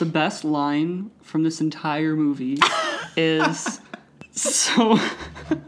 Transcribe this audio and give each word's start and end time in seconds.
the 0.00 0.06
best 0.06 0.44
line 0.44 1.10
from 1.22 1.42
this 1.42 1.60
entire 1.60 2.16
movie 2.16 2.58
is 3.16 3.80
so 4.32 4.98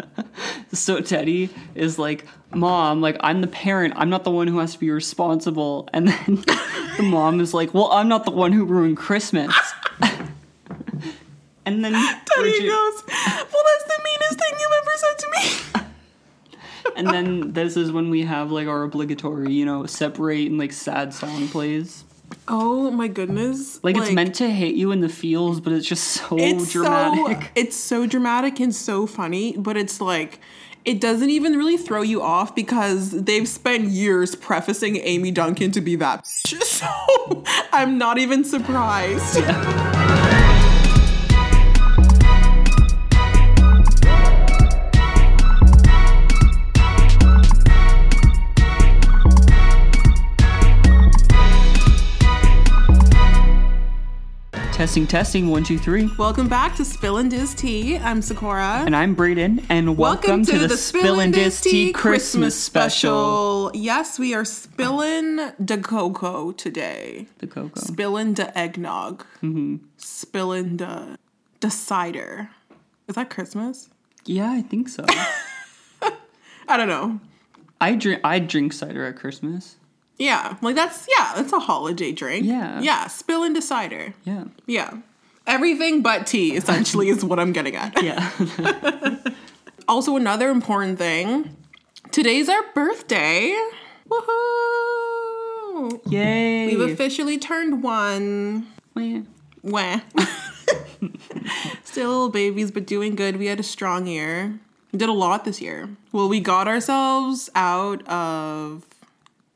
so 0.72 1.00
Teddy 1.00 1.50
is 1.74 1.98
like, 1.98 2.26
"Mom, 2.54 3.02
like 3.02 3.18
I'm 3.20 3.42
the 3.42 3.46
parent. 3.46 3.92
I'm 3.96 4.08
not 4.08 4.24
the 4.24 4.30
one 4.30 4.48
who 4.48 4.58
has 4.58 4.72
to 4.72 4.80
be 4.80 4.90
responsible." 4.90 5.88
And 5.92 6.08
then 6.08 6.36
the 6.96 7.02
mom 7.02 7.40
is 7.40 7.52
like, 7.52 7.74
"Well, 7.74 7.92
I'm 7.92 8.08
not 8.08 8.24
the 8.24 8.30
one 8.30 8.52
who 8.52 8.64
ruined 8.64 8.96
Christmas." 8.96 9.54
and 11.66 11.84
then 11.84 11.92
Teddy 11.92 12.50
Bridgit- 12.50 12.68
goes, 12.68 13.02
Well, 13.06 13.64
that's 13.66 13.84
the 13.86 14.00
meanest 14.02 14.38
thing 14.38 14.58
you've 14.60 14.78
ever 14.82 14.96
said 14.96 15.18
to 15.18 15.28
me. 15.36 16.96
and 16.96 17.08
then 17.08 17.52
this 17.52 17.76
is 17.76 17.92
when 17.92 18.08
we 18.08 18.22
have 18.22 18.50
like 18.50 18.66
our 18.66 18.82
obligatory, 18.82 19.52
you 19.52 19.66
know, 19.66 19.84
separate 19.84 20.48
and 20.48 20.58
like 20.58 20.72
sad 20.72 21.12
song 21.12 21.48
plays. 21.48 22.04
Oh 22.48 22.90
my 22.90 23.08
goodness. 23.08 23.82
Like, 23.82 23.96
it's 23.96 24.12
meant 24.12 24.34
to 24.36 24.50
hit 24.50 24.74
you 24.74 24.90
in 24.92 25.00
the 25.00 25.08
feels, 25.08 25.60
but 25.60 25.72
it's 25.72 25.86
just 25.86 26.04
so 26.04 26.36
it's 26.38 26.72
dramatic. 26.72 27.42
So, 27.42 27.48
it's 27.54 27.76
so 27.76 28.06
dramatic 28.06 28.60
and 28.60 28.74
so 28.74 29.06
funny, 29.06 29.56
but 29.56 29.76
it's 29.76 30.00
like 30.00 30.40
it 30.84 31.00
doesn't 31.00 31.30
even 31.30 31.56
really 31.56 31.76
throw 31.76 32.02
you 32.02 32.22
off 32.22 32.54
because 32.54 33.10
they've 33.12 33.48
spent 33.48 33.84
years 33.84 34.34
prefacing 34.34 34.96
Amy 34.96 35.30
Duncan 35.30 35.70
to 35.72 35.80
be 35.80 35.96
that. 35.96 36.26
So 36.82 37.44
I'm 37.72 37.96
not 37.98 38.18
even 38.18 38.42
surprised. 38.44 39.38
Testing, 54.82 55.06
testing, 55.06 55.48
one, 55.48 55.62
two, 55.62 55.78
three. 55.78 56.10
Welcome 56.18 56.48
back 56.48 56.74
to 56.74 56.84
Spill 56.84 57.18
and 57.18 57.30
Diz 57.30 57.54
Tea. 57.54 57.98
I'm 57.98 58.20
Sakura. 58.20 58.82
And 58.84 58.96
I'm 58.96 59.14
Braden, 59.14 59.64
and 59.68 59.96
welcome, 59.96 60.44
to, 60.44 60.66
the, 60.66 60.76
Spill 60.76 61.20
and 61.20 61.32
Diz 61.32 61.60
Tea 61.60 61.92
Christmas 61.92 62.60
special. 62.60 63.70
Yes, 63.74 64.18
we 64.18 64.34
are 64.34 64.44
spilling 64.44 65.36
the 65.60 65.78
cocoa 65.80 66.50
today. 66.50 67.28
The 67.38 67.46
cocoa. 67.46 67.80
Spilling 67.80 68.34
the 68.34 68.58
eggnog. 68.58 69.24
Mm-hmm. 69.40 69.76
Spilling 69.98 70.78
the 70.78 71.16
the 71.60 71.70
cider. 71.70 72.50
Is 73.06 73.14
that 73.14 73.30
Christmas? 73.30 73.88
Yeah, 74.24 74.50
I 74.50 74.62
think 74.62 74.88
so. 74.88 75.04
I 76.68 76.76
don't 76.76 76.88
know. 76.88 77.20
I 77.80 77.94
drink. 77.94 78.20
I 78.24 78.40
drink 78.40 78.72
cider 78.72 79.06
at 79.06 79.14
Christmas. 79.14 79.76
Yeah, 80.18 80.56
like 80.62 80.76
that's 80.76 81.08
yeah, 81.16 81.32
that's 81.34 81.52
a 81.52 81.58
holiday 81.58 82.12
drink. 82.12 82.46
Yeah. 82.46 82.80
yeah. 82.80 83.06
Spill 83.08 83.42
into 83.42 83.62
cider. 83.62 84.14
Yeah. 84.24 84.44
Yeah, 84.66 84.98
everything 85.46 86.02
but 86.02 86.26
tea 86.26 86.54
essentially 86.56 87.08
is 87.08 87.24
what 87.24 87.38
I'm 87.38 87.52
getting 87.52 87.76
at. 87.76 88.02
Yeah. 88.02 88.30
Also, 89.88 90.16
another 90.16 90.48
important 90.50 90.96
thing. 90.96 91.56
Today's 92.12 92.48
our 92.48 92.62
birthday. 92.74 93.54
Woohoo! 94.08 96.00
Yay. 96.10 96.68
We've 96.68 96.92
officially 96.92 97.36
turned 97.38 97.82
one. 97.82 98.68
Well, 98.94 99.24
Wah. 99.62 100.00
Still 101.84 102.08
little 102.08 102.28
babies, 102.28 102.70
but 102.70 102.86
doing 102.86 103.16
good. 103.16 103.36
We 103.36 103.46
had 103.46 103.60
a 103.60 103.64
strong 103.64 104.06
year. 104.06 104.58
We 104.92 104.98
did 104.98 105.08
a 105.08 105.12
lot 105.12 105.44
this 105.44 105.60
year. 105.60 105.88
Well, 106.12 106.28
we 106.28 106.40
got 106.40 106.68
ourselves 106.68 107.50
out 107.54 108.06
of 108.08 108.84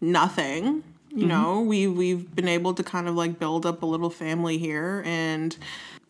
nothing. 0.07 0.83
You 1.11 1.19
mm-hmm. 1.19 1.29
know, 1.29 1.61
we 1.61 1.87
we've 1.87 2.35
been 2.35 2.49
able 2.49 2.75
to 2.75 2.83
kind 2.83 3.09
of 3.09 3.15
like 3.15 3.39
build 3.39 3.67
up 3.67 3.83
a 3.83 3.87
little 3.87 4.11
family 4.11 4.59
here, 4.59 5.03
and 5.07 5.57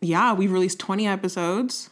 yeah, 0.01 0.33
we've 0.33 0.53
released 0.53 0.79
twenty 0.79 1.07
episodes. 1.07 1.91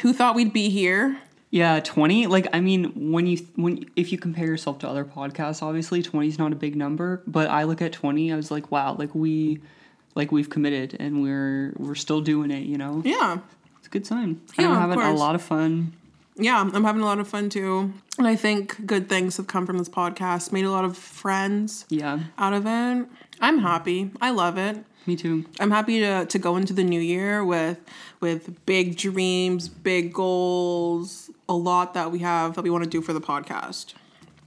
Who 0.00 0.12
thought 0.12 0.34
we'd 0.34 0.52
be 0.52 0.68
here? 0.68 1.18
Yeah, 1.50 1.80
twenty. 1.80 2.26
Like, 2.26 2.48
I 2.52 2.60
mean, 2.60 3.10
when 3.12 3.26
you 3.26 3.46
when 3.56 3.88
if 3.94 4.10
you 4.12 4.18
compare 4.18 4.46
yourself 4.46 4.78
to 4.80 4.88
other 4.88 5.04
podcasts, 5.04 5.62
obviously 5.62 6.02
twenty 6.02 6.28
is 6.28 6.38
not 6.38 6.52
a 6.52 6.56
big 6.56 6.76
number. 6.76 7.22
But 7.26 7.48
I 7.48 7.64
look 7.64 7.80
at 7.82 7.92
twenty, 7.92 8.32
I 8.32 8.36
was 8.36 8.50
like, 8.50 8.70
wow, 8.70 8.96
like 8.98 9.14
we, 9.14 9.60
like 10.14 10.32
we've 10.32 10.50
committed, 10.50 10.96
and 10.98 11.22
we're 11.22 11.72
we're 11.76 11.94
still 11.94 12.20
doing 12.20 12.50
it. 12.50 12.64
You 12.64 12.78
know, 12.78 13.02
Yeah, 13.04 13.38
it's 13.78 13.86
a 13.86 13.90
good 13.90 14.06
sign. 14.06 14.40
Yeah, 14.58 14.70
I'm 14.70 14.80
having 14.80 15.00
a 15.00 15.14
lot 15.14 15.34
of 15.34 15.42
fun. 15.42 15.92
Yeah, 16.36 16.60
I'm 16.60 16.84
having 16.84 17.02
a 17.02 17.04
lot 17.04 17.18
of 17.18 17.26
fun 17.28 17.48
too, 17.48 17.92
and 18.18 18.26
I 18.26 18.36
think 18.36 18.86
good 18.86 19.08
things 19.08 19.36
have 19.38 19.46
come 19.46 19.66
from 19.66 19.78
this 19.78 19.88
podcast. 19.88 20.52
Made 20.52 20.64
a 20.64 20.70
lot 20.70 20.84
of 20.84 20.96
friends. 20.96 21.84
Yeah, 21.88 22.20
out 22.38 22.52
of 22.52 22.66
it. 22.66 23.06
I'm 23.40 23.58
happy. 23.58 24.10
I 24.20 24.30
love 24.30 24.56
it. 24.58 24.78
me 25.06 25.16
too. 25.16 25.44
I'm 25.60 25.70
happy 25.70 26.00
to, 26.00 26.24
to 26.26 26.38
go 26.38 26.56
into 26.56 26.72
the 26.72 26.84
new 26.84 27.00
year 27.00 27.44
with 27.44 27.78
with 28.20 28.64
big 28.66 28.96
dreams, 28.96 29.68
big 29.68 30.12
goals, 30.12 31.30
a 31.48 31.54
lot 31.54 31.94
that 31.94 32.10
we 32.10 32.18
have 32.20 32.54
that 32.54 32.62
we 32.62 32.70
want 32.70 32.84
to 32.84 32.90
do 32.90 33.00
for 33.02 33.12
the 33.12 33.20
podcast. 33.20 33.94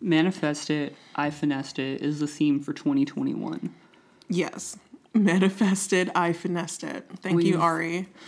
Manifest 0.02 0.70
it. 0.70 0.96
I 1.16 1.30
finessed 1.30 1.78
it 1.80 2.02
is 2.02 2.20
the 2.20 2.28
theme 2.28 2.60
for 2.62 2.72
2021. 2.74 3.74
Yes. 4.30 4.78
Manifested, 5.14 6.12
I 6.16 6.34
finessed 6.34 6.84
it. 6.84 7.06
Thank 7.22 7.44
you, 7.44 7.54
We've- 7.54 7.58
Ari. 7.62 8.08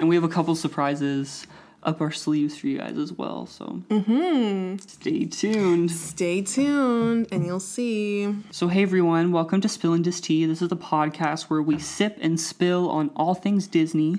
and 0.00 0.08
we 0.08 0.14
have 0.14 0.24
a 0.24 0.28
couple 0.28 0.54
surprises 0.54 1.46
up 1.82 2.00
our 2.00 2.10
sleeves 2.10 2.56
for 2.56 2.68
you 2.68 2.78
guys 2.78 2.96
as 2.96 3.12
well. 3.12 3.46
So 3.46 3.82
mm-hmm. 3.88 4.78
stay 4.78 5.24
tuned. 5.24 5.90
Stay 5.90 6.42
tuned 6.42 7.28
and 7.32 7.44
you'll 7.44 7.60
see. 7.60 8.34
So, 8.50 8.68
hey 8.68 8.82
everyone, 8.82 9.32
welcome 9.32 9.60
to 9.60 9.68
Spill 9.68 9.92
and 9.92 10.04
Dis 10.04 10.20
Tea. 10.20 10.46
This 10.46 10.62
is 10.62 10.68
the 10.68 10.76
podcast 10.76 11.44
where 11.44 11.62
we 11.62 11.78
sip 11.78 12.18
and 12.20 12.38
spill 12.40 12.90
on 12.90 13.10
all 13.16 13.34
things 13.34 13.66
Disney. 13.66 14.18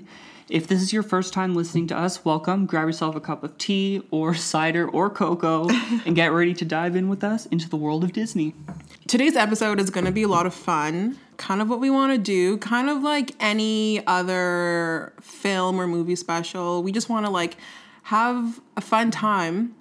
If 0.50 0.66
this 0.66 0.82
is 0.82 0.92
your 0.92 1.02
first 1.02 1.32
time 1.32 1.54
listening 1.54 1.86
to 1.86 1.96
us, 1.96 2.22
welcome. 2.22 2.66
Grab 2.66 2.86
yourself 2.86 3.16
a 3.16 3.20
cup 3.20 3.42
of 3.44 3.56
tea 3.56 4.02
or 4.10 4.34
cider 4.34 4.86
or 4.86 5.08
cocoa 5.08 5.68
and 6.04 6.14
get 6.14 6.32
ready 6.32 6.52
to 6.52 6.66
dive 6.66 6.96
in 6.96 7.08
with 7.08 7.24
us 7.24 7.46
into 7.46 7.66
the 7.66 7.78
world 7.78 8.04
of 8.04 8.12
Disney. 8.12 8.54
Today's 9.08 9.36
episode 9.36 9.80
is 9.80 9.88
going 9.88 10.04
to 10.04 10.12
be 10.12 10.22
a 10.22 10.28
lot 10.28 10.44
of 10.44 10.52
fun. 10.52 11.18
Kind 11.38 11.62
of 11.62 11.70
what 11.70 11.80
we 11.80 11.88
want 11.88 12.12
to 12.12 12.18
do, 12.18 12.58
kind 12.58 12.90
of 12.90 13.02
like 13.02 13.32
any 13.40 14.06
other 14.06 15.14
film 15.22 15.80
or 15.80 15.86
movie 15.86 16.14
special. 16.14 16.82
We 16.82 16.92
just 16.92 17.08
want 17.08 17.24
to 17.24 17.30
like 17.30 17.56
have 18.02 18.60
a 18.76 18.82
fun 18.82 19.10
time. 19.10 19.74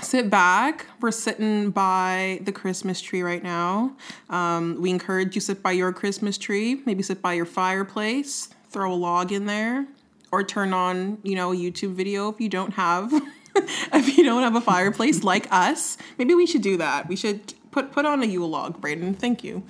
Sit 0.00 0.30
back. 0.30 0.86
We're 1.00 1.12
sitting 1.12 1.70
by 1.70 2.40
the 2.42 2.50
Christmas 2.50 3.00
tree 3.00 3.22
right 3.22 3.42
now. 3.42 3.94
Um, 4.30 4.78
we 4.80 4.90
encourage 4.90 5.36
you 5.36 5.40
sit 5.40 5.62
by 5.62 5.72
your 5.72 5.92
Christmas 5.92 6.38
tree. 6.38 6.82
Maybe 6.86 7.04
sit 7.04 7.22
by 7.22 7.34
your 7.34 7.46
fireplace. 7.46 8.48
Throw 8.70 8.92
a 8.92 8.94
log 8.94 9.32
in 9.32 9.46
there, 9.46 9.86
or 10.30 10.42
turn 10.44 10.72
on 10.72 11.18
you 11.22 11.34
know 11.34 11.52
a 11.52 11.56
YouTube 11.56 11.94
video 11.94 12.28
if 12.28 12.40
you 12.40 12.48
don't 12.48 12.74
have 12.74 13.12
if 13.56 14.16
you 14.16 14.24
don't 14.24 14.42
have 14.42 14.56
a 14.56 14.60
fireplace 14.60 15.22
like 15.22 15.46
us. 15.52 15.96
Maybe 16.18 16.34
we 16.34 16.46
should 16.46 16.62
do 16.62 16.76
that. 16.78 17.08
We 17.08 17.16
should 17.16 17.54
put 17.70 17.92
put 17.92 18.04
on 18.04 18.22
a 18.22 18.26
Yule 18.26 18.48
log, 18.48 18.80
Brayden. 18.80 19.16
Thank 19.16 19.44
you. 19.44 19.64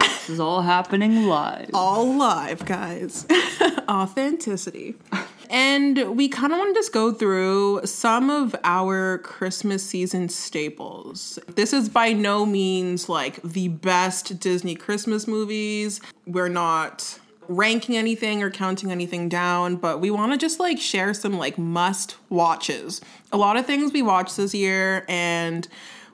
This 0.00 0.30
is 0.30 0.40
all 0.40 0.62
happening 0.62 1.26
live. 1.26 1.68
All 1.74 2.16
live, 2.16 2.64
guys. 2.64 3.26
Authenticity. 3.90 4.94
And 5.50 6.16
we 6.16 6.30
kind 6.30 6.50
of 6.50 6.58
want 6.58 6.74
to 6.74 6.80
just 6.80 6.94
go 6.94 7.12
through 7.12 7.82
some 7.84 8.30
of 8.30 8.56
our 8.64 9.18
Christmas 9.18 9.84
season 9.84 10.30
staples. 10.30 11.38
This 11.46 11.74
is 11.74 11.90
by 11.90 12.14
no 12.14 12.46
means 12.46 13.10
like 13.10 13.42
the 13.42 13.68
best 13.68 14.40
Disney 14.40 14.74
Christmas 14.74 15.26
movies. 15.26 16.00
We're 16.26 16.48
not 16.48 17.18
ranking 17.48 17.96
anything 17.96 18.42
or 18.42 18.50
counting 18.50 18.90
anything 18.90 19.28
down, 19.28 19.76
but 19.76 20.00
we 20.00 20.10
want 20.10 20.32
to 20.32 20.38
just 20.38 20.60
like 20.60 20.78
share 20.78 21.14
some 21.14 21.38
like 21.38 21.58
must 21.58 22.16
watches. 22.28 23.00
A 23.32 23.36
lot 23.36 23.56
of 23.56 23.66
things 23.66 23.92
we 23.92 24.02
watched 24.02 24.36
this 24.36 24.54
year 24.54 25.04
and 25.08 25.68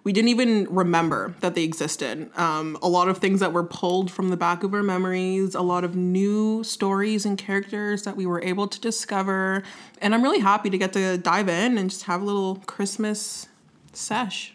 we 0.04 0.12
didn't 0.12 0.28
even 0.28 0.66
remember 0.70 1.34
that 1.40 1.54
they 1.54 1.64
existed. 1.64 2.30
Um, 2.38 2.78
a 2.82 2.88
lot 2.88 3.08
of 3.08 3.18
things 3.18 3.40
that 3.40 3.52
were 3.52 3.64
pulled 3.64 4.10
from 4.10 4.30
the 4.30 4.36
back 4.36 4.62
of 4.62 4.72
our 4.72 4.82
memories, 4.82 5.54
a 5.54 5.60
lot 5.60 5.84
of 5.84 5.94
new 5.94 6.64
stories 6.64 7.26
and 7.26 7.36
characters 7.36 8.04
that 8.04 8.16
we 8.16 8.24
were 8.24 8.40
able 8.40 8.68
to 8.68 8.80
discover. 8.80 9.62
And 10.00 10.14
I'm 10.14 10.22
really 10.22 10.38
happy 10.38 10.70
to 10.70 10.78
get 10.78 10.92
to 10.94 11.18
dive 11.18 11.48
in 11.48 11.76
and 11.76 11.90
just 11.90 12.04
have 12.04 12.22
a 12.22 12.24
little 12.24 12.56
Christmas 12.66 13.48
sesh. 13.92 14.54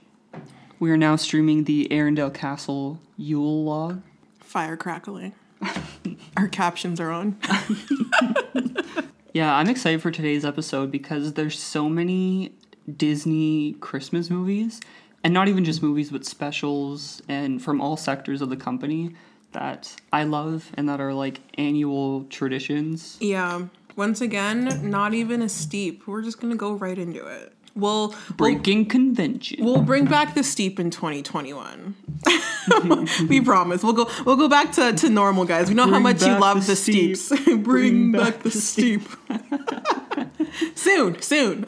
We 0.80 0.90
are 0.92 0.98
now 0.98 1.18
streaming 1.18 1.66
the 1.66 1.88
Arendelle 1.92 2.34
Castle 2.34 3.00
Yule 3.16 3.64
log. 3.64 4.02
Fire 4.40 4.76
crackling. 4.76 5.34
our 6.38 6.48
captions 6.48 7.00
are 7.00 7.12
on. 7.12 7.38
Yeah, 9.34 9.56
I'm 9.56 9.68
excited 9.68 10.00
for 10.00 10.12
today's 10.12 10.46
episode 10.46 10.92
because 10.92 11.34
there's 11.34 11.60
so 11.60 11.90
many 11.90 12.54
Disney 12.98 13.74
Christmas 13.80 14.30
movies, 14.30 14.80
and 15.24 15.34
not 15.34 15.48
even 15.48 15.66
just 15.66 15.82
movies, 15.82 16.12
but 16.12 16.24
specials 16.24 17.20
and 17.28 17.60
from 17.60 17.82
all 17.82 17.98
sectors 17.98 18.44
of 18.44 18.52
the 18.52 18.56
company 18.56 19.16
that 19.54 19.96
I 20.12 20.26
love 20.26 20.70
and 20.76 20.88
that 20.88 21.02
are 21.02 21.16
like 21.16 21.42
annual 21.56 22.26
traditions. 22.26 23.18
Yeah. 23.22 23.64
Once 23.96 24.22
again, 24.22 24.88
not 24.90 25.16
even 25.16 25.42
a 25.42 25.50
steep. 25.50 26.06
We're 26.06 26.22
just 26.22 26.40
gonna 26.40 26.56
go 26.56 26.74
right 26.74 26.98
into 26.98 27.26
it. 27.26 27.54
We'll 27.76 28.10
we'll, 28.10 28.18
Breaking 28.38 28.86
convention. 28.86 29.64
we'll 29.66 29.82
bring 29.82 30.06
back 30.06 30.36
the 30.36 30.44
steep 30.44 30.80
in 30.80 30.92
2021. 30.92 31.96
we 33.28 33.42
promise. 33.42 33.84
We'll 33.84 33.94
go 33.94 34.10
we'll 34.26 34.36
go 34.36 34.48
back 34.48 34.72
to, 34.74 34.94
to 34.94 35.10
normal, 35.10 35.46
guys. 35.46 35.70
We 35.70 35.76
know 35.76 35.90
how 35.90 36.00
much 36.00 36.22
you 36.22 36.38
love 36.38 36.62
the 36.62 36.74
the, 36.74 36.76
steep. 36.76 37.18
steeps. 37.18 37.56
bring, 37.58 38.12
back, 38.12 38.44
the 38.44 38.52
steep. 38.52 39.02
soon, 40.76 41.20
soon. 41.22 41.66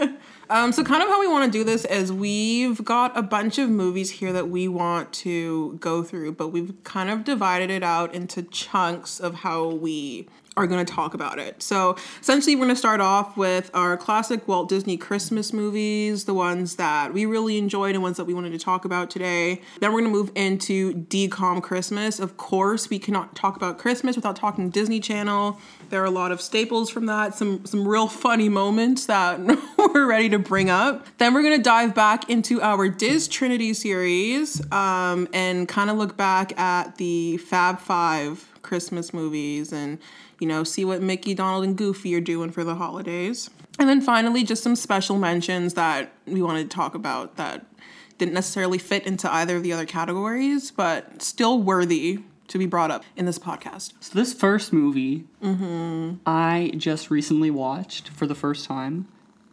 um, 0.50 0.70
so 0.72 0.84
kind 0.84 1.02
of 1.02 1.08
how 1.08 1.18
we 1.20 1.26
want 1.26 1.52
to 1.52 1.58
do 1.58 1.64
this 1.64 1.84
is 1.86 2.12
we've 2.12 2.84
got 2.84 3.16
a 3.18 3.22
bunch 3.22 3.58
of 3.58 3.68
movies 3.68 4.10
here 4.10 4.32
that 4.32 4.48
we 4.48 4.68
want 4.68 5.12
to 5.12 5.76
go 5.80 6.04
through, 6.04 6.32
but 6.32 6.48
we've 6.48 6.72
kind 6.84 7.10
of 7.10 7.24
divided 7.24 7.68
it 7.70 7.82
out 7.82 8.14
into 8.14 8.42
chunks 8.44 9.18
of 9.18 9.36
how 9.36 9.66
we 9.66 10.28
are 10.58 10.66
going 10.66 10.84
to 10.84 10.92
talk 10.92 11.14
about 11.14 11.38
it. 11.38 11.62
So 11.62 11.96
essentially, 12.20 12.56
we're 12.56 12.64
going 12.64 12.74
to 12.74 12.76
start 12.76 13.00
off 13.00 13.36
with 13.36 13.70
our 13.74 13.96
classic 13.96 14.48
Walt 14.48 14.68
Disney 14.68 14.96
Christmas 14.96 15.52
movies, 15.52 16.24
the 16.24 16.34
ones 16.34 16.76
that 16.76 17.12
we 17.12 17.26
really 17.26 17.58
enjoyed 17.58 17.94
and 17.94 18.02
ones 18.02 18.16
that 18.16 18.24
we 18.24 18.34
wanted 18.34 18.50
to 18.50 18.58
talk 18.58 18.84
about 18.84 19.08
today. 19.08 19.62
Then 19.78 19.92
we're 19.92 20.00
going 20.00 20.12
to 20.12 20.18
move 20.18 20.32
into 20.34 20.94
DCOM 20.94 21.62
Christmas. 21.62 22.18
Of 22.18 22.36
course, 22.36 22.90
we 22.90 22.98
cannot 22.98 23.36
talk 23.36 23.56
about 23.56 23.78
Christmas 23.78 24.16
without 24.16 24.34
talking 24.34 24.68
Disney 24.68 24.98
Channel. 24.98 25.60
There 25.90 26.02
are 26.02 26.06
a 26.06 26.10
lot 26.10 26.32
of 26.32 26.40
staples 26.40 26.90
from 26.90 27.06
that, 27.06 27.34
some 27.34 27.64
some 27.64 27.86
real 27.86 28.08
funny 28.08 28.48
moments 28.48 29.06
that 29.06 29.40
we're 29.78 30.06
ready 30.06 30.28
to 30.30 30.40
bring 30.40 30.70
up. 30.70 31.06
Then 31.18 31.34
we're 31.34 31.42
going 31.42 31.56
to 31.56 31.62
dive 31.62 31.94
back 31.94 32.28
into 32.28 32.60
our 32.60 32.88
Diz 32.88 33.28
Trinity 33.28 33.72
series 33.74 34.60
um, 34.72 35.28
and 35.32 35.68
kind 35.68 35.88
of 35.88 35.96
look 35.96 36.16
back 36.16 36.58
at 36.58 36.96
the 36.96 37.36
Fab 37.36 37.78
Five 37.78 38.48
Christmas 38.62 39.14
movies 39.14 39.72
and 39.72 39.98
you 40.38 40.46
know 40.46 40.64
see 40.64 40.84
what 40.84 41.02
Mickey, 41.02 41.34
Donald, 41.34 41.64
and 41.64 41.76
Goofy 41.76 42.14
are 42.14 42.20
doing 42.20 42.50
for 42.50 42.64
the 42.64 42.74
holidays. 42.76 43.50
And 43.78 43.88
then 43.88 44.00
finally, 44.00 44.42
just 44.44 44.62
some 44.62 44.74
special 44.76 45.18
mentions 45.18 45.74
that 45.74 46.12
we 46.26 46.42
wanted 46.42 46.70
to 46.70 46.74
talk 46.76 46.94
about 46.94 47.36
that 47.36 47.64
didn't 48.18 48.34
necessarily 48.34 48.78
fit 48.78 49.06
into 49.06 49.32
either 49.32 49.56
of 49.56 49.62
the 49.62 49.72
other 49.72 49.86
categories, 49.86 50.72
but 50.72 51.22
still 51.22 51.62
worthy 51.62 52.18
to 52.48 52.58
be 52.58 52.66
brought 52.66 52.90
up 52.90 53.04
in 53.14 53.26
this 53.26 53.38
podcast. 53.38 53.92
So 54.00 54.18
this 54.18 54.32
first 54.32 54.72
movie, 54.72 55.24
Mm-hmm. 55.42 56.14
I 56.26 56.72
just 56.76 57.10
recently 57.10 57.50
watched 57.50 58.08
for 58.08 58.26
the 58.26 58.34
first 58.34 58.66
time. 58.66 59.06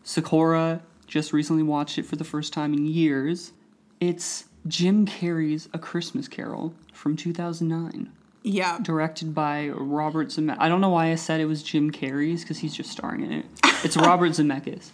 Sakura 0.03 0.81
just 1.05 1.33
recently 1.33 1.61
watched 1.63 1.97
it 1.99 2.05
for 2.05 2.15
the 2.15 2.23
first 2.23 2.53
time 2.53 2.73
in 2.73 2.85
years. 2.87 3.51
It's 3.99 4.45
Jim 4.67 5.05
Carrey's 5.05 5.69
A 5.73 5.77
Christmas 5.79 6.27
Carol 6.27 6.73
from 6.93 7.15
2009, 7.15 8.11
Yeah. 8.45 8.77
directed 8.81 9.33
by 9.35 9.69
Robert 9.69 10.27
Zemeckis. 10.29 10.57
I 10.59 10.69
don't 10.69 10.81
know 10.81 10.89
why 10.89 11.11
I 11.11 11.15
said 11.15 11.41
it 11.41 11.45
was 11.45 11.63
Jim 11.63 11.91
Carrey's 11.91 12.41
because 12.41 12.59
he's 12.59 12.73
just 12.75 12.91
starring 12.91 13.23
in 13.25 13.31
it. 13.31 13.45
It's 13.83 13.97
Robert 13.97 14.31
Zemeckis. 14.37 14.89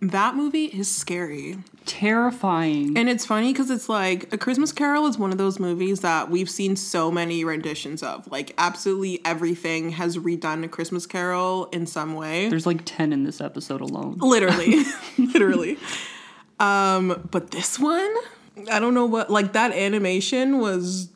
That 0.00 0.34
movie 0.34 0.64
is 0.64 0.90
scary. 0.90 1.58
Terrifying. 1.86 2.98
And 2.98 3.08
it's 3.08 3.24
funny 3.24 3.52
because 3.52 3.70
it's 3.70 3.88
like 3.88 4.32
A 4.32 4.36
Christmas 4.38 4.72
Carol 4.72 5.06
is 5.06 5.16
one 5.16 5.30
of 5.30 5.38
those 5.38 5.60
movies 5.60 6.00
that 6.00 6.28
we've 6.28 6.50
seen 6.50 6.74
so 6.74 7.10
many 7.12 7.44
renditions 7.44 8.02
of. 8.02 8.26
Like, 8.30 8.52
absolutely 8.58 9.20
everything 9.24 9.90
has 9.90 10.16
redone 10.18 10.64
A 10.64 10.68
Christmas 10.68 11.06
Carol 11.06 11.66
in 11.66 11.86
some 11.86 12.14
way. 12.14 12.48
There's 12.48 12.66
like 12.66 12.80
10 12.84 13.12
in 13.12 13.22
this 13.22 13.40
episode 13.40 13.80
alone. 13.80 14.16
literally 14.18 14.82
literally 15.18 15.78
um 16.60 17.26
but 17.30 17.50
this 17.52 17.78
one 17.78 18.12
i 18.70 18.78
don't 18.78 18.94
know 18.94 19.06
what 19.06 19.30
like 19.30 19.52
that 19.54 19.72
animation 19.72 20.58
was 20.58 21.08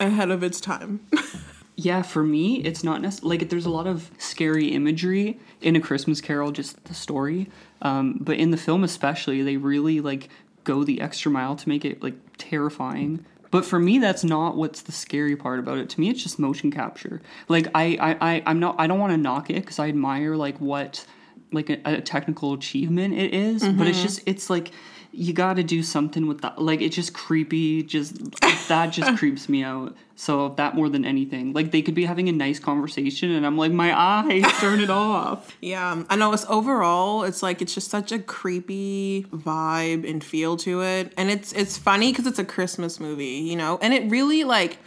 ahead 0.00 0.30
of 0.30 0.42
its 0.42 0.60
time 0.60 1.00
Yeah, 1.80 2.02
for 2.02 2.24
me, 2.24 2.56
it's 2.56 2.82
not 2.82 3.00
necessarily 3.00 3.38
like 3.38 3.50
there's 3.50 3.64
a 3.64 3.70
lot 3.70 3.86
of 3.86 4.10
scary 4.18 4.66
imagery 4.72 5.38
in 5.60 5.76
A 5.76 5.80
Christmas 5.80 6.20
Carol, 6.20 6.50
just 6.50 6.82
the 6.86 6.92
story. 6.92 7.48
Um, 7.82 8.18
but 8.20 8.36
in 8.36 8.50
the 8.50 8.56
film, 8.56 8.82
especially, 8.82 9.42
they 9.42 9.56
really 9.56 10.00
like 10.00 10.28
go 10.64 10.82
the 10.82 11.00
extra 11.00 11.30
mile 11.30 11.54
to 11.54 11.68
make 11.68 11.84
it 11.84 12.02
like 12.02 12.16
terrifying. 12.36 13.24
But 13.52 13.64
for 13.64 13.78
me, 13.78 14.00
that's 14.00 14.24
not 14.24 14.56
what's 14.56 14.82
the 14.82 14.90
scary 14.90 15.36
part 15.36 15.60
about 15.60 15.78
it. 15.78 15.88
To 15.90 16.00
me, 16.00 16.10
it's 16.10 16.20
just 16.20 16.40
motion 16.40 16.72
capture. 16.72 17.22
Like 17.46 17.68
I, 17.76 17.96
I, 18.00 18.16
I 18.20 18.42
I'm 18.46 18.58
not. 18.58 18.74
I 18.76 18.88
don't 18.88 18.98
want 18.98 19.12
to 19.12 19.16
knock 19.16 19.48
it 19.48 19.60
because 19.60 19.78
I 19.78 19.86
admire 19.86 20.34
like 20.34 20.60
what 20.60 21.06
like 21.52 21.70
a, 21.70 21.78
a 21.84 22.00
technical 22.00 22.54
achievement 22.54 23.14
it 23.14 23.32
is, 23.32 23.62
but 23.62 23.86
it's 23.86 24.02
just 24.02 24.20
it's 24.26 24.50
like 24.50 24.72
you 25.18 25.32
got 25.32 25.54
to 25.56 25.62
do 25.64 25.82
something 25.82 26.26
with 26.28 26.42
that. 26.42 26.62
Like 26.62 26.80
it's 26.80 26.94
just 26.94 27.12
creepy. 27.12 27.82
Just 27.82 28.40
that 28.68 28.86
just 28.92 29.18
creeps 29.18 29.48
me 29.48 29.62
out. 29.64 29.96
So 30.14 30.50
that 30.56 30.74
more 30.74 30.88
than 30.88 31.04
anything, 31.04 31.52
like 31.52 31.70
they 31.70 31.80
could 31.80 31.94
be 31.94 32.04
having 32.04 32.28
a 32.28 32.32
nice 32.32 32.58
conversation, 32.58 33.30
and 33.30 33.46
I'm 33.46 33.56
like, 33.56 33.70
my 33.72 33.96
eyes, 33.96 34.42
turn 34.60 34.80
it 34.80 34.90
off. 34.90 35.56
yeah 35.60 36.02
i 36.10 36.16
know 36.16 36.32
it's 36.32 36.44
overall 36.48 37.22
it's 37.24 37.42
like 37.42 37.62
it's 37.62 37.72
just 37.74 37.88
such 37.88 38.10
a 38.10 38.18
creepy 38.18 39.26
vibe 39.32 40.08
and 40.08 40.22
feel 40.24 40.56
to 40.56 40.82
it 40.82 41.12
and 41.16 41.30
it's 41.30 41.52
it's 41.52 41.78
funny 41.78 42.10
because 42.12 42.26
it's 42.26 42.38
a 42.38 42.44
christmas 42.44 42.98
movie 43.00 43.24
you 43.50 43.54
know 43.56 43.78
and 43.80 43.94
it 43.94 44.08
really 44.10 44.42
like 44.44 44.78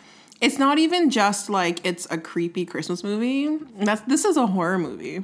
it's 0.41 0.57
not 0.57 0.77
even 0.79 1.09
just 1.09 1.49
like 1.49 1.79
it's 1.85 2.05
a 2.11 2.17
creepy 2.17 2.65
christmas 2.65 3.03
movie 3.03 3.57
that's 3.79 4.01
this 4.01 4.25
is 4.25 4.35
a 4.37 4.47
horror 4.47 4.77
movie 4.77 5.23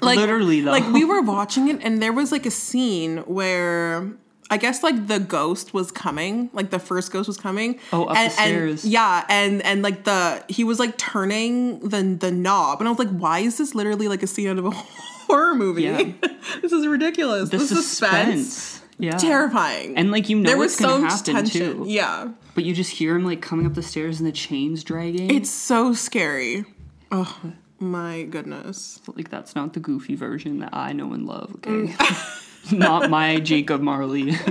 like 0.00 0.16
Literally, 0.16 0.60
though. 0.62 0.70
like 0.70 0.86
we 0.92 1.04
were 1.04 1.20
watching 1.22 1.68
it 1.68 1.80
and 1.82 2.00
there 2.02 2.12
was 2.12 2.32
like 2.32 2.46
a 2.46 2.50
scene 2.50 3.18
where 3.18 4.10
I 4.50 4.56
guess 4.58 4.82
like 4.82 5.06
the 5.06 5.18
ghost 5.18 5.72
was 5.74 5.90
coming, 5.90 6.50
like 6.52 6.70
the 6.70 6.78
first 6.78 7.10
ghost 7.12 7.26
was 7.26 7.36
coming. 7.36 7.78
Oh, 7.92 8.04
up 8.04 8.16
the 8.16 8.28
stairs. 8.30 8.84
And, 8.84 8.92
yeah, 8.92 9.24
and 9.28 9.62
and 9.62 9.82
like 9.82 10.04
the 10.04 10.44
he 10.48 10.62
was 10.64 10.78
like 10.78 10.96
turning 10.98 11.80
the 11.80 12.02
the 12.02 12.30
knob, 12.30 12.80
and 12.80 12.88
I 12.88 12.90
was 12.90 12.98
like, 12.98 13.10
why 13.10 13.40
is 13.40 13.58
this 13.58 13.74
literally 13.74 14.08
like 14.08 14.22
a 14.22 14.26
scene 14.26 14.48
out 14.48 14.58
of 14.58 14.66
a 14.66 14.70
horror 15.26 15.54
movie? 15.54 15.82
Yeah. 15.84 16.12
this 16.62 16.72
is 16.72 16.86
ridiculous. 16.86 17.48
The 17.50 17.58
The, 17.58 17.66
suspense, 17.66 18.52
suspense, 18.52 18.82
yeah, 18.98 19.16
terrifying. 19.16 19.96
and 19.96 20.10
like 20.10 20.28
you 20.28 20.36
know 20.38 20.48
there 20.48 20.58
what's 20.58 20.78
was 20.78 20.90
so 20.90 20.98
much 20.98 21.22
tension. 21.22 21.78
too. 21.78 21.84
Yeah, 21.88 22.32
But 22.54 22.64
you 22.64 22.74
just 22.74 22.90
hear 22.90 23.16
him 23.16 23.24
like 23.24 23.40
coming 23.40 23.64
up 23.66 23.72
the 23.74 23.82
stairs 23.82 24.20
and 24.20 24.28
the 24.28 24.32
chains 24.32 24.84
dragging. 24.84 25.34
it's 25.34 25.50
so 25.50 25.94
scary. 25.94 26.64
Oh 27.10 27.38
my 27.82 28.22
goodness. 28.22 29.00
like 29.16 29.28
that's 29.28 29.54
not 29.54 29.72
the 29.74 29.80
goofy 29.80 30.14
version 30.14 30.60
that 30.60 30.70
I 30.72 30.92
know 30.92 31.12
and 31.12 31.26
love. 31.26 31.54
Okay, 31.56 31.92
Mm. 31.92 32.72
not 32.78 33.10
my 33.10 33.40
Jacob 33.40 33.80
Marley. 33.82 34.34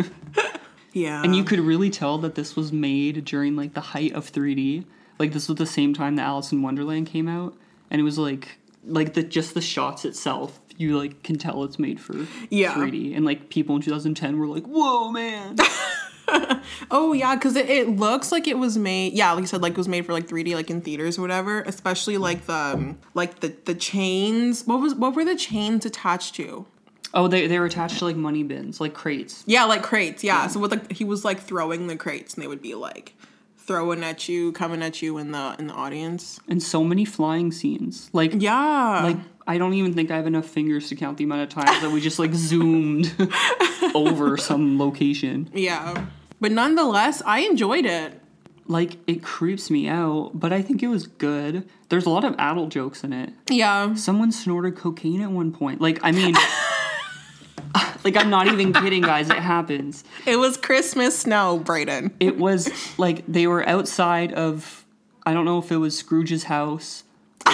Yeah, 0.94 1.24
and 1.24 1.34
you 1.34 1.46
could 1.46 1.62
really 1.62 1.90
tell 1.90 2.18
that 2.18 2.36
this 2.36 2.58
was 2.58 2.74
made 2.74 3.24
during 3.24 3.56
like 3.56 3.74
the 3.76 3.80
height 3.80 4.12
of 4.12 4.30
3D. 4.30 4.84
Like 5.20 5.32
this 5.32 5.48
was 5.48 5.58
the 5.58 5.66
same 5.66 5.94
time 5.94 6.18
that 6.18 6.24
Alice 6.24 6.52
in 6.52 6.62
Wonderland 6.62 7.08
came 7.08 7.30
out, 7.30 7.56
and 7.90 8.02
it 8.02 8.04
was 8.04 8.18
like 8.18 8.58
like 8.84 9.14
the 9.14 9.24
just 9.24 9.54
the 9.54 9.62
shots 9.62 10.04
itself. 10.04 10.60
You 10.76 10.98
like 10.98 11.24
can 11.24 11.38
tell 11.38 11.64
it's 11.64 11.80
made 11.80 12.02
for 12.02 12.28
Yeah. 12.50 12.74
3D, 12.74 13.16
and 13.16 13.24
like 13.24 13.50
people 13.50 13.78
in 13.78 13.82
2010 13.82 14.38
were 14.38 14.48
like, 14.48 14.66
"Whoa, 14.66 15.10
man!" 15.12 15.56
Oh 16.94 17.14
yeah, 17.14 17.36
because 17.36 17.56
it, 17.56 17.70
it 17.70 17.90
looks 17.90 18.32
like 18.32 18.48
it 18.48 18.58
was 18.58 18.78
made. 18.78 19.14
Yeah, 19.14 19.32
like 19.32 19.42
you 19.42 19.48
said, 19.48 19.62
like 19.62 19.72
it 19.74 19.78
was 19.78 19.88
made 19.88 20.06
for 20.06 20.14
like 20.14 20.28
3D, 20.28 20.54
like 20.56 20.70
in 20.70 20.82
theaters 20.82 21.18
or 21.18 21.22
whatever. 21.22 21.62
Especially 21.62 22.18
like 22.18 22.46
the 22.46 22.54
um, 22.54 22.98
like 23.14 23.40
the 23.40 23.54
the 23.66 23.76
chains. 23.76 24.66
What 24.66 24.80
was 24.82 24.94
what 24.96 25.16
were 25.16 25.24
the 25.26 25.36
chains 25.36 25.86
attached 25.86 26.36
to? 26.36 26.66
oh, 27.14 27.28
they 27.28 27.46
they 27.48 27.60
were 27.60 27.66
attached 27.66 28.00
to 28.00 28.06
like 28.06 28.16
money 28.16 28.44
bins, 28.44 28.80
like 28.82 28.94
crates. 28.94 29.44
Yeah, 29.48 29.66
like 29.66 29.84
crates. 29.84 30.24
Yeah. 30.24 30.48
So 30.48 30.60
with 30.60 30.72
like 30.72 30.92
he 30.92 31.04
was 31.06 31.24
like 31.26 31.40
throwing 31.40 31.88
the 31.88 31.96
crates, 31.96 32.34
and 32.34 32.44
they 32.44 32.48
would 32.48 32.62
be 32.62 32.74
like 32.76 33.14
throwing 33.58 34.04
at 34.04 34.28
you, 34.28 34.52
coming 34.54 34.82
at 34.82 35.02
you 35.02 35.18
in 35.18 35.32
the 35.32 35.56
in 35.60 35.68
the 35.68 35.74
audience. 35.74 36.40
and 36.50 36.62
so 36.62 36.84
many 36.84 37.06
flying 37.06 37.52
scenes. 37.52 38.10
Like 38.14 38.34
Yeah. 38.38 39.02
like 39.04 39.18
I 39.48 39.58
don't 39.58 39.74
even 39.74 39.94
think 39.94 40.12
I 40.12 40.16
have 40.18 40.28
enough 40.28 40.46
fingers 40.46 40.88
to 40.90 40.96
count 40.96 41.18
the 41.18 41.24
amount 41.24 41.42
of 41.44 41.50
times 41.50 41.82
that 41.82 41.92
we 41.92 42.02
just 42.02 42.20
like 42.20 42.34
zoomed 42.50 43.14
over 43.96 44.38
some 44.38 44.78
location. 44.80 45.50
yeah. 45.54 46.06
But 46.42 46.52
nonetheless, 46.52 47.22
I 47.26 47.42
enjoyed 47.42 47.86
it. 47.86 48.20
Like 48.68 48.98
it 49.08 49.24
creeps 49.24 49.70
me 49.70 49.88
out, 49.88 50.32
but 50.34 50.52
I 50.52 50.62
think 50.62 50.82
it 50.82 50.88
was 50.88 51.08
good. 51.08 51.70
There's 51.90 52.06
a 52.06 52.10
lot 52.10 52.24
of 52.24 52.36
adult 52.38 52.70
jokes 52.70 53.04
in 53.04 53.14
it. 53.14 53.32
Yeah. 53.50 53.94
Someone 53.96 54.32
snorted 54.32 54.76
cocaine 54.76 55.22
at 55.22 55.32
one 55.32 55.52
point. 55.52 55.80
Like 55.82 56.00
I 56.04 56.12
mean 56.12 56.36
like 58.04 58.18
I'm 58.18 58.30
not 58.30 58.48
even 58.48 58.74
kidding 58.74 59.04
guys, 59.04 59.30
it 59.30 59.38
happens. 59.38 60.04
It 60.26 60.38
was 60.38 60.58
Christmas 60.58 61.20
snow, 61.20 61.62
Brayden. 61.64 62.12
It 62.20 62.38
was 62.38 62.70
like 62.98 63.24
they 63.28 63.46
were 63.46 63.68
outside 63.68 64.34
of 64.34 64.86
I 65.26 65.34
don't 65.34 65.46
know 65.46 65.60
if 65.60 65.72
it 65.72 65.78
was 65.78 65.98
Scrooge's 65.98 66.44
house 66.44 67.04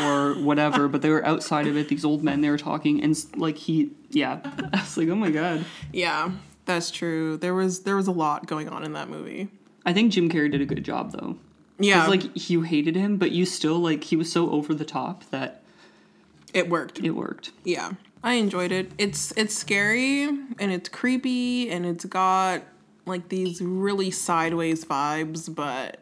or 0.02 0.36
whatever, 0.36 0.88
but 0.88 1.02
they 1.02 1.10
were 1.10 1.26
outside 1.26 1.68
of 1.68 1.76
it. 1.76 1.88
These 1.90 2.06
old 2.06 2.24
men 2.24 2.42
they 2.42 2.50
were 2.50 2.58
talking, 2.58 3.02
and 3.04 3.18
like 3.36 3.58
he, 3.58 3.92
yeah, 4.10 4.40
I 4.74 4.80
was 4.80 4.98
like, 4.98 5.10
oh 5.10 5.16
my 5.16 5.32
god. 5.32 5.66
Yeah, 5.92 6.32
that's 6.68 6.92
true. 6.92 7.38
There 7.38 7.56
was 7.56 7.82
there 7.82 7.96
was 7.96 8.08
a 8.08 8.12
lot 8.12 8.46
going 8.46 8.70
on 8.70 8.84
in 8.84 8.94
that 8.94 9.10
movie. 9.10 9.48
I 9.86 9.94
think 9.94 10.12
Jim 10.12 10.30
Carrey 10.30 10.52
did 10.52 10.62
a 10.62 10.66
good 10.66 10.84
job 10.84 11.14
though. 11.14 11.38
Yeah. 11.80 12.08
Like 12.08 12.50
you 12.50 12.62
hated 12.62 12.96
him, 12.96 13.18
but 13.18 13.32
you 13.32 13.46
still 13.46 13.80
like 13.80 14.04
he 14.04 14.16
was 14.16 14.32
so 14.32 14.52
over 14.52 14.74
the 14.74 14.86
top 14.86 15.24
that 15.32 15.64
it 16.54 16.70
worked. 16.70 17.00
it 17.00 17.12
worked. 17.12 17.52
Yeah. 17.64 17.94
I 18.24 18.34
enjoyed 18.34 18.72
it. 18.72 18.92
It's 18.98 19.32
it's 19.38 19.56
scary 19.56 20.24
and 20.24 20.60
it's 20.60 20.90
creepy 20.90 21.70
and 21.70 21.86
it's 21.86 22.06
got 22.06 22.64
like 23.06 23.30
these 23.30 23.62
really 23.62 24.12
sideways 24.12 24.84
vibes, 24.86 25.54
but 25.54 26.00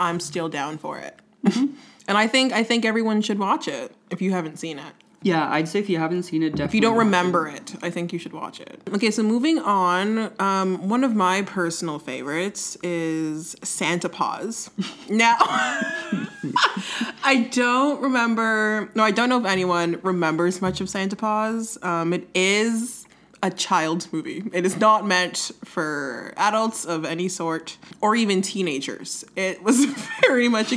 I'm 0.00 0.20
still 0.20 0.48
down 0.48 0.78
for 0.78 0.98
it. 0.98 1.18
Mm-hmm. 1.44 1.74
and 2.08 2.18
I 2.18 2.26
think 2.26 2.52
I 2.52 2.64
think 2.64 2.84
everyone 2.84 3.22
should 3.22 3.38
watch 3.38 3.68
it 3.68 3.94
if 4.10 4.20
you 4.20 4.32
haven't 4.32 4.58
seen 4.58 4.78
it. 4.78 4.92
Yeah, 5.22 5.50
I'd 5.50 5.66
say 5.66 5.80
if 5.80 5.88
you 5.90 5.98
haven't 5.98 6.22
seen 6.24 6.42
it, 6.42 6.50
definitely. 6.50 6.64
If 6.66 6.74
you 6.74 6.80
don't 6.80 6.96
remember 6.96 7.48
it, 7.48 7.74
I 7.82 7.90
think 7.90 8.12
you 8.12 8.18
should 8.18 8.32
watch 8.32 8.60
it. 8.60 8.80
Okay, 8.92 9.10
so 9.10 9.22
moving 9.22 9.58
on, 9.58 10.32
um, 10.40 10.88
one 10.88 11.02
of 11.02 11.16
my 11.16 11.42
personal 11.42 11.98
favorites 11.98 12.76
is 12.84 13.56
Santa 13.62 14.08
Paws. 14.08 14.70
now, 15.08 15.36
I 17.24 17.48
don't 17.50 18.00
remember, 18.00 18.90
no, 18.94 19.02
I 19.02 19.10
don't 19.10 19.28
know 19.28 19.40
if 19.40 19.46
anyone 19.46 19.98
remembers 20.02 20.62
much 20.62 20.80
of 20.80 20.88
Santa 20.88 21.16
Paws. 21.16 21.78
Um, 21.82 22.12
it 22.12 22.28
is 22.34 23.06
a 23.42 23.50
child's 23.50 24.12
movie. 24.12 24.44
It 24.52 24.64
is 24.64 24.76
not 24.78 25.06
meant 25.06 25.50
for 25.64 26.32
adults 26.36 26.84
of 26.84 27.04
any 27.04 27.28
sort 27.28 27.76
or 28.00 28.14
even 28.14 28.42
teenagers. 28.42 29.24
It 29.36 29.62
was 29.62 29.84
very 30.22 30.48
much 30.48 30.72
a 30.72 30.76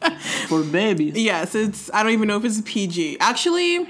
for 0.46 0.62
babies. 0.62 1.16
Yes, 1.16 1.54
it's. 1.54 1.90
I 1.92 2.02
don't 2.02 2.12
even 2.12 2.28
know 2.28 2.36
if 2.36 2.44
it's 2.44 2.60
PG. 2.62 3.18
Actually, 3.20 3.78
I 3.78 3.86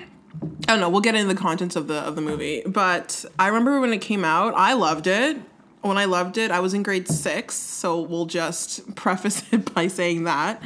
don't 0.67 0.81
know. 0.81 0.89
We'll 0.89 1.01
get 1.01 1.15
into 1.15 1.33
the 1.33 1.41
contents 1.41 1.77
of 1.77 1.89
the 1.89 2.01
of 2.01 2.17
the 2.17 2.23
movie, 2.23 2.63
but 2.67 3.25
I 3.39 3.49
remember 3.49 3.81
when 3.81 3.93
it 3.93 4.01
came 4.01 4.25
out, 4.25 4.55
I 4.57 4.75
loved 4.75 5.07
it. 5.07 5.39
When 5.83 5.97
I 5.97 6.07
loved 6.07 6.39
it, 6.39 6.51
I 6.51 6.61
was 6.61 6.75
in 6.75 6.83
grade 6.83 7.09
six, 7.09 7.55
so 7.55 8.01
we'll 8.01 8.27
just 8.27 8.95
preface 8.97 9.43
it 9.53 9.73
by 9.75 9.87
saying 9.89 10.25
that. 10.25 10.63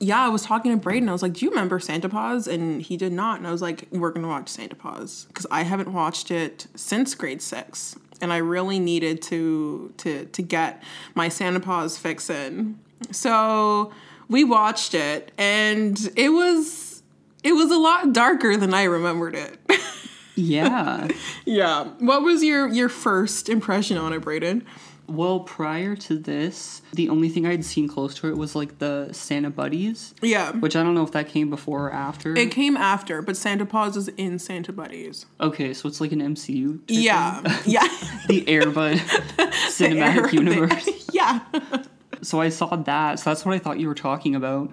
Yeah, 0.00 0.24
I 0.24 0.28
was 0.28 0.42
talking 0.42 0.72
to 0.72 0.76
Braden. 0.76 1.08
I 1.08 1.12
was 1.12 1.22
like, 1.22 1.34
"Do 1.34 1.44
you 1.44 1.50
remember 1.50 1.78
Santa 1.78 2.08
Paws?" 2.08 2.46
And 2.46 2.82
he 2.82 2.96
did 2.96 3.12
not. 3.12 3.38
And 3.38 3.46
I 3.46 3.52
was 3.52 3.62
like, 3.62 3.86
"We're 3.90 4.10
gonna 4.10 4.28
watch 4.28 4.48
Santa 4.48 4.74
Paws 4.74 5.26
because 5.28 5.46
I 5.50 5.62
haven't 5.62 5.92
watched 5.92 6.30
it 6.30 6.66
since 6.74 7.14
grade 7.14 7.40
six, 7.40 7.96
and 8.20 8.32
I 8.32 8.38
really 8.38 8.78
needed 8.78 9.22
to 9.22 9.92
to 9.98 10.24
to 10.26 10.42
get 10.42 10.82
my 11.14 11.28
Santa 11.28 11.60
Paws 11.60 11.96
fix 11.96 12.28
in." 12.28 12.78
So 13.10 13.92
we 14.28 14.44
watched 14.44 14.94
it 14.94 15.32
and 15.38 16.10
it 16.16 16.30
was 16.30 17.02
it 17.42 17.52
was 17.52 17.70
a 17.70 17.76
lot 17.76 18.12
darker 18.12 18.56
than 18.56 18.72
I 18.72 18.84
remembered 18.84 19.34
it. 19.34 19.58
yeah. 20.34 21.08
Yeah. 21.44 21.84
What 21.98 22.22
was 22.22 22.42
your 22.42 22.68
your 22.68 22.88
first 22.88 23.48
impression 23.48 23.98
on 23.98 24.12
it, 24.12 24.20
Braden? 24.20 24.64
Well, 25.06 25.40
prior 25.40 25.96
to 25.96 26.18
this, 26.18 26.80
the 26.94 27.10
only 27.10 27.28
thing 27.28 27.44
I'd 27.44 27.62
seen 27.62 27.88
close 27.88 28.14
to 28.16 28.28
it 28.28 28.38
was 28.38 28.56
like 28.56 28.78
the 28.78 29.10
Santa 29.12 29.50
Buddies. 29.50 30.14
Yeah. 30.22 30.52
Which 30.52 30.76
I 30.76 30.82
don't 30.82 30.94
know 30.94 31.04
if 31.04 31.12
that 31.12 31.28
came 31.28 31.50
before 31.50 31.88
or 31.88 31.92
after. 31.92 32.34
It 32.34 32.50
came 32.50 32.74
after, 32.74 33.20
but 33.20 33.36
Santa 33.36 33.66
Paws 33.66 33.98
is 33.98 34.08
in 34.16 34.38
Santa 34.38 34.72
Buddies. 34.72 35.26
Okay, 35.42 35.74
so 35.74 35.88
it's 35.88 36.00
like 36.00 36.12
an 36.12 36.22
MCU. 36.22 36.80
Yeah. 36.88 37.42
Yeah. 37.66 37.86
the 38.28 38.48
Air 38.48 38.70
Bud 38.70 38.96
cinematic 39.68 40.16
Air, 40.16 40.28
universe. 40.30 40.84
The, 40.86 41.04
yeah 41.12 41.84
so 42.24 42.40
I 42.40 42.48
saw 42.48 42.74
that. 42.76 43.18
So 43.18 43.30
that's 43.30 43.44
what 43.44 43.54
I 43.54 43.58
thought 43.58 43.78
you 43.78 43.88
were 43.88 43.94
talking 43.94 44.34
about. 44.34 44.70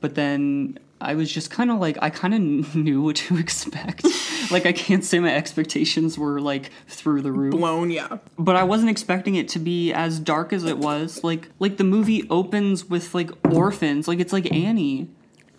But 0.00 0.14
then 0.14 0.78
I 1.00 1.14
was 1.14 1.30
just 1.30 1.50
kind 1.50 1.70
of 1.70 1.78
like, 1.78 1.98
I 2.00 2.10
kind 2.10 2.34
of 2.34 2.74
knew 2.76 3.02
what 3.02 3.16
to 3.16 3.38
expect. 3.38 4.06
like, 4.50 4.66
I 4.66 4.72
can't 4.72 5.04
say 5.04 5.18
my 5.18 5.34
expectations 5.34 6.18
were 6.18 6.40
like 6.40 6.70
through 6.88 7.22
the 7.22 7.32
roof. 7.32 7.52
Blown, 7.52 7.90
yeah. 7.90 8.18
But 8.38 8.56
I 8.56 8.64
wasn't 8.64 8.90
expecting 8.90 9.34
it 9.34 9.48
to 9.50 9.58
be 9.58 9.92
as 9.92 10.18
dark 10.18 10.52
as 10.52 10.64
it 10.64 10.78
was. 10.78 11.22
Like, 11.22 11.48
like 11.58 11.76
the 11.76 11.84
movie 11.84 12.28
opens 12.30 12.86
with 12.86 13.14
like 13.14 13.30
orphans. 13.52 14.08
Like, 14.08 14.20
it's 14.20 14.32
like 14.32 14.50
Annie. 14.52 15.08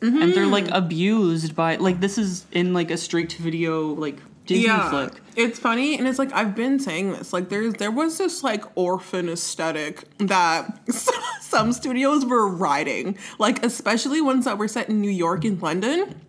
Mm-hmm. 0.02 0.22
And 0.22 0.34
they're 0.34 0.46
like 0.46 0.68
abused 0.72 1.56
by, 1.56 1.78
like, 1.78 2.00
this 2.00 2.18
is 2.18 2.46
in 2.52 2.74
like 2.74 2.92
a 2.92 2.98
straight 2.98 3.30
to 3.32 3.42
video, 3.42 3.88
like, 3.94 4.18
Disney 4.46 4.66
yeah, 4.66 4.90
flick. 4.90 5.14
It's 5.36 5.60
funny, 5.60 5.98
and 5.98 6.08
it's 6.08 6.20
like 6.20 6.32
I've 6.34 6.56
been 6.56 6.80
saying 6.80 7.14
this. 7.14 7.34
Like 7.34 7.50
there's 7.50 7.74
there 7.76 7.92
was 7.92 8.18
this 8.18 8.44
like 8.44 8.64
orphan 8.76 9.30
aesthetic 9.30 10.04
that 10.20 10.80
some 11.42 11.74
studios 11.74 12.26
were 12.26 12.48
riding, 12.48 13.18
like 13.40 13.64
especially 13.66 14.22
ones 14.22 14.46
that 14.46 14.58
were 14.58 14.68
set 14.68 14.90
in 14.90 15.02
New 15.02 15.12
York 15.12 15.44
and 15.44 15.62
London. 15.62 16.22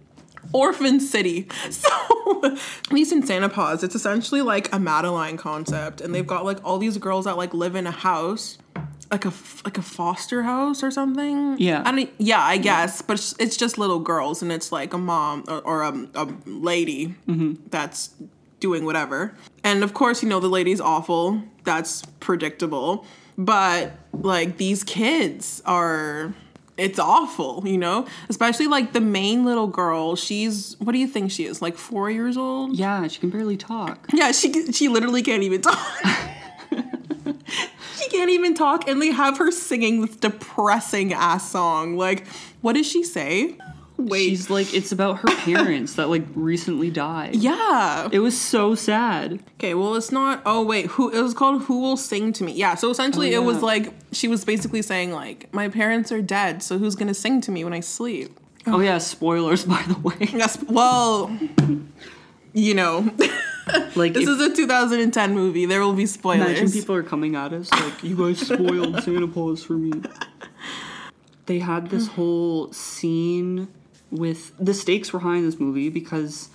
Orphan 0.52 1.00
City. 1.00 1.48
So, 1.70 1.90
at 2.44 2.92
least 2.92 3.12
in 3.12 3.26
Santa 3.26 3.48
Paws, 3.48 3.82
it's 3.82 3.94
essentially 3.94 4.42
like 4.42 4.72
a 4.72 4.78
Madeline 4.78 5.36
concept, 5.36 6.00
and 6.00 6.14
they've 6.14 6.26
got 6.26 6.44
like 6.44 6.58
all 6.64 6.78
these 6.78 6.96
girls 6.98 7.24
that 7.24 7.36
like 7.36 7.52
live 7.54 7.74
in 7.74 7.86
a 7.86 7.90
house, 7.90 8.58
like 9.10 9.24
a 9.24 9.32
like 9.64 9.78
a 9.78 9.82
foster 9.82 10.42
house 10.42 10.82
or 10.82 10.90
something. 10.90 11.56
Yeah. 11.58 11.82
I 11.84 11.92
mean, 11.92 12.08
yeah, 12.18 12.42
I 12.42 12.56
guess, 12.56 13.02
but 13.02 13.14
it's, 13.14 13.34
it's 13.38 13.56
just 13.56 13.78
little 13.78 14.00
girls, 14.00 14.42
and 14.42 14.50
it's 14.50 14.72
like 14.72 14.92
a 14.92 14.98
mom 14.98 15.44
or, 15.48 15.60
or 15.60 15.82
a, 15.82 16.08
a 16.14 16.28
lady 16.46 17.14
mm-hmm. 17.28 17.54
that's 17.70 18.10
doing 18.60 18.84
whatever. 18.84 19.34
And 19.62 19.84
of 19.84 19.94
course, 19.94 20.22
you 20.22 20.28
know 20.28 20.40
the 20.40 20.48
lady's 20.48 20.80
awful. 20.80 21.42
That's 21.64 22.04
predictable. 22.20 23.04
But 23.38 23.92
like 24.12 24.56
these 24.56 24.82
kids 24.82 25.62
are 25.66 26.34
it's 26.76 26.98
awful, 26.98 27.62
you 27.66 27.78
know? 27.78 28.06
Especially 28.28 28.66
like 28.66 28.92
the 28.92 29.00
main 29.00 29.44
little 29.44 29.66
girl, 29.66 30.16
she's 30.16 30.76
what 30.78 30.92
do 30.92 30.98
you 30.98 31.06
think 31.06 31.30
she 31.30 31.44
is? 31.44 31.62
Like 31.62 31.76
4 31.76 32.10
years 32.10 32.36
old? 32.36 32.76
Yeah, 32.76 33.06
she 33.08 33.20
can 33.20 33.30
barely 33.30 33.56
talk. 33.56 34.06
Yeah, 34.12 34.32
she 34.32 34.72
she 34.72 34.88
literally 34.88 35.22
can't 35.22 35.42
even 35.42 35.62
talk. 35.62 36.02
can't 38.16 38.30
even 38.30 38.54
talk 38.54 38.88
and 38.88 39.00
they 39.00 39.12
have 39.12 39.38
her 39.38 39.50
singing 39.50 40.00
this 40.00 40.16
depressing 40.16 41.12
ass 41.12 41.50
song. 41.50 41.96
Like, 41.96 42.26
what 42.60 42.74
does 42.74 42.86
she 42.86 43.02
say? 43.04 43.56
Wait. 43.98 44.28
She's 44.28 44.50
like, 44.50 44.74
it's 44.74 44.92
about 44.92 45.18
her 45.18 45.28
parents 45.38 45.94
that 45.94 46.08
like 46.08 46.24
recently 46.34 46.90
died. 46.90 47.36
Yeah. 47.36 48.08
It 48.12 48.18
was 48.18 48.38
so 48.38 48.74
sad. 48.74 49.42
Okay, 49.54 49.74
well, 49.74 49.94
it's 49.94 50.12
not. 50.12 50.42
Oh, 50.44 50.64
wait. 50.64 50.86
Who? 50.86 51.10
It 51.10 51.22
was 51.22 51.34
called 51.34 51.62
Who 51.62 51.80
Will 51.80 51.96
Sing 51.96 52.32
to 52.34 52.44
Me. 52.44 52.52
Yeah, 52.52 52.74
so 52.74 52.90
essentially 52.90 53.28
oh, 53.28 53.30
yeah. 53.30 53.36
it 53.38 53.44
was 53.44 53.62
like, 53.62 53.92
she 54.12 54.28
was 54.28 54.44
basically 54.44 54.82
saying, 54.82 55.12
like, 55.12 55.52
my 55.52 55.68
parents 55.68 56.12
are 56.12 56.22
dead, 56.22 56.62
so 56.62 56.78
who's 56.78 56.94
to 56.94 57.14
sing 57.14 57.40
to 57.42 57.50
me 57.50 57.64
when 57.64 57.72
I 57.72 57.80
sleep? 57.80 58.38
Oh, 58.66 58.80
yeah, 58.80 58.98
spoilers, 58.98 59.64
by 59.66 59.82
the 59.82 59.98
way. 59.98 60.16
Yes, 60.20 60.62
well, 60.68 61.36
you 62.52 62.74
know. 62.74 63.10
like 63.96 64.14
this 64.14 64.28
is 64.28 64.40
a 64.40 64.54
2010 64.54 65.34
movie. 65.34 65.66
There 65.66 65.80
will 65.80 65.92
be 65.92 66.06
spoilers. 66.06 66.46
Imagine 66.46 66.70
people 66.70 66.94
are 66.94 67.02
coming 67.02 67.34
at 67.36 67.52
us 67.52 67.70
like, 67.72 68.02
"You 68.02 68.16
guys 68.16 68.40
spoiled 68.40 69.02
Santa 69.02 69.28
Claus 69.28 69.64
for 69.64 69.74
me." 69.74 70.02
They 71.46 71.58
had 71.58 71.90
this 71.90 72.08
whole 72.08 72.72
scene 72.72 73.68
with 74.10 74.52
the 74.58 74.74
stakes 74.74 75.12
were 75.12 75.20
high 75.20 75.36
in 75.36 75.44
this 75.44 75.60
movie 75.60 75.88
because 75.88 76.48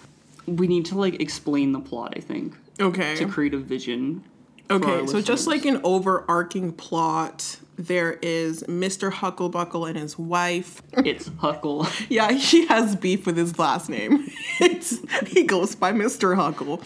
we 0.45 0.67
need 0.67 0.85
to 0.85 0.97
like 0.97 1.21
explain 1.21 1.71
the 1.71 1.79
plot. 1.79 2.13
I 2.15 2.21
think. 2.21 2.55
Okay. 2.79 3.15
To 3.15 3.27
create 3.27 3.53
a 3.53 3.57
vision. 3.57 4.23
Okay, 4.71 5.07
so 5.07 5.21
just 5.21 5.47
like 5.47 5.65
an 5.65 5.81
overarching 5.83 6.71
plot, 6.71 7.57
there 7.77 8.13
is 8.21 8.63
Mr. 8.63 9.11
Hucklebuckle 9.11 9.89
and 9.89 9.97
his 9.97 10.17
wife. 10.17 10.81
It's 10.93 11.29
Huckle. 11.39 11.87
yeah, 12.09 12.31
he 12.31 12.65
has 12.67 12.95
beef 12.95 13.25
with 13.25 13.37
his 13.37 13.57
last 13.59 13.89
name. 13.89 14.27
It's, 14.63 14.99
he 15.27 15.43
goes 15.43 15.73
by 15.73 15.91
Mr. 15.91 16.35
Huckle. 16.35 16.83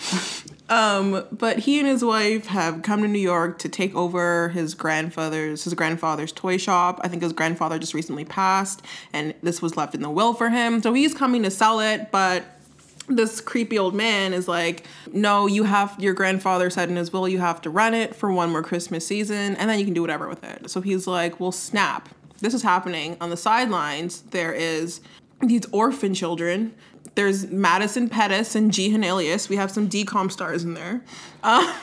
Um, 0.70 1.26
but 1.32 1.60
he 1.60 1.78
and 1.80 1.88
his 1.88 2.06
wife 2.06 2.48
have 2.48 2.84
come 2.84 3.02
to 3.02 3.08
New 3.08 3.20
York 3.20 3.60
to 3.60 3.70
take 3.70 3.94
over 3.96 4.50
his 4.50 4.74
grandfather's 4.74 5.66
his 5.66 5.74
grandfather's 5.74 6.32
toy 6.32 6.56
shop. 6.58 7.02
I 7.04 7.10
think 7.10 7.22
his 7.22 7.34
grandfather 7.34 7.78
just 7.78 7.94
recently 7.94 8.24
passed, 8.24 8.82
and 9.12 9.34
this 9.44 9.62
was 9.62 9.76
left 9.76 9.94
in 9.94 10.02
the 10.02 10.10
will 10.10 10.34
for 10.34 10.50
him. 10.50 10.82
So 10.82 10.94
he's 10.94 11.14
coming 11.14 11.44
to 11.44 11.52
sell 11.52 11.82
it, 11.82 12.12
but 12.12 12.46
this 13.08 13.40
creepy 13.42 13.78
old 13.78 13.94
man 13.94 14.34
is 14.34 14.48
like, 14.48 14.86
no, 15.12 15.48
you 15.48 15.64
have 15.64 15.96
your 16.00 16.14
grandfather 16.14 16.70
said 16.70 16.90
in 16.90 16.96
his 16.96 17.14
will 17.14 17.28
you 17.28 17.40
have 17.40 17.62
to 17.62 17.70
run 17.70 17.94
it 17.94 18.16
for 18.16 18.32
one 18.32 18.52
more 18.52 18.64
Christmas 18.64 19.06
season, 19.06 19.56
and 19.56 19.70
then 19.70 19.80
you 19.80 19.86
can 19.86 19.94
do 19.94 20.02
whatever 20.02 20.28
with 20.28 20.44
it. 20.44 20.70
So 20.70 20.82
he's 20.82 21.08
like, 21.08 21.40
well, 21.40 21.52
snap. 21.52 22.10
This 22.40 22.54
is 22.54 22.64
happening 22.64 23.18
on 23.22 23.30
the 23.30 23.38
sidelines. 23.38 24.22
There 24.22 24.52
is 24.52 25.02
these 25.42 25.66
orphan 25.72 26.14
children 26.14 26.74
there's 27.16 27.50
Madison 27.50 28.10
Pettis 28.10 28.56
and 28.56 28.72
G. 28.72 28.92
Hannelius. 28.92 29.48
We 29.50 29.56
have 29.56 29.72
some 29.72 29.90
DCOM 29.90 30.32
stars 30.32 30.64
in 30.64 30.74
there. 30.74 31.02
Uh, 31.44 31.74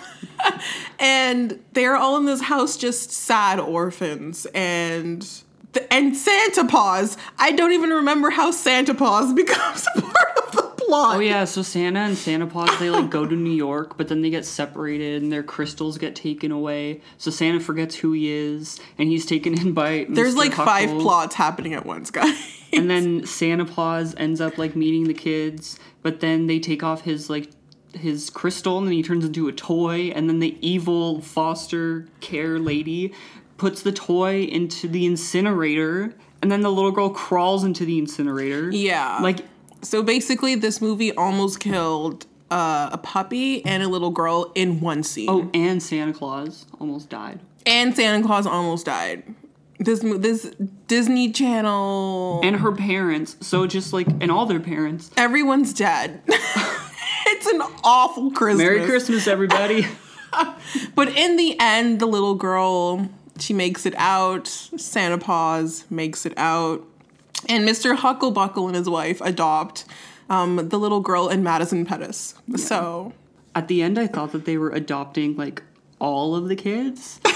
and 0.99 1.59
they're 1.73 1.97
all 1.97 2.17
in 2.19 2.26
this 2.26 2.43
house 2.43 2.76
just 2.76 3.11
sad 3.11 3.59
orphans. 3.59 4.47
And 4.55 5.26
and 5.91 6.14
Santa 6.14 6.67
Paws. 6.67 7.17
I 7.38 7.52
don't 7.52 7.73
even 7.73 7.91
remember 7.91 8.29
how 8.29 8.50
Santa 8.50 8.95
Paws 8.95 9.33
becomes 9.35 9.87
part 9.95 10.05
of 10.05 10.32
the 10.32 10.32
plot. 10.93 11.17
Oh 11.17 11.21
yeah, 11.21 11.45
so 11.45 11.63
Santa 11.63 12.01
and 12.01 12.17
Santa 12.17 12.47
Paws 12.47 12.79
they 12.79 12.91
like 12.91 13.09
go 13.09 13.27
to 13.27 13.35
New 13.35 13.53
York, 13.53 13.97
but 13.97 14.09
then 14.09 14.21
they 14.21 14.29
get 14.29 14.45
separated 14.45 15.23
and 15.23 15.33
their 15.33 15.43
crystals 15.43 15.97
get 15.97 16.15
taken 16.15 16.53
away. 16.53 17.01
So 17.17 17.31
Santa 17.31 17.61
forgets 17.61 17.97
who 17.97 18.13
he 18.13 18.31
is, 18.31 18.79
and 18.99 19.09
he's 19.09 19.25
taken 19.25 19.59
in 19.59 19.73
by. 19.73 20.07
There's 20.11 20.35
Mr. 20.35 20.39
like 20.39 20.53
Huckle. 20.53 20.67
five 20.67 20.89
plots 21.01 21.35
happening 21.35 21.73
at 21.73 21.87
once, 21.87 22.11
guys. 22.11 22.37
and 22.73 22.91
then 22.91 23.27
Santa 23.27 23.65
Paws 23.65 24.15
ends 24.17 24.41
up 24.41 24.59
like 24.59 24.77
meeting 24.77 25.05
the 25.05 25.15
kids, 25.15 25.79
but 26.03 26.21
then 26.21 26.47
they 26.47 26.59
take 26.59 26.83
off 26.83 27.03
his 27.03 27.31
like 27.31 27.51
his 27.95 28.31
crystal 28.31 28.79
and 28.79 28.87
then 28.87 28.95
he 28.95 29.03
turns 29.03 29.25
into 29.25 29.49
a 29.49 29.53
toy 29.53 30.11
and 30.15 30.29
then 30.29 30.41
the 30.41 30.57
evil 30.67 31.21
foster 31.21 32.07
care 32.21 32.59
lady 32.59 33.13
puts 33.59 33.83
the 33.83 33.93
toy 33.93 34.43
into 34.45 34.89
the 34.89 35.05
incinerator 35.05 36.15
and 36.41 36.51
then 36.51 36.63
the 36.63 36.71
little 36.71 36.91
girl 36.91 37.11
crawls 37.11 37.65
into 37.65 37.85
the 37.85 37.99
incinerator. 37.99 38.71
Yeah. 38.71 39.19
Like 39.21 39.41
so 39.83 40.03
basically 40.03 40.55
this 40.55 40.81
movie 40.81 41.15
almost 41.15 41.61
killed 41.61 42.27
uh, 42.51 42.91
a 42.93 42.99
puppy 42.99 43.65
and 43.65 43.83
a 43.83 43.89
little 43.89 44.11
girl 44.11 44.53
in 44.55 44.81
one 44.81 45.03
scene. 45.03 45.29
Oh, 45.31 45.51
and 45.55 45.83
Santa 45.83 46.12
Claus 46.12 46.67
almost 46.81 47.09
died. 47.09 47.41
And 47.67 47.95
Santa 47.95 48.27
Claus 48.27 48.47
almost 48.47 48.87
died. 48.87 49.23
This 49.79 50.01
this 50.01 50.55
Disney 50.87 51.33
Channel. 51.33 52.41
and 52.45 52.57
her 52.57 52.73
parents. 52.73 53.37
So 53.41 53.67
just 53.67 53.93
like 53.93 54.07
and 54.21 54.31
all 54.31 54.47
their 54.47 54.61
parents. 54.61 55.11
everyone's 55.17 55.73
dead. 55.73 56.23
it's 56.29 57.47
an 57.47 57.62
awful 57.83 58.31
Christmas. 58.31 58.65
Merry 58.65 58.87
Christmas, 58.87 59.27
everybody. 59.27 59.87
But 60.95 61.09
in 61.09 61.37
the 61.37 61.59
end, 61.61 62.01
the 62.01 62.07
little 62.07 62.35
girl, 62.35 63.11
she 63.39 63.53
makes 63.53 63.85
it 63.85 63.95
out. 63.99 64.47
Santa 64.49 65.19
Paws 65.19 65.85
makes 65.91 66.25
it 66.25 66.33
out. 66.39 66.83
And 67.49 67.69
Mr. 67.69 67.97
Hucklebuckle 67.97 68.67
and 68.67 68.77
his 68.77 68.89
wife 68.89 69.21
adopt 69.21 69.85
um, 70.31 70.69
the 70.69 70.79
little 70.79 71.01
girl 71.01 71.29
and 71.29 71.43
Madison 71.45 71.85
Pettis. 71.85 72.35
So, 72.57 73.13
At 73.55 73.69
the 73.69 73.83
end, 73.83 73.99
I 73.99 74.07
thought 74.07 74.33
that 74.33 74.45
they 74.45 74.57
were 74.57 74.71
adopting 74.71 75.37
like 75.37 75.63
all 75.99 76.35
of 76.35 76.49
the 76.49 76.57
kids. 76.57 77.21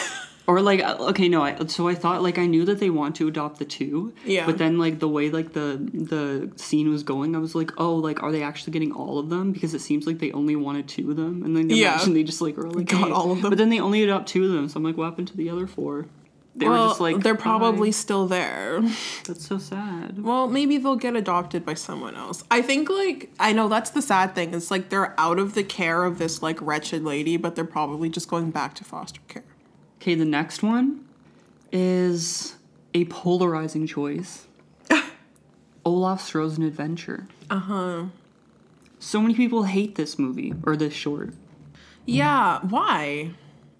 Or 0.49 0.61
like 0.63 0.81
uh, 0.81 0.97
okay 1.11 1.29
no 1.29 1.43
I, 1.43 1.67
so 1.67 1.89
I 1.89 1.97
thought 1.97 2.23
like 2.23 2.39
I 2.39 2.47
knew 2.47 2.65
that 2.67 2.79
they 2.79 2.89
want 2.89 3.17
to 3.17 3.27
adopt 3.27 3.59
the 3.59 3.65
two 3.65 4.15
Yeah. 4.25 4.47
but 4.47 4.59
then 4.59 4.79
like 4.79 5.01
the 5.01 5.09
way 5.09 5.29
like 5.29 5.55
the 5.55 5.77
the 5.93 6.53
scene 6.55 6.89
was 6.89 7.03
going 7.03 7.35
I 7.35 7.41
was 7.41 7.57
like 7.57 7.73
oh 7.79 7.97
like 7.97 8.23
are 8.23 8.31
they 8.31 8.45
actually 8.45 8.73
getting 8.73 8.93
all 8.93 9.19
of 9.19 9.29
them 9.29 9.51
because 9.51 9.75
it 9.75 9.81
seems 9.81 10.07
like 10.07 10.21
they 10.21 10.31
only 10.31 10.55
wanted 10.55 10.87
two 10.87 11.11
of 11.11 11.17
them 11.17 11.43
and 11.43 11.57
then 11.57 11.69
Yeah. 11.69 11.99
they 12.07 12.23
just 12.23 12.41
like 12.41 12.57
like 12.59 12.87
Got 12.87 13.07
hey. 13.09 13.11
all 13.11 13.33
of 13.33 13.43
them. 13.43 13.51
but 13.51 13.59
then 13.59 13.71
they 13.71 13.81
only 13.81 14.05
adopt 14.05 14.29
two 14.29 14.45
of 14.45 14.53
them 14.53 14.69
so 14.69 14.77
I'm 14.79 14.85
like 14.85 14.97
what 14.97 15.07
happened 15.07 15.27
to 15.27 15.37
the 15.37 15.51
other 15.51 15.67
four 15.67 16.07
they 16.57 16.69
well, 16.69 16.85
were 16.85 16.89
just 16.89 17.01
like 17.01 17.23
they're 17.23 17.35
probably 17.35 17.89
"Bye." 17.89 17.93
still 17.93 18.27
there. 18.27 18.81
that's 19.25 19.47
so 19.47 19.59
sad 19.59 20.23
Well, 20.23 20.49
maybe 20.49 20.79
they'll 20.79 20.97
get 20.97 21.15
adopted 21.15 21.65
by 21.67 21.75
someone 21.75 22.15
else. 22.17 22.43
I 22.51 22.63
think, 22.63 22.89
like, 22.89 23.31
I 23.39 23.53
know 23.53 23.69
that's 23.69 23.91
the 23.91 24.01
sad 24.03 24.35
thing. 24.35 24.55
It's 24.55 24.71
like 24.71 24.89
they're 24.89 25.15
out 25.21 25.39
of 25.39 25.55
the 25.55 25.63
care 25.63 26.05
of 26.05 26.19
this, 26.19 26.43
like, 26.43 26.61
wretched 26.63 27.05
lady, 27.05 27.37
but 27.37 27.57
they're 27.57 27.65
probably 27.65 28.09
just 28.09 28.29
going 28.29 28.51
back 28.51 28.75
to 28.77 28.85
foster 28.85 29.21
care. 29.29 29.45
Okay, 30.01 30.15
the 30.15 30.25
next 30.25 30.63
one 30.63 31.05
is 31.73 32.57
a 32.95 33.05
polarizing 33.07 33.87
choice. 33.87 34.47
Olaf's 35.85 36.31
Frozen 36.31 36.63
Adventure. 36.65 37.29
Uh 37.51 37.59
huh. 37.59 38.05
So 38.99 39.21
many 39.21 39.35
people 39.35 39.65
hate 39.65 39.97
this 39.97 40.19
movie 40.19 40.55
or 40.65 40.77
this 40.77 40.95
short. 40.95 41.35
Yeah, 42.07 42.61
why? 42.61 43.33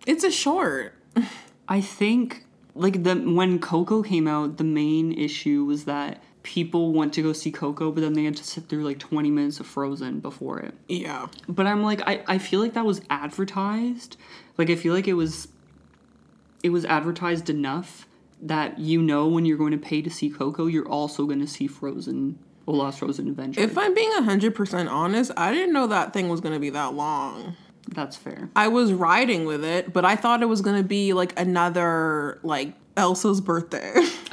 It's 0.07 0.25
a 0.25 0.31
short. 0.31 0.95
I 1.69 1.81
think 1.81 2.45
like 2.77 3.03
the 3.03 3.15
when 3.15 3.59
Coco 3.59 4.03
came 4.03 4.29
out, 4.29 4.57
the 4.57 4.65
main 4.65 5.13
issue 5.13 5.65
was 5.65 5.85
that 5.85 6.23
people 6.43 6.93
went 6.93 7.13
to 7.15 7.23
go 7.23 7.33
see 7.33 7.51
Coco, 7.51 7.91
but 7.91 8.03
then 8.03 8.13
they 8.13 8.23
had 8.23 8.37
to 8.37 8.45
sit 8.45 8.69
through 8.69 8.85
like 8.85 9.01
20 9.01 9.31
minutes 9.31 9.59
of 9.59 9.67
Frozen 9.67 10.21
before 10.21 10.61
it. 10.61 10.75
Yeah. 10.89 11.27
But 11.49 11.67
I'm 11.67 11.83
like, 11.83 12.03
I, 12.07 12.23
I 12.29 12.39
feel 12.39 12.61
like 12.61 12.75
that 12.75 12.87
was 12.87 13.01
advertised. 13.11 14.17
Like 14.57 14.71
I 14.71 14.77
feel 14.77 14.95
like 14.95 15.09
it 15.09 15.15
was 15.15 15.49
it 16.63 16.71
was 16.71 16.85
advertised 16.85 17.51
enough 17.51 18.07
that 18.41 18.79
you 18.79 19.03
know 19.03 19.27
when 19.27 19.45
you're 19.45 19.59
going 19.59 19.73
to 19.73 19.79
pay 19.79 20.03
to 20.03 20.11
see 20.11 20.31
Coco, 20.31 20.67
you're 20.67 20.89
also 20.89 21.27
going 21.27 21.41
to 21.41 21.47
see 21.47 21.67
Frozen, 21.67 22.39
Olaf's 22.67 22.99
Frozen 22.99 23.29
Adventure. 23.29 23.61
If 23.61 23.77
I'm 23.77 23.95
being 23.95 24.13
100% 24.13 24.91
honest, 24.91 25.33
I 25.37 25.53
didn't 25.53 25.73
know 25.73 25.87
that 25.89 26.13
thing 26.13 26.29
was 26.29 26.41
going 26.41 26.55
to 26.55 26.61
be 26.61 26.71
that 26.71 26.95
long. 26.95 27.57
That's 27.89 28.17
fair. 28.17 28.49
I 28.57 28.69
was 28.69 28.93
riding 28.93 29.45
with 29.47 29.65
it, 29.65 29.93
but 29.93 30.05
I 30.05 30.17
thought 30.17 30.43
it 30.43 30.47
was 30.47 30.61
going 30.61 30.77
to 30.83 30.87
be 30.87 31.13
like 31.13 31.39
another, 31.39 32.39
like, 32.43 32.75
Elsa's 32.97 33.41
birthday. 33.41 33.93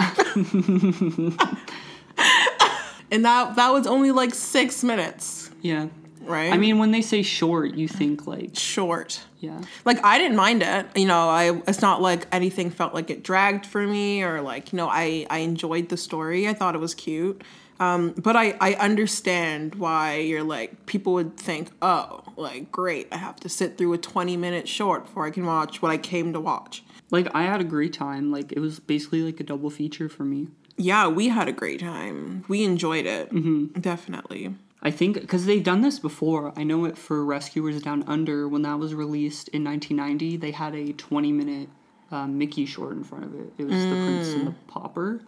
and 3.11 3.25
that 3.25 3.55
that 3.55 3.69
was 3.71 3.87
only 3.87 4.11
like 4.11 4.33
six 4.33 4.83
minutes, 4.83 5.49
Yeah. 5.61 5.87
right? 6.21 6.51
I 6.53 6.57
mean, 6.57 6.79
when 6.79 6.91
they 6.91 7.01
say 7.01 7.21
short, 7.21 7.75
you 7.75 7.87
think 7.87 8.25
like, 8.27 8.55
short. 8.55 9.21
yeah. 9.39 9.61
Like 9.85 10.03
I 10.03 10.17
didn't 10.17 10.37
mind 10.37 10.63
it. 10.63 10.85
You 10.95 11.05
know, 11.05 11.29
I 11.29 11.61
it's 11.67 11.81
not 11.81 12.01
like 12.01 12.27
anything 12.31 12.69
felt 12.71 12.93
like 12.93 13.09
it 13.09 13.23
dragged 13.23 13.65
for 13.65 13.85
me 13.85 14.23
or 14.23 14.41
like, 14.41 14.71
you 14.73 14.77
know, 14.77 14.87
I 14.87 15.25
I 15.29 15.39
enjoyed 15.39 15.89
the 15.89 15.97
story. 15.97 16.47
I 16.47 16.53
thought 16.53 16.75
it 16.75 16.79
was 16.81 16.95
cute. 16.95 17.43
Um, 17.79 18.11
but 18.11 18.35
I, 18.35 18.55
I 18.61 18.73
understand 18.75 19.75
why 19.75 20.17
you're 20.17 20.43
like 20.43 20.85
people 20.85 21.13
would 21.13 21.37
think, 21.37 21.71
oh, 21.81 22.23
like 22.37 22.71
great, 22.71 23.07
I 23.11 23.17
have 23.17 23.37
to 23.41 23.49
sit 23.49 23.77
through 23.77 23.93
a 23.93 23.97
20 23.97 24.37
minute 24.37 24.67
short 24.67 25.05
before 25.05 25.25
I 25.25 25.31
can 25.31 25.45
watch 25.45 25.81
what 25.81 25.91
I 25.91 25.97
came 25.97 26.33
to 26.33 26.39
watch. 26.39 26.83
Like 27.11 27.27
I 27.33 27.43
had 27.43 27.61
a 27.61 27.65
great 27.65 27.93
time. 27.93 28.31
Like 28.31 28.51
it 28.51 28.59
was 28.59 28.79
basically 28.79 29.21
like 29.21 29.39
a 29.39 29.43
double 29.43 29.69
feature 29.69 30.09
for 30.09 30.23
me. 30.23 30.47
Yeah, 30.77 31.07
we 31.07 31.29
had 31.29 31.47
a 31.47 31.51
great 31.51 31.79
time. 31.79 32.45
We 32.47 32.63
enjoyed 32.63 33.05
it. 33.05 33.31
Mm-hmm. 33.31 33.79
Definitely. 33.79 34.55
I 34.81 34.91
think 34.91 35.21
because 35.21 35.45
they've 35.45 35.63
done 35.63 35.81
this 35.81 35.99
before. 35.99 36.53
I 36.57 36.63
know 36.63 36.85
it 36.85 36.97
for 36.97 37.23
Rescuers 37.23 37.81
Down 37.81 38.03
Under 38.07 38.47
when 38.47 38.63
that 38.63 38.79
was 38.79 38.93
released 38.93 39.47
in 39.49 39.63
1990. 39.63 40.37
They 40.37 40.51
had 40.51 40.75
a 40.75 40.91
20 40.91 41.31
minute 41.31 41.69
um, 42.11 42.37
Mickey 42.37 42.65
short 42.65 42.93
in 42.93 43.03
front 43.03 43.23
of 43.23 43.33
it. 43.33 43.53
It 43.57 43.65
was 43.65 43.81
the 43.81 43.89
Prince 43.89 44.33
and 44.33 44.47
the 44.47 44.55
Pauper. 44.67 45.21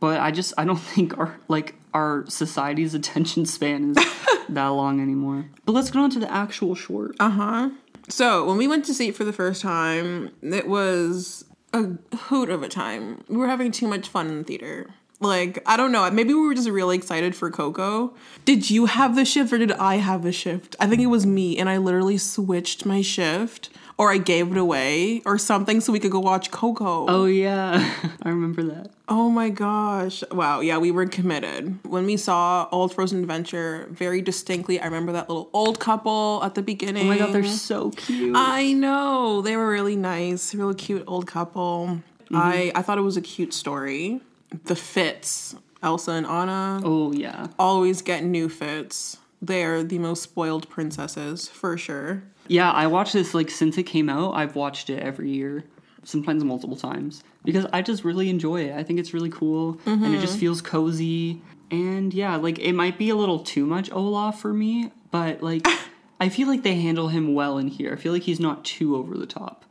But 0.00 0.20
I 0.20 0.30
just 0.30 0.54
I 0.56 0.64
don't 0.64 0.76
think 0.94 1.18
our 1.18 1.38
like 1.48 1.74
our 1.94 2.24
society's 2.28 2.94
attention 3.00 3.46
span 3.46 3.90
is 3.90 3.96
that 4.48 4.66
long 4.68 5.00
anymore. 5.00 5.46
But 5.64 5.72
let's 5.72 5.90
get 5.90 6.00
on 6.00 6.10
to 6.10 6.20
the 6.20 6.32
actual 6.32 6.74
short. 6.74 7.16
Uh 7.20 7.30
huh. 7.30 7.70
So 8.08 8.44
when 8.44 8.56
we 8.56 8.68
went 8.68 8.84
to 8.86 8.94
see 8.94 9.08
it 9.08 9.16
for 9.16 9.24
the 9.24 9.32
first 9.32 9.62
time, 9.62 10.30
it 10.42 10.66
was 10.66 11.44
a 11.72 11.90
hoot 12.16 12.50
of 12.50 12.62
a 12.62 12.68
time. 12.68 13.24
We 13.28 13.36
were 13.36 13.46
having 13.46 13.72
too 13.72 13.86
much 13.86 14.08
fun 14.08 14.28
in 14.28 14.38
the 14.38 14.44
theater. 14.44 14.90
Like, 15.20 15.62
I 15.66 15.76
don't 15.76 15.92
know. 15.92 16.10
Maybe 16.10 16.34
we 16.34 16.40
were 16.40 16.54
just 16.54 16.68
really 16.68 16.96
excited 16.96 17.36
for 17.36 17.48
Coco. 17.48 18.12
Did 18.44 18.70
you 18.70 18.86
have 18.86 19.14
the 19.14 19.24
shift 19.24 19.52
or 19.52 19.58
did 19.58 19.70
I 19.72 19.96
have 19.96 20.24
the 20.24 20.32
shift? 20.32 20.74
I 20.80 20.88
think 20.88 21.00
it 21.00 21.06
was 21.06 21.24
me, 21.24 21.56
and 21.58 21.68
I 21.68 21.76
literally 21.76 22.18
switched 22.18 22.84
my 22.84 23.02
shift 23.02 23.70
or 24.02 24.10
I 24.10 24.18
gave 24.18 24.50
it 24.50 24.58
away 24.58 25.22
or 25.24 25.38
something 25.38 25.80
so 25.80 25.92
we 25.92 26.00
could 26.00 26.10
go 26.10 26.18
watch 26.18 26.50
Coco. 26.50 27.06
Oh 27.08 27.26
yeah, 27.26 27.94
I 28.22 28.30
remember 28.30 28.64
that. 28.64 28.90
Oh 29.08 29.30
my 29.30 29.48
gosh. 29.48 30.24
Wow. 30.32 30.58
Yeah, 30.58 30.78
we 30.78 30.90
were 30.90 31.06
committed. 31.06 31.78
When 31.88 32.04
we 32.04 32.16
saw 32.16 32.68
Old 32.72 32.92
Frozen 32.92 33.20
Adventure, 33.20 33.86
very 33.92 34.20
distinctly, 34.20 34.80
I 34.80 34.86
remember 34.86 35.12
that 35.12 35.28
little 35.28 35.50
old 35.52 35.78
couple 35.78 36.40
at 36.42 36.56
the 36.56 36.62
beginning. 36.62 37.04
Oh 37.04 37.10
my 37.10 37.18
god, 37.18 37.32
they're 37.32 37.44
so 37.44 37.90
cute. 37.90 38.34
I 38.36 38.72
know. 38.72 39.40
They 39.40 39.56
were 39.56 39.70
really 39.70 39.94
nice, 39.94 40.52
real 40.52 40.74
cute 40.74 41.04
old 41.06 41.28
couple. 41.28 42.00
Mm-hmm. 42.24 42.36
I, 42.36 42.72
I 42.74 42.82
thought 42.82 42.98
it 42.98 43.02
was 43.02 43.16
a 43.16 43.22
cute 43.22 43.54
story. 43.54 44.20
The 44.64 44.74
fits, 44.74 45.54
Elsa 45.80 46.10
and 46.10 46.26
Anna, 46.26 46.80
oh 46.82 47.12
yeah. 47.12 47.46
always 47.56 48.02
get 48.02 48.24
new 48.24 48.48
fits. 48.48 49.16
They're 49.42 49.82
the 49.82 49.98
most 49.98 50.22
spoiled 50.22 50.70
princesses, 50.70 51.48
for 51.48 51.76
sure. 51.76 52.22
Yeah, 52.46 52.70
I 52.70 52.86
watched 52.86 53.12
this 53.12 53.34
like 53.34 53.50
since 53.50 53.76
it 53.76 53.82
came 53.82 54.08
out. 54.08 54.34
I've 54.34 54.54
watched 54.54 54.88
it 54.88 55.02
every 55.02 55.30
year, 55.30 55.64
sometimes 56.04 56.44
multiple 56.44 56.76
times, 56.76 57.24
because 57.44 57.66
I 57.72 57.82
just 57.82 58.04
really 58.04 58.30
enjoy 58.30 58.66
it. 58.66 58.76
I 58.76 58.84
think 58.84 59.00
it's 59.00 59.12
really 59.12 59.30
cool 59.30 59.80
and 59.84 60.14
it 60.14 60.20
just 60.20 60.34
mm-hmm. 60.34 60.40
feels 60.40 60.62
cozy. 60.62 61.42
And 61.72 62.14
yeah, 62.14 62.36
like 62.36 62.60
it 62.60 62.72
might 62.72 62.98
be 62.98 63.10
a 63.10 63.16
little 63.16 63.40
too 63.40 63.66
much 63.66 63.90
Olaf 63.90 64.40
for 64.40 64.52
me, 64.52 64.92
but 65.10 65.42
like 65.42 65.66
I 66.20 66.28
feel 66.28 66.46
like 66.46 66.62
they 66.62 66.74
handle 66.74 67.08
him 67.08 67.34
well 67.34 67.58
in 67.58 67.66
here. 67.66 67.92
I 67.92 67.96
feel 67.96 68.12
like 68.12 68.22
he's 68.22 68.40
not 68.40 68.64
too 68.64 68.94
over 68.94 69.18
the 69.18 69.26
top. 69.26 69.64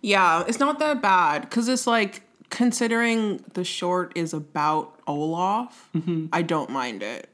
Yeah, 0.00 0.44
it's 0.48 0.58
not 0.58 0.78
that 0.78 1.02
bad 1.02 1.42
because 1.42 1.68
it's 1.68 1.86
like 1.86 2.22
considering 2.48 3.44
the 3.54 3.64
short 3.64 4.12
is 4.16 4.32
about 4.34 4.98
Olaf, 5.06 5.88
mm-hmm. 5.94 6.26
I 6.32 6.42
don't 6.42 6.70
mind 6.70 7.02
it. 7.02 7.29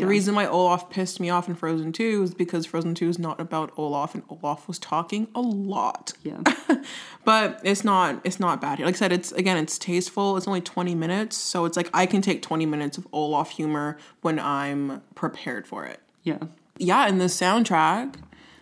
Yeah. 0.00 0.06
The 0.06 0.10
reason 0.10 0.34
why 0.34 0.46
Olaf 0.46 0.88
pissed 0.88 1.20
me 1.20 1.28
off 1.28 1.46
in 1.46 1.54
Frozen 1.54 1.92
2 1.92 2.22
is 2.22 2.34
because 2.34 2.64
Frozen 2.64 2.94
2 2.94 3.08
is 3.10 3.18
not 3.18 3.38
about 3.38 3.70
Olaf 3.76 4.14
and 4.14 4.22
Olaf 4.30 4.66
was 4.66 4.78
talking 4.78 5.28
a 5.34 5.40
lot. 5.40 6.14
Yeah. 6.22 6.40
But 7.22 7.60
it's 7.62 7.84
not 7.84 8.20
it's 8.24 8.40
not 8.40 8.62
bad. 8.62 8.80
Like 8.80 8.94
I 8.94 8.98
said, 8.98 9.12
it's 9.12 9.30
again 9.32 9.58
it's 9.58 9.78
tasteful. 9.78 10.38
It's 10.38 10.48
only 10.48 10.62
20 10.62 10.94
minutes, 10.94 11.36
so 11.36 11.66
it's 11.66 11.76
like 11.76 11.90
I 11.92 12.06
can 12.06 12.22
take 12.22 12.40
20 12.40 12.64
minutes 12.64 12.96
of 12.96 13.06
Olaf 13.12 13.50
humor 13.50 13.98
when 14.22 14.38
I'm 14.38 15.02
prepared 15.14 15.66
for 15.66 15.84
it. 15.84 16.00
Yeah. 16.22 16.38
Yeah, 16.78 17.06
and 17.06 17.20
the 17.20 17.26
soundtrack 17.26 18.14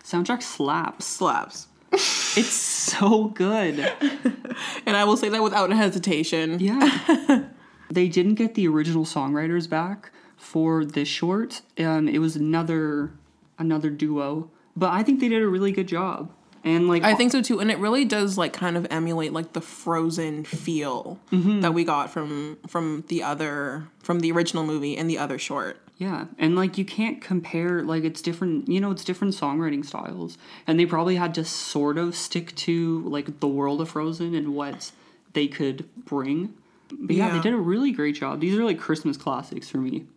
Soundtrack 0.03 0.43
slaps. 0.43 1.05
slaps. 1.05 1.67
It's 2.37 2.51
so 2.53 3.29
good. 3.29 3.79
And 4.85 4.97
I 4.97 5.05
will 5.05 5.15
say 5.15 5.29
that 5.29 5.41
without 5.41 5.71
hesitation. 5.71 6.59
Yeah. 6.59 7.45
they 7.89 8.09
didn't 8.09 8.35
get 8.35 8.55
the 8.55 8.67
original 8.67 9.05
songwriters 9.05 9.69
back 9.69 10.11
for 10.39 10.83
this 10.83 11.07
short. 11.07 11.61
Um, 11.77 12.07
it 12.07 12.19
was 12.19 12.35
another 12.35 13.11
another 13.59 13.89
duo, 13.89 14.49
but 14.75 14.91
I 14.91 15.03
think 15.03 15.19
they 15.19 15.29
did 15.29 15.41
a 15.43 15.47
really 15.47 15.71
good 15.71 15.87
job. 15.87 16.31
And 16.63 16.87
like 16.89 17.03
I 17.03 17.13
think 17.15 17.31
so 17.31 17.41
too, 17.41 17.59
and 17.59 17.71
it 17.71 17.77
really 17.77 18.03
does 18.03 18.37
like 18.37 18.51
kind 18.51 18.75
of 18.75 18.85
emulate 18.89 19.31
like 19.31 19.53
the 19.53 19.61
Frozen 19.61 20.43
feel 20.45 21.19
that 21.31 21.73
we 21.73 21.83
got 21.85 22.09
from 22.09 22.57
from 22.67 23.05
the 23.07 23.23
other 23.23 23.87
from 24.03 24.19
the 24.19 24.31
original 24.31 24.65
movie 24.65 24.97
and 24.97 25.09
the 25.09 25.17
other 25.17 25.37
short. 25.39 25.79
yeah, 25.97 26.25
and 26.37 26.55
like 26.57 26.77
you 26.77 26.83
can't 26.83 27.21
compare 27.21 27.83
like 27.83 28.03
it's 28.03 28.21
different, 28.21 28.67
you 28.67 28.81
know, 28.81 28.91
it's 28.91 29.05
different 29.05 29.35
songwriting 29.35 29.85
styles. 29.85 30.37
And 30.67 30.77
they 30.77 30.85
probably 30.85 31.15
had 31.15 31.33
to 31.35 31.45
sort 31.45 31.97
of 31.97 32.13
stick 32.15 32.53
to 32.57 33.03
like 33.03 33.39
the 33.39 33.47
world 33.47 33.79
of 33.79 33.89
Frozen 33.89 34.35
and 34.35 34.53
what 34.53 34.91
they 35.33 35.47
could 35.47 35.87
bring. 36.05 36.53
But 36.91 37.15
yeah, 37.15 37.31
they 37.31 37.39
did 37.39 37.53
a 37.53 37.57
really 37.57 37.91
great 37.91 38.15
job. 38.15 38.41
These 38.41 38.57
are 38.57 38.65
like 38.65 38.79
Christmas 38.79 39.15
classics 39.15 39.69
for 39.69 39.77
me. 39.77 40.07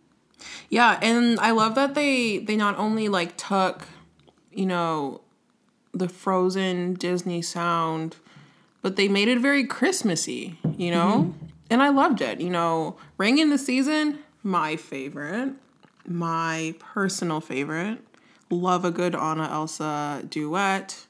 Yeah, 0.69 0.99
and 1.01 1.39
I 1.39 1.51
love 1.51 1.75
that 1.75 1.95
they 1.95 2.39
they 2.39 2.55
not 2.55 2.77
only 2.77 3.09
like 3.09 3.37
took, 3.37 3.87
you 4.51 4.65
know, 4.65 5.21
the 5.93 6.09
Frozen 6.09 6.95
Disney 6.95 7.41
sound, 7.41 8.17
but 8.81 8.95
they 8.95 9.07
made 9.07 9.27
it 9.27 9.39
very 9.39 9.65
Christmassy, 9.65 10.57
you 10.77 10.91
know? 10.91 11.33
Mm-hmm. 11.33 11.45
and 11.69 11.81
I 11.81 11.89
loved 11.89 12.21
it. 12.21 12.41
You 12.41 12.49
know, 12.49 12.97
Ring 13.17 13.37
in 13.37 13.49
the 13.49 13.57
Season, 13.57 14.19
my 14.41 14.75
favorite, 14.75 15.53
my 16.07 16.75
personal 16.79 17.41
favorite. 17.41 17.99
Love 18.49 18.85
a 18.85 18.91
good 18.91 19.15
Anna 19.15 19.49
Elsa 19.49 20.23
duet. 20.29 21.05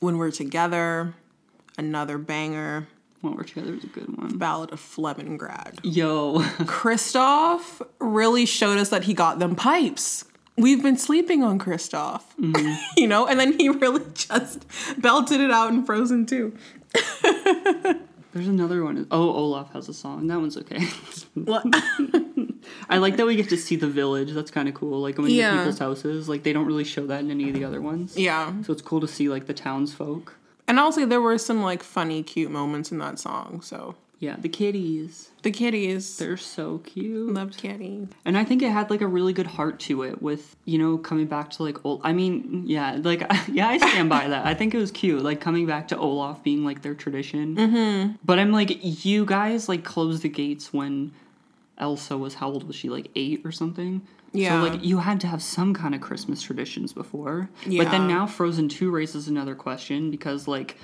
When 0.00 0.18
We're 0.18 0.32
Together, 0.32 1.14
another 1.78 2.18
banger. 2.18 2.88
When 3.22 3.36
We're 3.36 3.44
Together 3.44 3.72
is 3.74 3.84
a 3.84 3.86
good 3.86 4.16
one. 4.18 4.36
Ballad 4.36 4.72
of 4.72 4.80
Flemmingrad. 4.80 5.78
Yo. 5.84 6.38
Kristoff 6.64 7.80
really 8.00 8.44
showed 8.46 8.78
us 8.78 8.88
that 8.88 9.04
he 9.04 9.14
got 9.14 9.38
them 9.38 9.54
pipes. 9.54 10.24
We've 10.56 10.82
been 10.82 10.98
sleeping 10.98 11.42
on 11.44 11.58
Kristoff, 11.58 12.22
mm-hmm. 12.38 12.74
you 13.00 13.06
know, 13.06 13.26
and 13.26 13.38
then 13.40 13.52
he 13.58 13.68
really 13.70 14.04
just 14.12 14.66
belted 15.00 15.40
it 15.40 15.50
out 15.52 15.70
in 15.72 15.84
Frozen 15.84 16.26
2. 16.26 16.52
There's 18.32 18.48
another 18.48 18.82
one. 18.82 19.06
Oh, 19.10 19.30
Olaf 19.30 19.72
has 19.72 19.88
a 19.88 19.94
song. 19.94 20.26
That 20.26 20.40
one's 20.40 20.56
okay. 20.56 20.88
I 22.88 22.98
like 22.98 23.16
that 23.18 23.26
we 23.26 23.36
get 23.36 23.48
to 23.50 23.56
see 23.56 23.76
the 23.76 23.86
village. 23.86 24.32
That's 24.32 24.50
kind 24.50 24.68
of 24.68 24.74
cool. 24.74 25.00
Like 25.00 25.16
when 25.18 25.28
you 25.28 25.36
Yeah. 25.36 25.52
get 25.52 25.58
people's 25.58 25.78
houses, 25.78 26.28
like 26.28 26.42
they 26.42 26.52
don't 26.52 26.66
really 26.66 26.84
show 26.84 27.06
that 27.06 27.20
in 27.20 27.30
any 27.30 27.48
of 27.48 27.54
the 27.54 27.64
other 27.64 27.80
ones. 27.80 28.16
yeah. 28.16 28.52
So 28.62 28.72
it's 28.72 28.82
cool 28.82 29.00
to 29.00 29.08
see 29.08 29.28
like 29.28 29.46
the 29.46 29.54
townsfolk. 29.54 30.36
And 30.72 30.80
also, 30.80 31.04
there 31.04 31.20
were 31.20 31.36
some 31.36 31.60
like 31.62 31.82
funny, 31.82 32.22
cute 32.22 32.50
moments 32.50 32.90
in 32.90 32.96
that 32.96 33.18
song. 33.18 33.60
So 33.60 33.94
Yeah, 34.20 34.36
the 34.38 34.48
kitties. 34.48 35.28
the 35.42 35.50
kitties, 35.50 36.16
They're 36.16 36.38
so 36.38 36.78
cute. 36.78 37.28
loved 37.34 37.58
kitty. 37.58 38.08
And 38.24 38.38
I 38.38 38.44
think 38.46 38.62
it 38.62 38.70
had 38.70 38.88
like 38.88 39.02
a 39.02 39.06
really 39.06 39.34
good 39.34 39.48
heart 39.48 39.80
to 39.80 40.02
it 40.02 40.22
with, 40.22 40.56
you 40.64 40.78
know, 40.78 40.96
coming 40.96 41.26
back 41.26 41.50
to 41.50 41.62
like 41.62 41.76
old 41.84 42.00
I 42.04 42.14
mean, 42.14 42.64
yeah, 42.66 42.96
like 43.02 43.20
yeah, 43.52 43.68
I 43.68 43.76
stand 43.76 44.08
by 44.08 44.28
that. 44.28 44.46
I 44.46 44.54
think 44.54 44.74
it 44.74 44.78
was 44.78 44.90
cute, 44.90 45.22
like 45.22 45.42
coming 45.42 45.66
back 45.66 45.88
to 45.88 45.96
Olaf 45.98 46.42
being 46.42 46.64
like 46.64 46.80
their 46.80 46.94
tradition. 46.94 47.54
Mm-hmm. 47.56 48.12
But 48.24 48.38
I'm 48.38 48.50
like, 48.50 49.04
you 49.04 49.26
guys 49.26 49.68
like 49.68 49.84
close 49.84 50.20
the 50.22 50.30
gates 50.30 50.72
when 50.72 51.12
Elsa 51.82 52.16
was 52.16 52.34
how 52.34 52.48
old 52.48 52.64
was 52.64 52.76
she? 52.76 52.88
Like 52.88 53.10
eight 53.16 53.42
or 53.44 53.52
something? 53.52 54.00
Yeah. 54.32 54.62
So 54.62 54.68
like 54.68 54.84
you 54.84 54.98
had 54.98 55.20
to 55.22 55.26
have 55.26 55.42
some 55.42 55.74
kind 55.74 55.94
of 55.94 56.00
Christmas 56.00 56.40
traditions 56.40 56.92
before. 56.92 57.50
Yeah. 57.66 57.82
But 57.82 57.90
then 57.90 58.08
now 58.08 58.26
Frozen 58.26 58.70
2 58.70 58.90
raises 58.90 59.28
another 59.28 59.54
question 59.54 60.10
because 60.10 60.48
like 60.48 60.78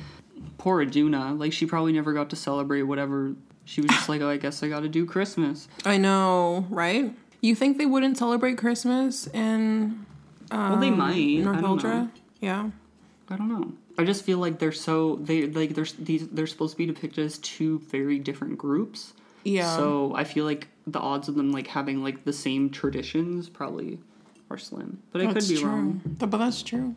poor 0.58 0.82
Iduna, 0.82 1.34
like 1.34 1.52
she 1.52 1.64
probably 1.64 1.92
never 1.92 2.12
got 2.12 2.28
to 2.30 2.36
celebrate 2.36 2.82
whatever 2.82 3.34
she 3.64 3.80
was 3.80 3.90
just 3.90 4.08
like, 4.08 4.20
oh, 4.20 4.28
I 4.28 4.36
guess 4.36 4.62
I 4.62 4.68
got 4.68 4.80
to 4.80 4.88
do 4.88 5.06
Christmas. 5.06 5.68
I 5.84 5.98
know, 5.98 6.66
right? 6.68 7.14
You 7.40 7.54
think 7.54 7.78
they 7.78 7.86
wouldn't 7.86 8.18
celebrate 8.18 8.58
Christmas 8.58 9.28
in 9.28 10.04
well, 10.50 10.76
they 10.76 10.88
um, 10.88 10.98
might. 10.98 11.14
Northuldra? 11.16 12.10
Yeah. 12.40 12.70
I 13.28 13.36
don't 13.36 13.48
know. 13.48 13.72
I 13.98 14.04
just 14.04 14.24
feel 14.24 14.38
like 14.38 14.58
they're 14.58 14.72
so 14.72 15.16
they 15.16 15.46
like 15.46 15.74
there's 15.74 15.92
these 15.94 16.28
they're 16.28 16.46
supposed 16.46 16.72
to 16.72 16.78
be 16.78 16.86
depicted 16.86 17.24
as 17.24 17.38
two 17.38 17.80
very 17.80 18.18
different 18.18 18.56
groups. 18.56 19.12
Yeah. 19.44 19.76
So 19.76 20.12
I 20.14 20.24
feel 20.24 20.44
like 20.44 20.68
the 20.92 21.00
odds 21.00 21.28
of 21.28 21.34
them 21.34 21.52
like 21.52 21.66
having 21.66 22.02
like 22.02 22.24
the 22.24 22.32
same 22.32 22.70
traditions 22.70 23.48
probably 23.48 23.98
are 24.50 24.58
slim. 24.58 25.02
But 25.12 25.22
I 25.22 25.32
could 25.32 25.48
be 25.48 25.58
true. 25.58 25.68
wrong. 25.68 26.00
But 26.18 26.30
that's 26.30 26.62
true. 26.62 26.94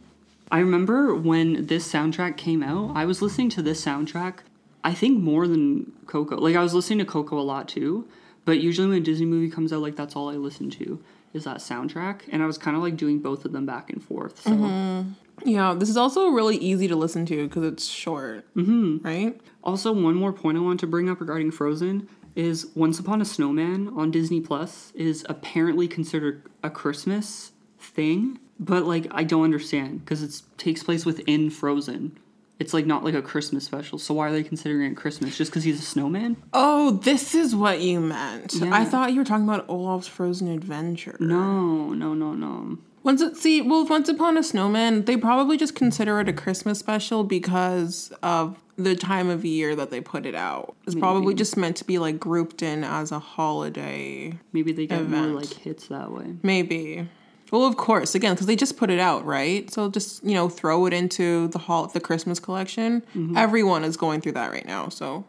I 0.51 0.59
remember 0.59 1.15
when 1.15 1.67
this 1.67 1.91
soundtrack 1.91 2.35
came 2.37 2.61
out, 2.61 2.95
I 2.95 3.05
was 3.05 3.21
listening 3.21 3.49
to 3.51 3.61
this 3.61 3.83
soundtrack 3.83 4.39
I 4.83 4.93
think 4.93 5.21
more 5.21 5.47
than 5.47 5.91
Coco. 6.07 6.37
Like 6.37 6.55
I 6.55 6.63
was 6.63 6.73
listening 6.73 6.99
to 6.99 7.05
Coco 7.05 7.39
a 7.39 7.41
lot 7.41 7.67
too, 7.67 8.07
but 8.45 8.59
usually 8.59 8.87
when 8.87 8.97
a 8.97 9.01
Disney 9.01 9.25
movie 9.25 9.49
comes 9.49 9.71
out 9.71 9.81
like 9.81 9.95
that's 9.95 10.15
all 10.15 10.29
I 10.29 10.35
listen 10.35 10.69
to 10.71 11.01
is 11.33 11.43
that 11.45 11.57
soundtrack 11.57 12.21
and 12.31 12.43
I 12.43 12.45
was 12.45 12.57
kind 12.57 12.75
of 12.75 12.83
like 12.83 12.97
doing 12.97 13.19
both 13.19 13.45
of 13.45 13.51
them 13.51 13.65
back 13.65 13.89
and 13.89 14.03
forth. 14.03 14.41
So 14.41 15.05
Yeah, 15.43 15.73
this 15.73 15.89
is 15.89 15.97
also 15.97 16.27
really 16.29 16.57
easy 16.57 16.87
to 16.87 16.95
listen 16.95 17.25
to 17.27 17.47
because 17.47 17.63
it's 17.63 17.87
short. 17.87 18.45
Mm-hmm. 18.55 18.97
Right? 19.05 19.39
Also, 19.63 19.91
one 19.91 20.15
more 20.15 20.33
point 20.33 20.57
I 20.57 20.61
want 20.61 20.79
to 20.81 20.87
bring 20.87 21.09
up 21.09 21.19
regarding 21.21 21.51
Frozen 21.51 22.09
is 22.35 22.67
Once 22.75 22.99
Upon 22.99 23.21
a 23.21 23.25
Snowman 23.25 23.89
on 23.89 24.11
Disney 24.11 24.41
Plus 24.41 24.91
is 24.95 25.25
apparently 25.29 25.87
considered 25.87 26.43
a 26.63 26.69
Christmas 26.69 27.51
thing, 27.79 28.39
but 28.59 28.85
like 28.85 29.07
I 29.11 29.23
don't 29.23 29.43
understand 29.43 30.01
because 30.01 30.23
it 30.23 30.41
takes 30.57 30.83
place 30.83 31.05
within 31.05 31.49
Frozen. 31.49 32.17
It's 32.59 32.75
like 32.75 32.85
not 32.85 33.03
like 33.03 33.15
a 33.15 33.23
Christmas 33.23 33.65
special, 33.65 33.97
so 33.97 34.13
why 34.13 34.27
are 34.27 34.31
they 34.31 34.43
considering 34.43 34.91
it 34.91 34.95
Christmas? 34.95 35.35
Just 35.35 35.49
because 35.49 35.63
he's 35.63 35.79
a 35.79 35.83
snowman? 35.83 36.37
Oh, 36.53 36.91
this 36.91 37.33
is 37.33 37.55
what 37.55 37.81
you 37.81 37.99
meant. 37.99 38.53
Yeah. 38.53 38.69
I 38.71 38.85
thought 38.85 39.13
you 39.13 39.19
were 39.19 39.25
talking 39.25 39.45
about 39.45 39.65
Olaf's 39.67 40.07
Frozen 40.07 40.47
Adventure. 40.47 41.17
No, 41.19 41.93
no, 41.93 42.13
no, 42.13 42.33
no. 42.33 42.77
Once 43.03 43.19
it, 43.19 43.35
see, 43.35 43.61
well, 43.61 43.83
Once 43.87 44.09
Upon 44.09 44.37
a 44.37 44.43
Snowman, 44.43 45.05
they 45.05 45.17
probably 45.17 45.57
just 45.57 45.73
consider 45.73 46.19
it 46.19 46.29
a 46.29 46.33
Christmas 46.33 46.77
special 46.77 47.23
because 47.23 48.13
of 48.21 48.59
the 48.83 48.95
time 48.95 49.29
of 49.29 49.45
year 49.45 49.75
that 49.75 49.89
they 49.91 50.01
put 50.01 50.25
it 50.25 50.35
out. 50.35 50.75
It's 50.85 50.95
probably 50.95 51.33
just 51.33 51.55
meant 51.57 51.77
to 51.77 51.85
be 51.85 51.97
like 51.99 52.19
grouped 52.19 52.61
in 52.61 52.83
as 52.83 53.11
a 53.11 53.19
holiday. 53.19 54.37
Maybe 54.53 54.71
they 54.73 54.87
get 54.87 55.07
more 55.07 55.27
like 55.27 55.53
hits 55.53 55.87
that 55.87 56.11
way. 56.11 56.35
Maybe. 56.43 57.07
Well, 57.51 57.65
of 57.65 57.75
course, 57.75 58.15
again, 58.15 58.33
because 58.33 58.47
they 58.47 58.55
just 58.55 58.77
put 58.77 58.89
it 58.89 58.99
out, 58.99 59.25
right? 59.25 59.69
So 59.71 59.89
just 59.89 60.23
you 60.23 60.33
know, 60.33 60.47
throw 60.47 60.85
it 60.85 60.93
into 60.93 61.49
the 61.49 61.59
hall, 61.59 61.87
the 61.87 61.99
Christmas 61.99 62.39
collection. 62.39 63.03
Everyone 63.35 63.83
is 63.83 63.97
going 63.97 64.21
through 64.21 64.33
that 64.33 64.51
right 64.51 64.65
now. 64.65 64.87
So 64.89 65.25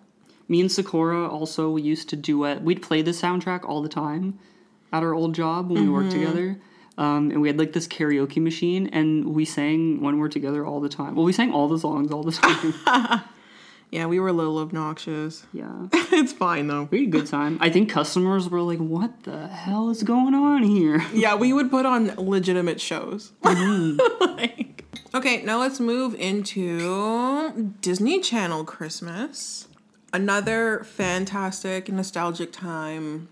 Me 0.48 0.60
and 0.60 0.70
Sakura 0.70 1.28
also 1.28 1.76
used 1.76 2.08
to 2.10 2.16
duet. 2.16 2.62
We'd 2.62 2.82
play 2.82 3.02
the 3.02 3.10
soundtrack 3.12 3.64
all 3.68 3.82
the 3.82 3.88
time 3.88 4.38
at 4.92 5.02
our 5.02 5.14
old 5.14 5.34
job 5.34 5.70
when 5.70 5.82
we 5.84 5.88
worked 5.90 6.12
together. 6.12 6.60
Um, 6.98 7.30
and 7.30 7.40
we 7.40 7.48
had 7.48 7.58
like 7.58 7.72
this 7.72 7.88
karaoke 7.88 8.36
machine, 8.36 8.88
and 8.92 9.34
we 9.34 9.46
sang 9.46 10.02
when 10.02 10.18
we're 10.18 10.28
together 10.28 10.64
all 10.66 10.78
the 10.78 10.90
time. 10.90 11.14
Well, 11.14 11.24
we 11.24 11.32
sang 11.32 11.50
all 11.50 11.66
the 11.66 11.78
songs 11.78 12.12
all 12.12 12.22
the 12.22 12.32
time. 12.84 13.22
Yeah, 13.92 14.06
we 14.06 14.18
were 14.18 14.28
a 14.28 14.32
little 14.32 14.58
obnoxious. 14.58 15.44
yeah, 15.52 15.86
it's 15.92 16.32
fine 16.32 16.66
though. 16.66 16.88
we 16.90 17.00
had 17.00 17.08
a 17.08 17.10
good 17.10 17.26
time. 17.28 17.58
I 17.60 17.70
think 17.70 17.90
customers 17.90 18.48
were 18.48 18.62
like, 18.62 18.78
"What 18.78 19.22
the 19.24 19.46
hell 19.46 19.90
is 19.90 20.02
going 20.02 20.34
on 20.34 20.62
here?" 20.64 21.04
Yeah, 21.12 21.36
we 21.36 21.52
would 21.52 21.70
put 21.70 21.86
on 21.86 22.14
legitimate 22.16 22.80
shows. 22.80 23.32
Mm-hmm. 23.44 24.24
Like- 24.38 24.84
okay, 25.14 25.42
now 25.42 25.60
let's 25.60 25.78
move 25.78 26.14
into 26.14 27.74
Disney 27.80 28.20
Channel 28.20 28.64
Christmas. 28.64 29.68
Another 30.14 30.84
fantastic, 30.84 31.90
nostalgic 31.90 32.50
time 32.52 33.28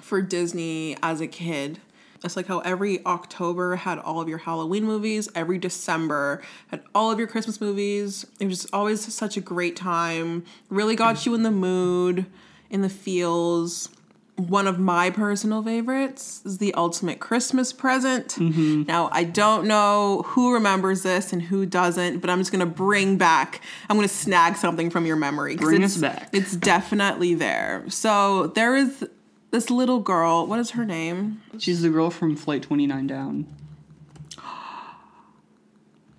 for 0.00 0.20
Disney 0.20 0.96
as 1.02 1.20
a 1.20 1.26
kid. 1.26 1.78
It's 2.24 2.36
like 2.36 2.46
how 2.46 2.60
every 2.60 3.04
October 3.04 3.76
had 3.76 3.98
all 3.98 4.20
of 4.20 4.28
your 4.28 4.38
Halloween 4.38 4.84
movies, 4.84 5.28
every 5.34 5.58
December 5.58 6.42
had 6.68 6.82
all 6.94 7.10
of 7.10 7.18
your 7.18 7.28
Christmas 7.28 7.60
movies. 7.60 8.26
It 8.40 8.46
was 8.46 8.62
just 8.62 8.74
always 8.74 9.12
such 9.12 9.36
a 9.36 9.40
great 9.40 9.76
time. 9.76 10.44
Really 10.70 10.96
got 10.96 11.26
you 11.26 11.34
in 11.34 11.42
the 11.42 11.50
mood, 11.50 12.26
in 12.70 12.82
the 12.82 12.88
feels. 12.88 13.88
One 14.36 14.66
of 14.66 14.78
my 14.78 15.10
personal 15.10 15.62
favorites 15.62 16.40
is 16.44 16.56
the 16.58 16.72
ultimate 16.74 17.20
Christmas 17.20 17.70
present. 17.72 18.28
Mm-hmm. 18.28 18.84
Now, 18.84 19.10
I 19.12 19.24
don't 19.24 19.66
know 19.66 20.22
who 20.26 20.54
remembers 20.54 21.02
this 21.02 21.34
and 21.34 21.42
who 21.42 21.66
doesn't, 21.66 22.20
but 22.20 22.30
I'm 22.30 22.38
just 22.38 22.50
gonna 22.50 22.64
bring 22.64 23.18
back, 23.18 23.60
I'm 23.90 23.96
gonna 23.96 24.08
snag 24.08 24.56
something 24.56 24.88
from 24.88 25.04
your 25.04 25.16
memory. 25.16 25.56
Bring 25.56 25.84
us 25.84 25.98
back. 25.98 26.30
It's 26.32 26.56
definitely 26.56 27.34
there. 27.34 27.84
So 27.88 28.46
there 28.48 28.74
is 28.74 29.06
this 29.52 29.70
little 29.70 30.00
girl, 30.00 30.46
what 30.46 30.58
is 30.58 30.70
her 30.70 30.84
name? 30.84 31.42
She's 31.58 31.82
the 31.82 31.90
girl 31.90 32.10
from 32.10 32.34
Flight 32.34 32.62
29 32.62 33.06
Down. 33.06 33.46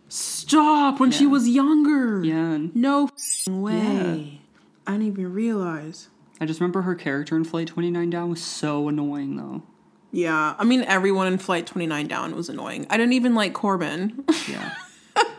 Stop, 0.08 1.00
when 1.00 1.10
she 1.10 1.26
was 1.26 1.50
younger. 1.50 2.24
Yeah, 2.24 2.60
No 2.76 3.10
way. 3.48 4.40
I 4.86 4.92
didn't 4.92 5.08
even 5.08 5.34
realize. 5.34 6.10
I 6.40 6.46
just 6.46 6.60
remember 6.60 6.84
her 6.84 6.94
character 6.94 7.36
in 7.36 7.44
Flight 7.44 7.68
29 7.68 8.10
Down 8.12 8.30
was 8.30 8.42
so 8.42 8.88
annoying 8.88 9.36
though. 9.36 9.64
Yeah, 10.12 10.54
I 10.60 10.64
mean, 10.64 10.84
everyone 10.84 11.26
in 11.26 11.40
Flight 11.40 11.66
29 11.66 12.08
Down 12.08 12.36
was 12.36 12.50
annoying. 12.50 12.86
I 12.92 12.98
didn't 12.98 13.14
even 13.14 13.34
like 13.34 13.54
Corbin. 13.54 14.24
Yeah. 14.48 14.76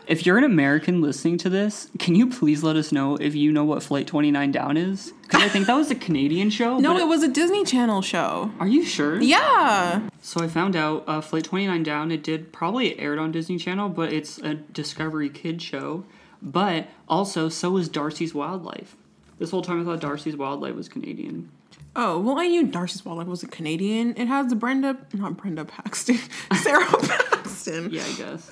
if 0.07 0.25
you're 0.25 0.37
an 0.37 0.43
American 0.43 1.01
listening 1.01 1.37
to 1.39 1.49
this, 1.49 1.89
can 1.99 2.15
you 2.15 2.29
please 2.29 2.63
let 2.63 2.75
us 2.75 2.91
know 2.91 3.15
if 3.15 3.35
you 3.35 3.51
know 3.51 3.63
what 3.63 3.83
Flight 3.83 4.07
29 4.07 4.51
Down 4.51 4.77
is? 4.77 5.13
Because 5.23 5.41
I 5.41 5.49
think 5.49 5.67
that 5.67 5.75
was 5.75 5.91
a 5.91 5.95
Canadian 5.95 6.49
show. 6.49 6.77
no, 6.79 6.97
it 6.97 7.07
was 7.07 7.23
a 7.23 7.27
Disney 7.27 7.63
Channel 7.63 8.01
show. 8.01 8.51
Are 8.59 8.67
you 8.67 8.83
sure? 8.83 9.21
Yeah. 9.21 10.09
So 10.21 10.43
I 10.43 10.47
found 10.47 10.75
out 10.75 11.03
uh, 11.07 11.21
Flight 11.21 11.43
29 11.45 11.83
Down, 11.83 12.11
it 12.11 12.23
did 12.23 12.51
probably 12.51 12.99
aired 12.99 13.19
on 13.19 13.31
Disney 13.31 13.57
Channel, 13.57 13.89
but 13.89 14.13
it's 14.13 14.37
a 14.39 14.55
Discovery 14.55 15.29
Kid 15.29 15.61
show. 15.61 16.03
But 16.41 16.87
also, 17.09 17.49
so 17.49 17.71
was 17.71 17.89
Darcy's 17.89 18.33
Wild 18.33 18.63
Life. 18.63 18.95
This 19.39 19.51
whole 19.51 19.61
time 19.61 19.81
I 19.81 19.83
thought 19.83 19.99
Darcy's 19.99 20.35
Wild 20.35 20.61
Life 20.61 20.75
was 20.75 20.87
Canadian. 20.87 21.49
Oh, 21.95 22.19
well, 22.19 22.37
I 22.39 22.47
knew 22.47 22.67
Darcy's 22.67 23.05
Wild 23.05 23.19
Life 23.19 23.27
was 23.27 23.43
a 23.43 23.47
Canadian. 23.47 24.15
It 24.17 24.27
has 24.27 24.53
Brenda, 24.53 24.97
not 25.13 25.37
Brenda 25.37 25.65
Paxton, 25.65 26.19
Sara 26.61 26.85
Paxton. 27.01 27.89
Yeah, 27.91 28.03
I 28.05 28.13
guess. 28.13 28.49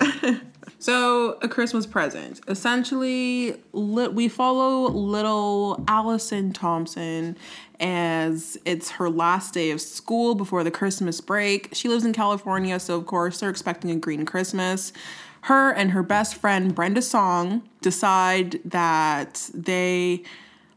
So, 0.80 1.38
a 1.42 1.48
Christmas 1.48 1.86
present. 1.86 2.42
Essentially, 2.48 3.56
li- 3.72 4.10
we 4.10 4.28
follow 4.28 4.90
little 4.90 5.84
Allison 5.88 6.52
Thompson 6.52 7.38
as 7.80 8.58
it's 8.66 8.92
her 8.92 9.10
last 9.10 9.54
day 9.54 9.72
of 9.72 9.82
school 9.82 10.36
before 10.36 10.64
the 10.64 10.72
Christmas 10.72 11.22
break. 11.22 11.70
She 11.74 11.88
lives 11.90 12.06
in 12.06 12.14
California, 12.14 12.80
so 12.80 12.98
of 12.98 13.06
course, 13.06 13.40
they're 13.40 13.50
expecting 13.50 13.92
a 13.92 13.96
green 13.96 14.26
Christmas. 14.26 14.94
Her 15.42 15.72
and 15.72 15.92
her 15.92 16.04
best 16.04 16.36
friend, 16.36 16.74
Brenda 16.74 17.02
Song, 17.02 17.64
decide 17.82 18.60
that 18.64 19.50
they 19.54 20.24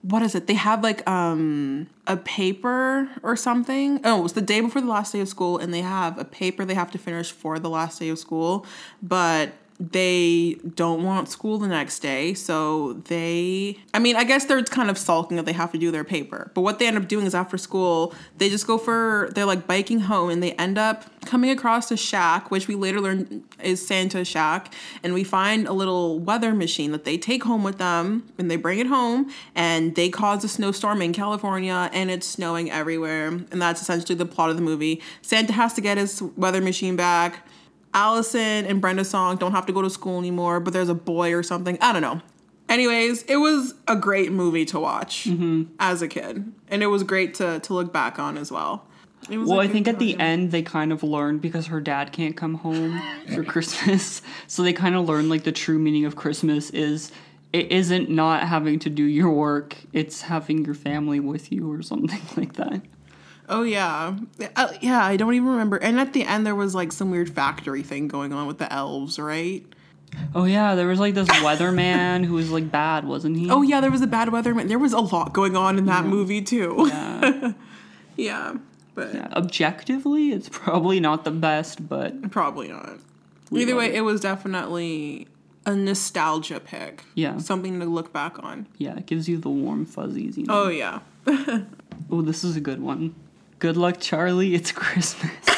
what 0.02 0.22
is 0.22 0.36
it? 0.36 0.46
They 0.46 0.54
have 0.54 0.82
like 0.84 1.08
um 1.08 1.88
a 2.06 2.16
paper 2.16 3.08
or 3.22 3.36
something. 3.36 4.00
Oh, 4.04 4.24
it's 4.24 4.34
the 4.34 4.40
day 4.40 4.60
before 4.60 4.80
the 4.80 4.88
last 4.88 5.12
day 5.12 5.20
of 5.20 5.28
school, 5.28 5.58
and 5.58 5.74
they 5.74 5.82
have 5.82 6.18
a 6.18 6.24
paper 6.24 6.64
they 6.64 6.74
have 6.74 6.90
to 6.92 6.98
finish 6.98 7.32
for 7.32 7.58
the 7.58 7.70
last 7.70 7.98
day 7.98 8.08
of 8.08 8.18
school, 8.18 8.64
but 9.02 9.52
they 9.78 10.58
don't 10.74 11.02
want 11.04 11.28
school 11.28 11.58
the 11.58 11.68
next 11.68 12.00
day. 12.00 12.34
So 12.34 12.94
they, 12.94 13.78
I 13.92 13.98
mean, 13.98 14.16
I 14.16 14.24
guess 14.24 14.46
they're 14.46 14.62
kind 14.62 14.90
of 14.90 14.96
sulking 14.96 15.36
that 15.36 15.46
they 15.46 15.52
have 15.52 15.72
to 15.72 15.78
do 15.78 15.90
their 15.90 16.04
paper. 16.04 16.50
But 16.54 16.62
what 16.62 16.78
they 16.78 16.86
end 16.86 16.96
up 16.96 17.08
doing 17.08 17.26
is 17.26 17.34
after 17.34 17.58
school, 17.58 18.14
they 18.38 18.48
just 18.48 18.66
go 18.66 18.78
for, 18.78 19.30
they're 19.34 19.44
like 19.44 19.66
biking 19.66 20.00
home 20.00 20.30
and 20.30 20.42
they 20.42 20.52
end 20.52 20.78
up 20.78 21.04
coming 21.26 21.50
across 21.50 21.90
a 21.90 21.96
shack, 21.96 22.50
which 22.50 22.68
we 22.68 22.74
later 22.74 23.00
learn 23.00 23.44
is 23.62 23.86
Santa's 23.86 24.28
shack. 24.28 24.72
And 25.02 25.12
we 25.12 25.24
find 25.24 25.66
a 25.66 25.72
little 25.72 26.18
weather 26.18 26.54
machine 26.54 26.92
that 26.92 27.04
they 27.04 27.18
take 27.18 27.44
home 27.44 27.62
with 27.62 27.78
them 27.78 28.26
and 28.38 28.50
they 28.50 28.56
bring 28.56 28.78
it 28.78 28.86
home 28.86 29.30
and 29.54 29.94
they 29.94 30.08
cause 30.08 30.42
a 30.44 30.48
snowstorm 30.48 31.02
in 31.02 31.12
California 31.12 31.90
and 31.92 32.10
it's 32.10 32.26
snowing 32.26 32.70
everywhere. 32.70 33.26
And 33.28 33.60
that's 33.60 33.82
essentially 33.82 34.14
the 34.14 34.26
plot 34.26 34.50
of 34.50 34.56
the 34.56 34.62
movie. 34.62 35.02
Santa 35.20 35.52
has 35.52 35.74
to 35.74 35.80
get 35.80 35.98
his 35.98 36.22
weather 36.22 36.62
machine 36.62 36.96
back 36.96 37.46
Allison 37.96 38.66
and 38.66 38.80
Brenda 38.80 39.06
Song 39.06 39.38
don't 39.38 39.52
have 39.52 39.64
to 39.66 39.72
go 39.72 39.80
to 39.80 39.88
school 39.88 40.18
anymore, 40.18 40.60
but 40.60 40.74
there's 40.74 40.90
a 40.90 40.94
boy 40.94 41.32
or 41.32 41.42
something. 41.42 41.78
I 41.80 41.94
don't 41.94 42.02
know. 42.02 42.20
Anyways, 42.68 43.22
it 43.22 43.36
was 43.36 43.74
a 43.88 43.96
great 43.96 44.30
movie 44.30 44.66
to 44.66 44.78
watch 44.78 45.24
mm-hmm. 45.24 45.72
as 45.80 46.02
a 46.02 46.08
kid, 46.08 46.52
and 46.68 46.82
it 46.82 46.88
was 46.88 47.02
great 47.04 47.34
to 47.36 47.58
to 47.60 47.74
look 47.74 47.92
back 47.92 48.18
on 48.18 48.36
as 48.36 48.52
well. 48.52 48.86
Well, 49.30 49.60
I 49.60 49.66
think 49.66 49.88
at 49.88 49.98
the 49.98 50.18
end 50.20 50.52
they 50.52 50.62
kind 50.62 50.92
of 50.92 51.02
learned 51.02 51.40
because 51.40 51.66
her 51.66 51.80
dad 51.80 52.12
can't 52.12 52.36
come 52.36 52.54
home 52.54 53.00
for 53.34 53.42
Christmas, 53.52 54.20
so 54.46 54.62
they 54.62 54.74
kind 54.74 54.94
of 54.94 55.08
learned 55.08 55.30
like 55.30 55.44
the 55.44 55.52
true 55.52 55.78
meaning 55.78 56.04
of 56.04 56.16
Christmas 56.16 56.70
is 56.70 57.12
it 57.52 57.72
isn't 57.72 58.10
not 58.10 58.42
having 58.42 58.78
to 58.80 58.90
do 58.90 59.04
your 59.04 59.30
work; 59.30 59.76
it's 59.94 60.22
having 60.22 60.66
your 60.66 60.74
family 60.74 61.18
with 61.18 61.50
you 61.50 61.72
or 61.72 61.80
something 61.80 62.20
like 62.36 62.54
that. 62.54 62.82
Oh 63.48 63.62
yeah, 63.62 64.16
uh, 64.56 64.72
yeah. 64.80 65.04
I 65.04 65.16
don't 65.16 65.34
even 65.34 65.48
remember. 65.48 65.76
And 65.76 66.00
at 66.00 66.12
the 66.12 66.24
end, 66.24 66.46
there 66.46 66.54
was 66.54 66.74
like 66.74 66.92
some 66.92 67.10
weird 67.10 67.30
factory 67.30 67.82
thing 67.82 68.08
going 68.08 68.32
on 68.32 68.46
with 68.46 68.58
the 68.58 68.72
elves, 68.72 69.18
right? 69.18 69.64
Oh 70.34 70.44
yeah, 70.44 70.74
there 70.74 70.86
was 70.86 71.00
like 71.00 71.14
this 71.14 71.28
weatherman 71.28 72.24
who 72.24 72.34
was 72.34 72.50
like 72.50 72.70
bad, 72.70 73.04
wasn't 73.04 73.36
he? 73.36 73.50
Oh 73.50 73.62
yeah, 73.62 73.80
there 73.80 73.90
was 73.90 74.02
a 74.02 74.06
bad 74.06 74.28
weatherman. 74.28 74.68
There 74.68 74.78
was 74.78 74.92
a 74.92 75.00
lot 75.00 75.32
going 75.32 75.56
on 75.56 75.78
in 75.78 75.86
that 75.86 76.04
yeah. 76.04 76.10
movie 76.10 76.42
too. 76.42 76.86
Yeah. 76.88 77.52
yeah. 78.16 78.54
But 78.94 79.14
yeah, 79.14 79.28
objectively, 79.32 80.32
it's 80.32 80.48
probably 80.48 81.00
not 81.00 81.24
the 81.24 81.30
best, 81.30 81.86
but 81.86 82.30
probably 82.30 82.68
not. 82.68 82.98
Either 83.52 83.76
way, 83.76 83.88
it. 83.88 83.96
it 83.96 84.00
was 84.00 84.20
definitely 84.22 85.28
a 85.66 85.74
nostalgia 85.74 86.60
pick. 86.60 87.04
Yeah. 87.14 87.38
Something 87.38 87.78
to 87.80 87.86
look 87.86 88.12
back 88.12 88.42
on. 88.42 88.66
Yeah, 88.78 88.96
it 88.96 89.06
gives 89.06 89.28
you 89.28 89.36
the 89.36 89.50
warm 89.50 89.84
fuzzies, 89.84 90.38
you 90.38 90.46
know. 90.46 90.64
Oh 90.64 90.68
yeah. 90.68 91.00
oh, 92.10 92.22
this 92.22 92.42
is 92.42 92.56
a 92.56 92.60
good 92.60 92.80
one. 92.80 93.14
Good 93.66 93.76
luck, 93.76 93.96
Charlie. 93.98 94.54
It's 94.54 94.70
Christmas. 94.70 95.32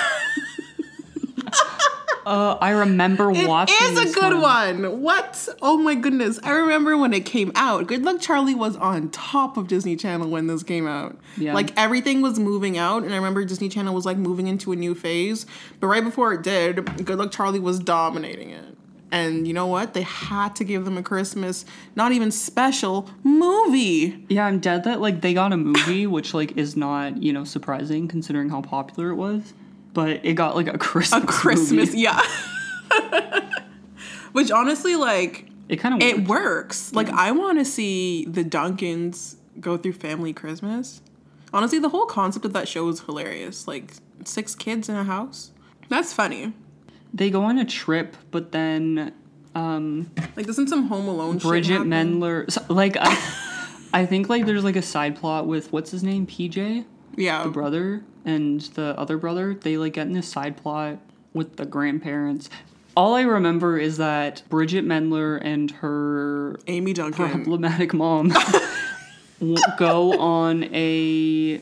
uh, 2.24 2.56
I 2.58 2.70
remember 2.70 3.30
watching. 3.30 3.76
It 3.82 3.98
is 3.98 4.16
a 4.16 4.18
good 4.18 4.32
one. 4.40 4.80
one. 4.80 5.02
What? 5.02 5.46
Oh 5.60 5.76
my 5.76 5.94
goodness! 5.94 6.40
I 6.42 6.52
remember 6.52 6.96
when 6.96 7.12
it 7.12 7.26
came 7.26 7.52
out. 7.54 7.86
Good 7.86 8.04
Luck 8.04 8.18
Charlie 8.18 8.54
was 8.54 8.76
on 8.76 9.10
top 9.10 9.58
of 9.58 9.68
Disney 9.68 9.94
Channel 9.94 10.30
when 10.30 10.46
this 10.46 10.62
came 10.62 10.86
out. 10.86 11.18
Yeah. 11.36 11.52
Like 11.52 11.78
everything 11.78 12.22
was 12.22 12.38
moving 12.38 12.78
out, 12.78 13.02
and 13.02 13.12
I 13.12 13.16
remember 13.16 13.44
Disney 13.44 13.68
Channel 13.68 13.92
was 13.92 14.06
like 14.06 14.16
moving 14.16 14.46
into 14.46 14.72
a 14.72 14.76
new 14.76 14.94
phase. 14.94 15.44
But 15.78 15.88
right 15.88 16.02
before 16.02 16.32
it 16.32 16.40
did, 16.40 17.04
Good 17.04 17.18
Luck 17.18 17.30
Charlie 17.30 17.60
was 17.60 17.78
dominating 17.78 18.48
it. 18.48 18.77
And 19.10 19.48
you 19.48 19.54
know 19.54 19.66
what? 19.66 19.94
They 19.94 20.02
had 20.02 20.54
to 20.56 20.64
give 20.64 20.84
them 20.84 20.98
a 20.98 21.02
Christmas, 21.02 21.64
not 21.96 22.12
even 22.12 22.30
special 22.30 23.08
movie. 23.22 24.24
Yeah, 24.28 24.44
I'm 24.44 24.58
dead 24.58 24.84
that 24.84 25.00
like 25.00 25.22
they 25.22 25.32
got 25.32 25.52
a 25.52 25.56
movie, 25.56 26.06
which 26.16 26.34
like 26.34 26.56
is 26.56 26.76
not 26.76 27.22
you 27.22 27.32
know 27.32 27.44
surprising 27.44 28.08
considering 28.08 28.50
how 28.50 28.60
popular 28.60 29.10
it 29.10 29.14
was. 29.14 29.54
But 29.94 30.24
it 30.24 30.34
got 30.34 30.56
like 30.56 30.68
a 30.68 30.76
Christmas. 30.78 31.24
A 31.24 31.26
Christmas, 31.26 31.88
movie. 31.90 32.00
yeah. 32.00 32.20
which 34.32 34.50
honestly, 34.50 34.96
like 34.96 35.46
it 35.68 35.76
kind 35.76 35.94
of 35.94 36.02
it 36.06 36.28
works. 36.28 36.92
Like 36.92 37.08
I 37.08 37.32
want 37.32 37.58
to 37.58 37.64
see 37.64 38.26
the 38.26 38.44
Duncans 38.44 39.36
go 39.58 39.78
through 39.78 39.94
family 39.94 40.34
Christmas. 40.34 41.00
Honestly, 41.50 41.78
the 41.78 41.88
whole 41.88 42.04
concept 42.04 42.44
of 42.44 42.52
that 42.52 42.68
show 42.68 42.86
is 42.88 43.00
hilarious. 43.00 43.66
Like 43.66 43.94
six 44.24 44.54
kids 44.54 44.90
in 44.90 44.96
a 44.96 45.04
house. 45.04 45.50
That's 45.88 46.12
funny 46.12 46.52
they 47.12 47.30
go 47.30 47.44
on 47.44 47.58
a 47.58 47.64
trip, 47.64 48.16
but 48.30 48.52
then 48.52 49.12
um 49.54 50.10
like 50.36 50.46
doesn't 50.46 50.68
some 50.68 50.86
Home 50.88 51.08
Alone 51.08 51.38
Bridgit 51.38 51.82
Mendler 51.82 52.50
so, 52.50 52.62
like 52.68 52.96
I 52.98 53.16
I 53.92 54.06
think 54.06 54.28
like 54.28 54.44
there's 54.46 54.64
like 54.64 54.76
a 54.76 54.82
side 54.82 55.16
plot 55.16 55.46
with 55.46 55.72
what's 55.72 55.90
his 55.90 56.02
name 56.02 56.26
PJ 56.26 56.84
yeah. 57.16 57.42
The 57.42 57.50
brother 57.50 58.04
and 58.24 58.60
the 58.60 58.94
other 58.98 59.18
brother 59.18 59.54
they 59.54 59.76
like 59.76 59.94
get 59.94 60.06
in 60.06 60.12
this 60.12 60.28
side 60.28 60.56
plot 60.56 60.98
with 61.32 61.56
the 61.56 61.66
grandparents. 61.66 62.48
All 62.96 63.14
I 63.14 63.22
remember 63.22 63.78
is 63.78 63.96
that 63.98 64.42
Bridgit 64.48 64.84
Mendler 64.84 65.40
and 65.42 65.70
her 65.70 66.58
Amy 66.68 66.92
Duncan. 66.92 67.28
problematic 67.28 67.92
mom 67.92 68.32
go 69.78 70.18
on 70.18 70.64
a 70.74 71.60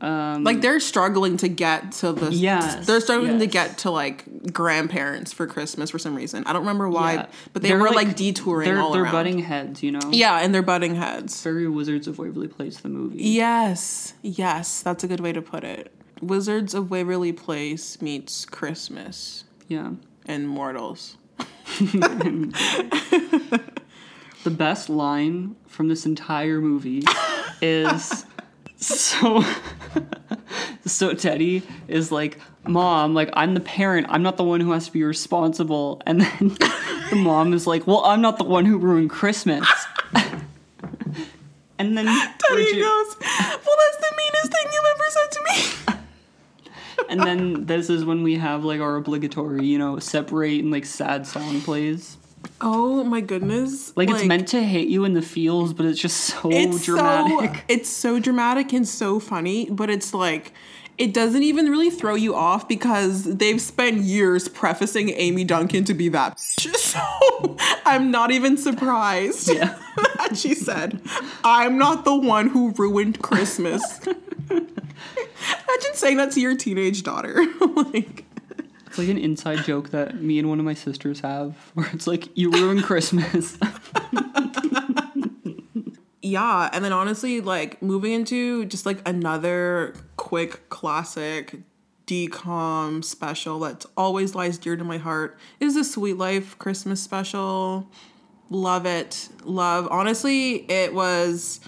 um, 0.00 0.44
like 0.44 0.62
they're 0.62 0.80
struggling 0.80 1.36
to 1.38 1.48
get 1.48 1.92
to 1.92 2.12
the 2.12 2.32
yes, 2.32 2.86
they're 2.86 3.00
struggling 3.00 3.32
yes. 3.32 3.40
to 3.40 3.46
get 3.46 3.78
to 3.78 3.90
like 3.90 4.52
grandparents 4.52 5.32
for 5.32 5.46
Christmas 5.46 5.90
for 5.90 5.98
some 5.98 6.14
reason. 6.14 6.42
I 6.46 6.52
don't 6.52 6.62
remember 6.62 6.88
why, 6.88 7.14
yeah. 7.14 7.26
but 7.52 7.62
they 7.62 7.68
they're 7.68 7.78
were 7.78 7.88
like, 7.88 8.08
like 8.08 8.16
detouring 8.16 8.68
they're, 8.68 8.80
all 8.80 8.92
they're 8.92 9.02
around. 9.02 9.12
butting 9.12 9.38
heads, 9.40 9.82
you 9.82 9.92
know. 9.92 10.00
Yeah, 10.10 10.38
and 10.38 10.54
they're 10.54 10.62
butting 10.62 10.94
heads. 10.94 11.42
Very 11.42 11.68
Wizards 11.68 12.08
of 12.08 12.18
Waverly 12.18 12.48
Place, 12.48 12.78
the 12.80 12.88
movie. 12.88 13.22
Yes, 13.22 14.14
yes, 14.22 14.80
that's 14.82 15.04
a 15.04 15.08
good 15.08 15.20
way 15.20 15.32
to 15.32 15.42
put 15.42 15.64
it. 15.64 15.92
Wizards 16.22 16.74
of 16.74 16.90
Waverly 16.90 17.32
Place 17.32 18.00
meets 18.00 18.46
Christmas. 18.46 19.44
Yeah, 19.68 19.92
and 20.24 20.48
mortals. 20.48 21.18
the 21.78 22.50
best 24.46 24.88
line 24.88 25.56
from 25.66 25.88
this 25.88 26.06
entire 26.06 26.60
movie 26.60 27.02
is 27.60 28.24
so 28.76 29.44
so 30.86 31.14
Teddy 31.14 31.62
is 31.88 32.10
like, 32.12 32.38
"Mom, 32.66 33.14
like 33.14 33.30
I'm 33.34 33.54
the 33.54 33.60
parent. 33.60 34.06
I'm 34.10 34.22
not 34.22 34.36
the 34.36 34.44
one 34.44 34.60
who 34.60 34.72
has 34.72 34.86
to 34.86 34.92
be 34.92 35.02
responsible." 35.02 36.02
And 36.06 36.20
then 36.20 36.48
the 37.10 37.16
mom 37.16 37.52
is 37.52 37.66
like, 37.66 37.86
"Well, 37.86 38.04
I'm 38.04 38.20
not 38.20 38.38
the 38.38 38.44
one 38.44 38.64
who 38.64 38.78
ruined 38.78 39.10
Christmas." 39.10 39.68
and 41.78 41.96
then 41.96 42.06
Teddy 42.06 42.64
Bridgit, 42.64 42.80
goes, 42.80 43.16
"Well, 43.20 43.76
that's 43.78 43.98
the 43.98 44.14
meanest 44.16 44.52
thing 44.52 44.66
you've 44.72 44.90
ever 44.94 45.04
said 45.08 45.30
to 45.32 45.40
me." 45.48 45.96
and 47.08 47.20
then 47.20 47.66
this 47.66 47.90
is 47.90 48.04
when 48.04 48.22
we 48.22 48.36
have 48.36 48.64
like 48.64 48.80
our 48.80 48.96
obligatory, 48.96 49.66
you 49.66 49.78
know, 49.78 49.98
separate 49.98 50.60
and 50.60 50.70
like 50.70 50.86
sad 50.86 51.26
song 51.26 51.60
plays. 51.60 52.16
Oh 52.60 53.04
my 53.04 53.20
goodness. 53.20 53.96
Like, 53.96 54.08
like, 54.08 54.18
it's 54.18 54.26
meant 54.26 54.48
to 54.48 54.62
hit 54.62 54.88
you 54.88 55.04
in 55.04 55.14
the 55.14 55.22
feels, 55.22 55.72
but 55.72 55.86
it's 55.86 56.00
just 56.00 56.18
so 56.18 56.50
it's 56.50 56.84
dramatic. 56.84 57.56
So, 57.56 57.62
it's 57.68 57.88
so 57.88 58.18
dramatic 58.18 58.72
and 58.72 58.86
so 58.86 59.18
funny, 59.18 59.68
but 59.70 59.90
it's 59.90 60.12
like 60.12 60.52
it 61.00 61.14
doesn't 61.14 61.42
even 61.42 61.70
really 61.70 61.88
throw 61.88 62.14
you 62.14 62.34
off 62.34 62.68
because 62.68 63.24
they've 63.24 63.60
spent 63.60 64.02
years 64.02 64.48
prefacing 64.48 65.08
Amy 65.08 65.44
Duncan 65.44 65.84
to 65.84 65.94
be 65.94 66.10
that. 66.10 66.38
So 66.90 67.56
I'm 67.86 68.10
not 68.10 68.32
even 68.32 68.56
surprised 68.56 69.48
yeah. 69.48 69.78
that 70.16 70.36
she 70.36 70.54
said, 70.54 71.00
I'm 71.44 71.78
not 71.78 72.04
the 72.04 72.16
one 72.16 72.48
who 72.48 72.72
ruined 72.72 73.22
Christmas. 73.22 74.00
Imagine 74.50 75.94
saying 75.94 76.16
that 76.16 76.32
to 76.32 76.40
your 76.40 76.56
teenage 76.56 77.04
daughter. 77.04 77.46
like 77.76 78.24
it's 78.90 78.98
like 78.98 79.08
an 79.08 79.18
inside 79.18 79.64
joke 79.64 79.90
that 79.90 80.20
me 80.20 80.40
and 80.40 80.48
one 80.48 80.58
of 80.58 80.64
my 80.64 80.74
sisters 80.74 81.20
have, 81.20 81.54
where 81.74 81.88
it's 81.92 82.08
like, 82.08 82.36
you 82.36 82.50
ruin 82.50 82.82
Christmas. 82.82 83.56
yeah, 86.22 86.68
and 86.72 86.84
then 86.84 86.92
honestly, 86.92 87.40
like 87.40 87.80
moving 87.80 88.12
into 88.12 88.64
just 88.64 88.86
like 88.86 89.00
another 89.08 89.94
quick 90.16 90.68
classic 90.70 91.60
DCOM 92.08 93.04
special 93.04 93.60
that 93.60 93.86
always 93.96 94.34
lies 94.34 94.58
dear 94.58 94.76
to 94.76 94.82
my 94.82 94.98
heart 94.98 95.38
is 95.60 95.76
the 95.76 95.84
Sweet 95.84 96.18
Life 96.18 96.58
Christmas 96.58 97.00
special. 97.00 97.88
Love 98.48 98.86
it. 98.86 99.28
Love. 99.44 99.86
Honestly, 99.92 100.68
it 100.68 100.92
was 100.92 101.60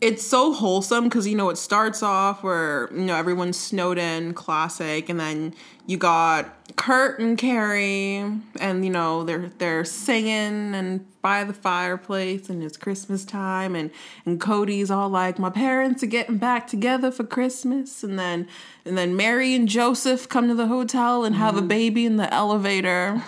it's 0.00 0.26
so 0.26 0.52
wholesome 0.52 1.04
because 1.04 1.26
you 1.26 1.36
know 1.36 1.50
it 1.50 1.58
starts 1.58 2.02
off 2.02 2.42
where 2.42 2.88
you 2.92 3.02
know 3.02 3.16
everyone's 3.16 3.58
snowed 3.58 3.98
in 3.98 4.32
classic 4.32 5.08
and 5.08 5.20
then 5.20 5.54
you 5.86 5.98
got 5.98 6.54
Kurt 6.76 7.20
and 7.20 7.36
Carey 7.36 8.24
and 8.60 8.84
you 8.84 8.90
know 8.90 9.24
they're 9.24 9.50
they're 9.58 9.84
singing 9.84 10.74
and 10.74 11.06
by 11.20 11.44
the 11.44 11.52
fireplace 11.52 12.48
and 12.48 12.62
it's 12.62 12.78
Christmas 12.78 13.24
time 13.26 13.76
and 13.76 13.90
and 14.24 14.40
Cody's 14.40 14.90
all 14.90 15.10
like 15.10 15.38
my 15.38 15.50
parents 15.50 16.02
are 16.02 16.06
getting 16.06 16.38
back 16.38 16.66
together 16.66 17.10
for 17.10 17.24
Christmas 17.24 18.02
and 18.02 18.18
then 18.18 18.48
and 18.86 18.96
then 18.96 19.14
Mary 19.16 19.54
and 19.54 19.68
Joseph 19.68 20.28
come 20.28 20.48
to 20.48 20.54
the 20.54 20.68
hotel 20.68 21.24
and 21.24 21.34
have 21.34 21.54
mm-hmm. 21.54 21.64
a 21.64 21.68
baby 21.68 22.06
in 22.06 22.16
the 22.16 22.32
elevator 22.32 23.22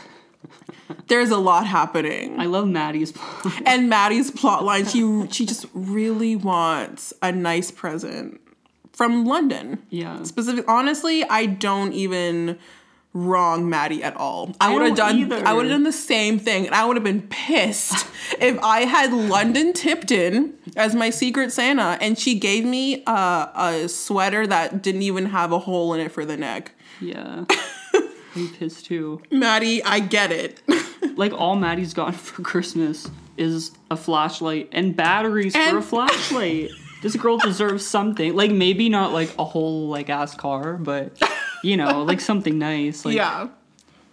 there's 1.08 1.30
a 1.30 1.38
lot 1.38 1.66
happening. 1.66 2.38
I 2.38 2.46
love 2.46 2.66
Maddie's 2.68 3.12
plot. 3.12 3.62
and 3.66 3.88
Maddie's 3.88 4.30
plot 4.30 4.64
line, 4.64 4.86
she 4.86 5.26
she 5.30 5.46
just 5.46 5.66
really 5.74 6.36
wants 6.36 7.12
a 7.22 7.32
nice 7.32 7.70
present 7.70 8.40
from 8.92 9.24
London. 9.24 9.82
Yeah. 9.90 10.22
Specific 10.22 10.64
honestly, 10.68 11.24
I 11.24 11.46
don't 11.46 11.92
even 11.92 12.58
wrong 13.14 13.68
Maddie 13.68 14.02
at 14.02 14.16
all. 14.16 14.54
I, 14.60 14.70
I 14.70 14.74
would 14.74 14.82
have 14.86 14.96
done 14.96 15.18
either. 15.18 15.46
I 15.46 15.52
would 15.52 15.66
have 15.66 15.72
done 15.72 15.82
the 15.82 15.92
same 15.92 16.38
thing 16.38 16.66
and 16.66 16.74
I 16.74 16.84
would 16.84 16.96
have 16.96 17.04
been 17.04 17.22
pissed 17.22 18.06
if 18.40 18.58
I 18.62 18.80
had 18.80 19.12
London 19.12 19.72
Tipton 19.72 20.54
as 20.76 20.94
my 20.94 21.10
secret 21.10 21.52
Santa 21.52 21.98
and 22.00 22.18
she 22.18 22.38
gave 22.38 22.64
me 22.64 23.02
a, 23.06 23.50
a 23.54 23.88
sweater 23.88 24.46
that 24.46 24.82
didn't 24.82 25.02
even 25.02 25.26
have 25.26 25.52
a 25.52 25.58
hole 25.58 25.92
in 25.94 26.00
it 26.00 26.10
for 26.10 26.24
the 26.24 26.36
neck. 26.36 26.72
Yeah. 27.00 27.44
I'm 28.34 28.48
pissed 28.48 28.86
too. 28.86 29.22
Maddie, 29.30 29.82
I 29.82 30.00
get 30.00 30.32
it. 30.32 30.60
Like 31.14 31.34
all 31.34 31.56
Maddie's 31.56 31.92
gotten 31.92 32.14
for 32.14 32.40
Christmas 32.42 33.10
is 33.36 33.72
a 33.90 33.96
flashlight 33.96 34.70
and 34.72 34.96
batteries 34.96 35.54
for 35.54 35.78
a 35.78 35.82
flashlight. 35.82 36.70
This 37.02 37.16
girl 37.16 37.36
deserves 37.38 37.84
something. 37.84 38.34
Like 38.34 38.50
maybe 38.50 38.88
not 38.88 39.12
like 39.12 39.36
a 39.38 39.44
whole 39.44 39.88
like 39.88 40.08
ass 40.08 40.34
car, 40.34 40.78
but 40.78 41.20
you 41.62 41.76
know, 41.76 42.04
like 42.04 42.20
something 42.20 42.58
nice. 42.58 43.04
Like 43.04 43.16
yeah. 43.16 43.48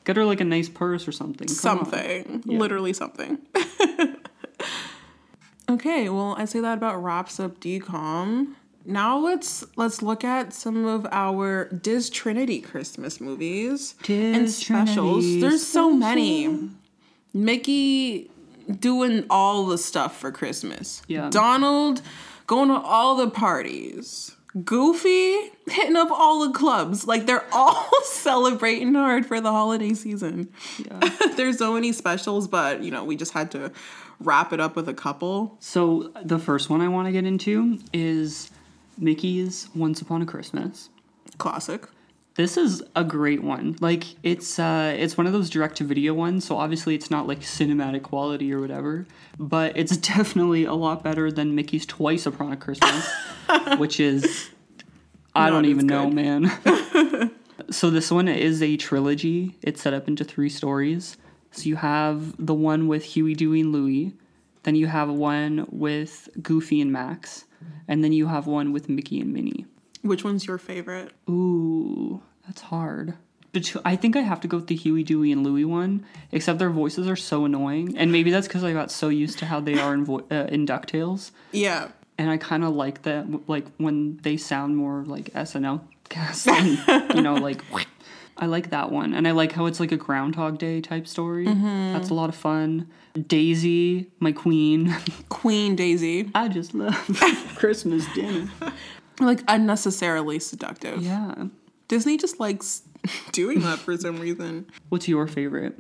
get 0.04 0.18
her 0.18 0.26
like 0.26 0.42
a 0.42 0.46
nice 0.46 0.68
purse 0.68 1.08
or 1.08 1.14
something. 1.14 1.48
Come 1.48 1.56
something 1.56 2.44
literally 2.46 2.92
something 2.92 3.38
okay 5.70 6.10
well 6.10 6.36
i 6.38 6.46
say 6.46 6.60
that 6.60 6.78
about 6.78 7.02
wraps 7.02 7.40
up 7.40 7.60
DCOM 7.60 8.56
now 8.86 9.18
let's 9.20 9.66
let's 9.76 10.02
look 10.02 10.24
at 10.24 10.54
some 10.54 10.86
of 10.86 11.06
our 11.12 11.66
Diz 11.66 12.10
Trinity 12.10 12.62
Christmas 12.62 13.20
movies 13.22 13.96
and 14.08 14.50
specials. 14.50 15.24
Trinity 15.24 15.42
There's 15.42 15.66
so 15.66 15.94
many. 15.94 16.70
Mickey 17.34 18.32
doing 18.80 19.26
all 19.30 19.66
the 19.66 19.78
stuff 19.78 20.18
for 20.18 20.32
Christmas. 20.32 21.02
Yeah. 21.08 21.30
Donald 21.30 22.02
going 22.48 22.70
to 22.70 22.76
all 22.76 23.16
the 23.16 23.30
parties. 23.30 24.36
Goofy 24.66 25.52
hitting 25.68 25.96
up 25.96 26.10
all 26.10 26.48
the 26.48 26.54
clubs. 26.54 27.06
Like 27.06 27.26
they're 27.28 27.46
all 27.54 27.90
celebrating 28.04 28.94
hard 28.96 29.26
for 29.26 29.40
the 29.40 29.52
holiday 29.52 29.94
season. 29.94 30.52
Yeah. 30.78 31.10
There's 31.36 31.58
so 31.58 31.74
many 31.74 31.92
specials, 31.92 32.48
but 32.48 32.82
you 32.82 32.92
know, 32.92 33.04
we 33.04 33.16
just 33.16 33.34
had 33.34 33.52
to 33.52 33.72
wrap 34.20 34.52
it 34.52 34.60
up 34.60 34.76
with 34.76 34.90
a 34.90 34.94
couple. 34.94 35.58
So 35.60 36.12
the 36.24 36.40
first 36.40 36.70
one 36.70 36.82
I 36.82 36.88
want 36.88 37.08
to 37.08 37.12
get 37.12 37.26
into 37.26 37.80
is 37.94 38.50
Mickey's 39.00 39.70
Once 39.74 40.02
Upon 40.02 40.22
a 40.22 40.26
Christmas. 40.26 40.90
Classic. 41.38 41.88
This 42.36 42.58
is 42.58 42.84
a 42.96 43.04
great 43.04 43.44
one. 43.44 43.76
Like 43.82 44.06
it's 44.24 44.60
uh 44.60 44.96
it's 44.98 45.18
one 45.18 45.28
of 45.28 45.34
those 45.34 45.50
direct 45.50 45.78
to 45.78 45.84
video 45.84 46.14
ones, 46.14 46.46
so 46.46 46.58
obviously 46.58 46.96
it's 46.96 47.12
not 47.12 47.28
like 47.28 47.40
cinematic 47.40 48.04
quality 48.04 48.54
or 48.54 48.62
whatever, 48.62 49.06
but 49.38 49.76
it's 49.76 49.98
definitely 50.16 50.64
a 50.64 50.74
lot 50.74 51.04
better 51.04 51.32
than 51.32 51.56
Mickey's 51.56 51.86
Twice 51.86 52.26
Upon 52.26 52.54
a 52.54 52.58
Christmas, 52.58 53.10
which 53.78 54.00
is 54.00 54.50
I 55.36 55.50
Not 55.50 55.56
don't 55.56 55.66
even 55.66 55.88
know, 55.88 56.10
man. 56.10 56.52
so 57.72 57.90
this 57.90 58.12
one 58.12 58.28
is 58.28 58.62
a 58.64 58.78
trilogy. 58.78 59.58
It's 59.62 59.82
set 59.82 59.94
up 59.94 60.08
into 60.08 60.24
three 60.24 60.50
stories. 60.50 61.18
So 61.52 61.64
you 61.64 61.78
have 61.78 62.36
the 62.46 62.54
one 62.54 62.88
with 62.88 63.04
Huey, 63.04 63.34
Dewey, 63.34 63.62
and 63.62 63.72
Louie, 63.72 64.14
then 64.64 64.76
you 64.76 64.88
have 64.88 65.10
one 65.10 65.66
with 65.70 66.30
Goofy 66.42 66.82
and 66.82 66.92
Max, 66.92 67.46
and 67.88 68.04
then 68.04 68.12
you 68.14 68.28
have 68.28 68.48
one 68.48 68.72
with 68.74 68.90
Mickey 68.90 69.20
and 69.20 69.34
Minnie. 69.34 69.66
Which 70.02 70.24
one's 70.24 70.46
your 70.48 70.58
favorite? 70.58 71.12
Ooh, 71.30 72.22
that's 72.46 72.62
hard. 72.62 73.16
But 73.52 73.76
I 73.84 73.96
think 73.96 74.16
I 74.16 74.22
have 74.22 74.40
to 74.42 74.48
go 74.48 74.58
with 74.58 74.68
the 74.68 74.76
Huey, 74.76 75.02
Dewey, 75.04 75.32
and 75.32 75.44
Louie 75.44 75.66
one. 75.66 76.06
Except 76.32 76.60
their 76.60 76.70
voices 76.70 77.08
are 77.08 77.16
so 77.16 77.46
annoying, 77.46 77.98
and 77.98 78.12
maybe 78.12 78.30
that's 78.32 78.48
because 78.48 78.64
I 78.64 78.74
got 78.74 78.92
so 78.92 79.10
used 79.10 79.40
to 79.40 79.46
how 79.48 79.60
they 79.60 79.80
are 79.80 79.94
in 79.94 80.06
vo- 80.06 80.26
uh, 80.32 80.46
in 80.50 80.66
Ducktales, 80.68 81.32
Yeah. 81.52 81.88
and 82.18 82.30
I 82.30 82.38
kind 82.38 82.64
of 82.64 82.76
like 82.76 83.02
that. 83.04 83.50
Like 83.50 83.66
when 83.78 84.18
they 84.22 84.38
sound 84.38 84.78
more 84.78 85.04
like 85.06 85.34
SNL 85.34 85.82
cast, 86.10 86.46
you 87.16 87.22
know, 87.22 87.36
like 87.36 87.64
I 88.40 88.46
like 88.46 88.70
that 88.70 88.92
one, 88.92 89.14
and 89.14 89.28
I 89.28 89.32
like 89.32 89.52
how 89.52 89.66
it's 89.66 89.80
like 89.80 89.92
a 89.92 89.98
Groundhog 89.98 90.58
Day 90.58 90.80
type 90.82 91.08
story. 91.08 91.46
Mm-hmm. 91.46 91.94
That's 91.94 92.10
a 92.10 92.14
lot 92.14 92.30
of 92.30 92.36
fun. 92.36 92.90
Daisy, 93.28 94.10
my 94.20 94.32
queen. 94.32 94.96
Queen 95.30 95.76
Daisy. 95.76 96.30
I 96.34 96.48
just 96.48 96.74
love 96.74 96.96
Christmas 97.56 98.06
dinner. 98.14 98.50
Like 99.20 99.44
unnecessarily 99.48 100.40
seductive. 100.40 101.02
Yeah. 101.02 101.48
Disney 101.90 102.18
just 102.18 102.40
likes 102.40 102.84
doing 103.32 103.60
that 103.62 103.80
for 103.80 103.98
some 103.98 104.20
reason. 104.20 104.68
What's 104.90 105.08
your 105.08 105.28
favorite? 105.28 105.78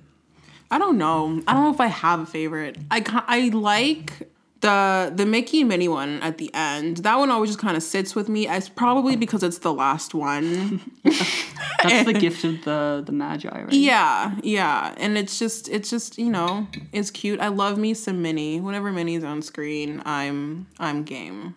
I 0.71 0.77
don't 0.77 0.97
know. 0.97 1.41
I 1.47 1.53
don't 1.53 1.63
know 1.63 1.73
if 1.73 1.79
I 1.79 1.87
have 1.87 2.19
a 2.19 2.25
favorite. 2.25 2.77
I 2.91 3.03
I 3.27 3.49
like 3.49 4.29
the 4.61 5.11
the 5.15 5.25
Mickey 5.25 5.61
and 5.61 5.69
Minnie 5.69 5.87
one 5.87 6.21
at 6.21 6.37
the 6.37 6.53
end. 6.53 6.97
That 6.97 7.17
one 7.17 7.31
always 7.31 7.49
just 7.49 7.59
kind 7.59 7.77
of 7.77 7.83
sits 7.83 8.15
with 8.15 8.29
me. 8.29 8.47
It's 8.47 8.69
probably 8.69 9.15
because 9.15 9.43
it's 9.43 9.59
the 9.59 9.73
last 9.73 10.13
one. 10.13 10.81
That's 11.03 12.05
the 12.05 12.13
gift 12.13 12.43
of 12.43 12.63
the 12.65 13.03
the 13.05 13.11
Magi, 13.11 13.49
right? 13.49 13.71
yeah, 13.71 14.35
yeah, 14.43 14.93
and 14.97 15.17
it's 15.17 15.39
just 15.39 15.69
it's 15.69 15.89
just 15.89 16.17
you 16.17 16.29
know 16.29 16.67
it's 16.91 17.11
cute. 17.11 17.39
I 17.39 17.47
love 17.47 17.77
me 17.77 17.93
some 17.93 18.21
Minnie. 18.21 18.59
Whenever 18.59 18.91
Minnie's 18.91 19.23
on 19.23 19.41
screen, 19.41 20.01
I'm 20.05 20.67
I'm 20.77 21.03
game. 21.03 21.55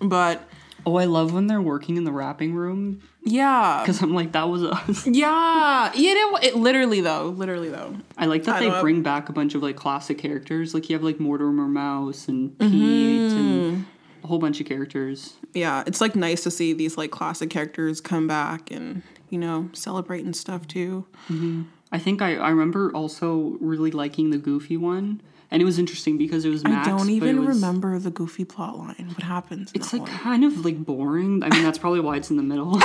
But 0.00 0.42
Oh, 0.86 0.96
I 0.96 1.04
love 1.04 1.34
when 1.34 1.48
they're 1.48 1.60
working 1.60 1.96
in 1.96 2.04
the 2.04 2.12
wrapping 2.12 2.54
room 2.54 3.02
yeah, 3.28 3.80
because 3.82 4.00
I'm 4.02 4.14
like, 4.14 4.32
that 4.32 4.48
was 4.48 4.62
us. 4.62 5.04
yeah, 5.06 5.92
you 5.94 6.14
know, 6.14 6.36
it 6.36 6.54
literally 6.54 7.00
though, 7.00 7.30
literally 7.30 7.68
though. 7.68 7.96
I 8.16 8.26
like 8.26 8.44
that 8.44 8.56
I 8.56 8.60
they 8.60 8.68
love- 8.68 8.82
bring 8.82 9.02
back 9.02 9.28
a 9.28 9.32
bunch 9.32 9.56
of 9.56 9.64
like 9.64 9.74
classic 9.74 10.16
characters. 10.16 10.74
Like 10.74 10.88
you 10.88 10.94
have 10.94 11.02
like 11.02 11.18
Mortimer 11.18 11.66
Mouse 11.66 12.28
and 12.28 12.56
Pete 12.56 13.32
and 13.32 13.32
mm-hmm. 13.32 13.82
a 14.22 14.26
whole 14.28 14.38
bunch 14.38 14.60
of 14.60 14.66
characters. 14.68 15.34
yeah, 15.54 15.82
it's 15.88 16.00
like 16.00 16.14
nice 16.14 16.44
to 16.44 16.52
see 16.52 16.72
these 16.72 16.96
like 16.96 17.10
classic 17.10 17.50
characters 17.50 18.00
come 18.00 18.28
back 18.28 18.70
and 18.70 19.02
you 19.28 19.38
know 19.38 19.70
celebrate 19.72 20.24
and 20.24 20.36
stuff 20.36 20.68
too. 20.68 21.04
Mm-hmm. 21.28 21.62
I 21.90 21.98
think 21.98 22.22
I, 22.22 22.36
I 22.36 22.50
remember 22.50 22.92
also 22.92 23.56
really 23.60 23.90
liking 23.90 24.30
the 24.30 24.38
Goofy 24.38 24.76
one, 24.76 25.20
and 25.50 25.62
it 25.62 25.64
was 25.64 25.78
interesting 25.78 26.18
because 26.18 26.44
it 26.44 26.50
was 26.50 26.64
Max. 26.64 26.88
I 26.88 26.90
don't 26.90 27.10
even 27.10 27.44
was, 27.44 27.56
remember 27.56 27.98
the 27.98 28.10
goofy 28.10 28.44
plot 28.44 28.78
line. 28.78 29.10
What 29.14 29.22
happens? 29.22 29.70
It's 29.74 29.92
like 29.92 30.02
one? 30.02 30.10
kind 30.10 30.44
of 30.44 30.64
like 30.64 30.84
boring. 30.84 31.42
I 31.42 31.48
mean, 31.50 31.62
that's 31.62 31.78
probably 31.78 32.00
why 32.00 32.16
it's 32.16 32.30
in 32.30 32.36
the 32.36 32.42
middle. 32.42 32.80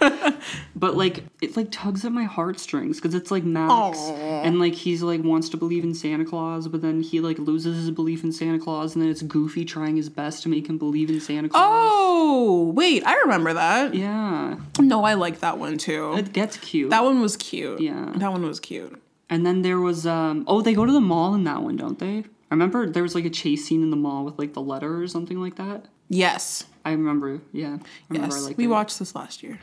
but 0.76 0.96
like 0.96 1.24
it 1.42 1.56
like 1.56 1.70
tugs 1.70 2.04
at 2.04 2.12
my 2.12 2.24
heartstrings 2.24 2.96
because 2.98 3.14
it's 3.14 3.30
like 3.30 3.44
Max 3.44 3.98
Aw. 3.98 4.42
and 4.42 4.58
like 4.58 4.74
he's 4.74 5.02
like 5.02 5.22
wants 5.22 5.48
to 5.50 5.56
believe 5.56 5.84
in 5.84 5.94
Santa 5.94 6.24
Claus, 6.24 6.68
but 6.68 6.80
then 6.82 7.02
he 7.02 7.20
like 7.20 7.38
loses 7.38 7.76
his 7.76 7.90
belief 7.90 8.24
in 8.24 8.32
Santa 8.32 8.58
Claus, 8.58 8.94
and 8.94 9.02
then 9.02 9.10
it's 9.10 9.22
Goofy 9.22 9.64
trying 9.64 9.96
his 9.96 10.08
best 10.08 10.42
to 10.44 10.48
make 10.48 10.68
him 10.68 10.78
believe 10.78 11.10
in 11.10 11.20
Santa 11.20 11.48
Claus. 11.48 11.62
Oh 11.62 12.72
wait, 12.74 13.06
I 13.06 13.18
remember 13.20 13.52
that. 13.54 13.94
Yeah, 13.94 14.56
No, 14.78 15.04
I 15.04 15.14
like 15.14 15.40
that 15.40 15.58
one 15.58 15.76
too. 15.78 16.14
it 16.16 16.32
gets 16.32 16.56
cute. 16.56 16.90
that 16.90 17.04
one 17.04 17.20
was 17.20 17.36
cute. 17.36 17.80
Yeah. 17.80 18.12
that 18.16 18.32
one 18.32 18.42
was 18.46 18.58
cute. 18.60 19.00
And 19.30 19.46
then 19.46 19.62
there 19.62 19.78
was 19.80 20.06
um 20.06 20.44
oh 20.46 20.60
they 20.60 20.74
go 20.74 20.84
to 20.84 20.92
the 20.92 21.00
mall 21.00 21.34
in 21.34 21.44
that 21.44 21.62
one, 21.62 21.76
don't 21.76 21.98
they? 21.98 22.18
I 22.18 22.54
remember 22.54 22.86
there 22.90 23.02
was 23.04 23.14
like 23.14 23.24
a 23.24 23.30
chase 23.30 23.64
scene 23.66 23.82
in 23.82 23.90
the 23.90 23.96
mall 23.96 24.24
with 24.24 24.38
like 24.38 24.52
the 24.54 24.60
letter 24.60 25.00
or 25.00 25.06
something 25.06 25.40
like 25.40 25.54
that. 25.56 25.86
Yes, 26.08 26.64
I 26.84 26.90
remember, 26.90 27.40
yeah. 27.52 27.78
I 27.78 28.12
remember 28.14 28.34
I 28.34 28.38
yes, 28.38 28.44
liked 28.44 28.58
we 28.58 28.66
watched 28.66 28.98
this 28.98 29.14
last 29.14 29.42
year. 29.42 29.60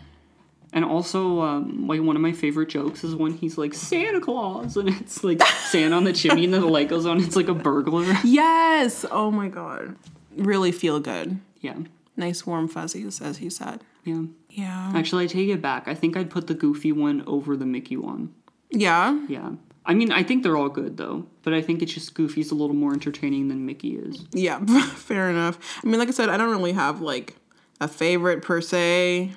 And 0.73 0.84
also, 0.86 1.41
um, 1.41 1.88
like 1.88 2.01
one 2.01 2.15
of 2.15 2.21
my 2.21 2.34
favorite 2.34 2.69
jokes 2.69 3.03
is 3.03 3.15
when 3.15 3.34
he's 3.34 3.58
like 3.58 3.73
Santa 3.73 4.19
Claus, 4.21 4.77
and 4.77 4.89
it's 4.89 5.23
like 5.23 5.41
Santa 5.41 5.95
on 5.95 6.03
the 6.03 6.13
chimney, 6.13 6.45
and 6.45 6.53
then 6.53 6.62
the 6.62 6.67
light 6.67 6.88
goes 6.89 7.06
on. 7.06 7.21
It's 7.21 7.36
like 7.36 7.47
a 7.47 7.53
burglar. 7.53 8.06
Yes. 8.23 9.06
Oh 9.12 9.32
my 9.32 9.47
god. 9.49 9.95
Really 10.36 10.71
feel 10.71 10.99
good. 10.99 11.39
Yeah, 11.62 11.75
Nice 12.15 12.45
warm 12.45 12.67
fuzzies, 12.67 13.21
as 13.21 13.38
he 13.38 13.49
said. 13.49 13.82
yeah. 14.03 14.23
Yeah. 14.49 14.91
Actually, 14.95 15.25
I 15.25 15.27
take 15.27 15.49
it 15.49 15.62
back. 15.62 15.88
I 15.88 15.93
think 15.93 16.17
I'd 16.17 16.30
put 16.32 16.47
the 16.47 16.53
Goofy 16.56 16.91
one 16.91 17.23
over 17.27 17.56
the 17.58 17.65
Mickey 17.65 17.95
one. 17.97 18.34
Yeah. 18.71 19.19
Yeah. 19.27 19.51
I 19.86 19.93
mean, 19.93 20.12
I 20.12 20.21
think 20.21 20.43
they're 20.43 20.58
all 20.58 20.69
good 20.69 20.97
though, 20.97 21.25
but 21.43 21.53
I 21.53 21.62
think 21.62 21.82
it's 21.82 21.93
just 21.93 22.13
Goofy's 22.13 22.51
a 22.51 22.56
little 22.56 22.75
more 22.75 22.93
entertaining 22.93 23.47
than 23.47 23.65
Mickey 23.65 23.95
is. 23.95 24.25
Yeah. 24.32 24.63
Fair 24.95 25.30
enough. 25.30 25.58
I 25.84 25.88
mean, 25.88 25.99
like 25.99 26.10
I 26.10 26.12
said, 26.12 26.30
I 26.30 26.38
don't 26.38 26.51
really 26.51 26.73
have 26.73 27.01
like 27.01 27.36
a 27.80 27.88
favorite 27.88 28.41
per 28.41 28.60
se 28.60 29.32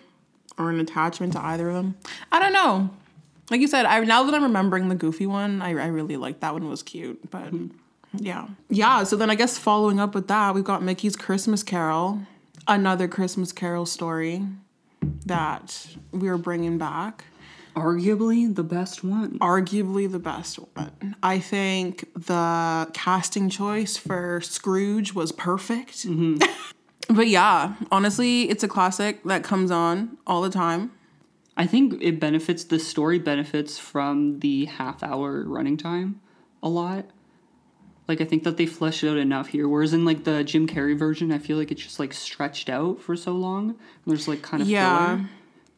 or 0.58 0.70
an 0.70 0.80
attachment 0.80 1.34
to 1.34 1.40
either 1.40 1.68
of 1.68 1.76
them. 1.76 1.96
I 2.32 2.40
don't 2.40 2.52
know. 2.52 2.90
Like 3.50 3.60
you 3.60 3.68
said, 3.68 3.86
I 3.86 4.00
now 4.00 4.24
that 4.24 4.34
I'm 4.34 4.42
remembering 4.42 4.88
the 4.88 4.94
goofy 4.94 5.26
one, 5.26 5.62
I, 5.62 5.70
I 5.70 5.86
really 5.86 6.16
like 6.16 6.40
that 6.40 6.52
one 6.52 6.68
was 6.68 6.82
cute. 6.82 7.30
But 7.30 7.48
hmm. 7.48 7.68
yeah. 8.16 8.48
Yeah. 8.68 9.04
So 9.04 9.16
then 9.16 9.30
I 9.30 9.36
guess 9.36 9.56
following 9.56 10.00
up 10.00 10.14
with 10.14 10.26
that, 10.28 10.54
we've 10.54 10.64
got 10.64 10.82
Mickey's 10.82 11.14
Christmas 11.16 11.62
Carol, 11.62 12.20
another 12.66 13.06
Christmas 13.06 13.52
Carol 13.52 13.86
story 13.86 14.44
that 15.26 15.86
we're 16.12 16.38
bringing 16.38 16.76
back. 16.76 17.24
Arguably 17.74 18.54
the 18.54 18.62
best 18.62 19.02
one. 19.04 19.38
Arguably 19.38 20.10
the 20.10 20.18
best 20.18 20.56
one. 20.74 21.16
I 21.22 21.38
think 21.38 22.08
the 22.14 22.90
casting 22.92 23.48
choice 23.48 23.96
for 23.96 24.40
Scrooge 24.40 25.12
was 25.14 25.32
perfect. 25.32 26.06
Mm-hmm. 26.06 26.42
but 27.14 27.28
yeah, 27.28 27.74
honestly, 27.90 28.48
it's 28.50 28.62
a 28.62 28.68
classic 28.68 29.22
that 29.24 29.42
comes 29.44 29.70
on 29.70 30.18
all 30.26 30.42
the 30.42 30.50
time. 30.50 30.92
I 31.56 31.66
think 31.66 31.98
it 32.00 32.18
benefits 32.20 32.64
the 32.64 32.78
story 32.78 33.18
benefits 33.18 33.78
from 33.78 34.40
the 34.40 34.64
half 34.66 35.02
hour 35.02 35.44
running 35.44 35.76
time 35.76 36.20
a 36.62 36.68
lot. 36.68 37.06
Like 38.08 38.20
I 38.20 38.24
think 38.24 38.44
that 38.44 38.56
they 38.56 38.66
fleshed 38.66 39.04
it 39.04 39.08
out 39.10 39.18
enough 39.18 39.48
here. 39.48 39.68
Whereas 39.68 39.92
in 39.92 40.04
like 40.04 40.24
the 40.24 40.42
Jim 40.42 40.66
Carrey 40.66 40.98
version, 40.98 41.30
I 41.30 41.38
feel 41.38 41.56
like 41.58 41.70
it's 41.70 41.82
just 41.82 42.00
like 42.00 42.12
stretched 42.12 42.68
out 42.68 43.00
for 43.00 43.14
so 43.14 43.32
long. 43.32 43.76
There's 44.06 44.26
like 44.26 44.42
kind 44.42 44.62
of 44.62 44.68
Yeah. 44.68 45.16
filler. 45.16 45.28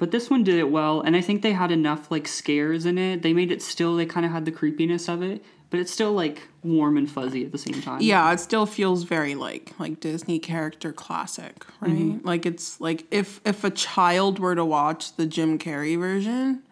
But 0.03 0.11
this 0.11 0.29
one 0.29 0.43
did 0.43 0.57
it 0.57 0.69
well, 0.69 1.01
and 1.01 1.15
I 1.15 1.21
think 1.21 1.43
they 1.43 1.53
had 1.53 1.71
enough 1.71 2.11
like 2.11 2.27
scares 2.27 2.87
in 2.87 2.99
it. 2.99 3.23
They 3.23 3.33
made 3.33 3.53
it 3.53 3.63
still. 3.63 3.95
They 3.95 4.05
kind 4.05 4.27
of 4.27 4.33
had 4.33 4.45
the 4.45 4.51
creepiness 4.51 5.09
of 5.09 5.23
it, 5.23 5.45
but 5.71 5.79
it's 5.79 5.93
still 5.93 6.13
like 6.13 6.49
warm 6.65 6.97
and 6.97 7.09
fuzzy 7.09 7.45
at 7.45 7.53
the 7.53 7.59
same 7.59 7.81
time. 7.81 8.01
Yeah, 8.01 8.33
it 8.33 8.41
still 8.41 8.67
feels 8.67 9.05
very 9.05 9.37
like 9.37 9.71
like 9.79 10.01
Disney 10.01 10.41
character 10.41 10.93
classic, 10.93 11.65
right? 11.79 11.93
Mm-hmm. 11.93 12.27
Like 12.27 12.47
it's 12.47 12.81
like 12.81 13.07
if 13.13 13.41
if 13.45 13.63
a 13.63 13.71
child 13.71 14.41
were 14.41 14.57
to 14.57 14.65
watch 14.65 15.15
the 15.15 15.25
Jim 15.25 15.57
Carrey 15.57 15.97
version, 15.97 16.65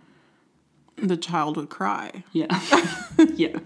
the 0.97 1.17
child 1.17 1.57
would 1.57 1.71
cry. 1.71 2.25
Yeah. 2.33 2.61
yeah. 3.37 3.57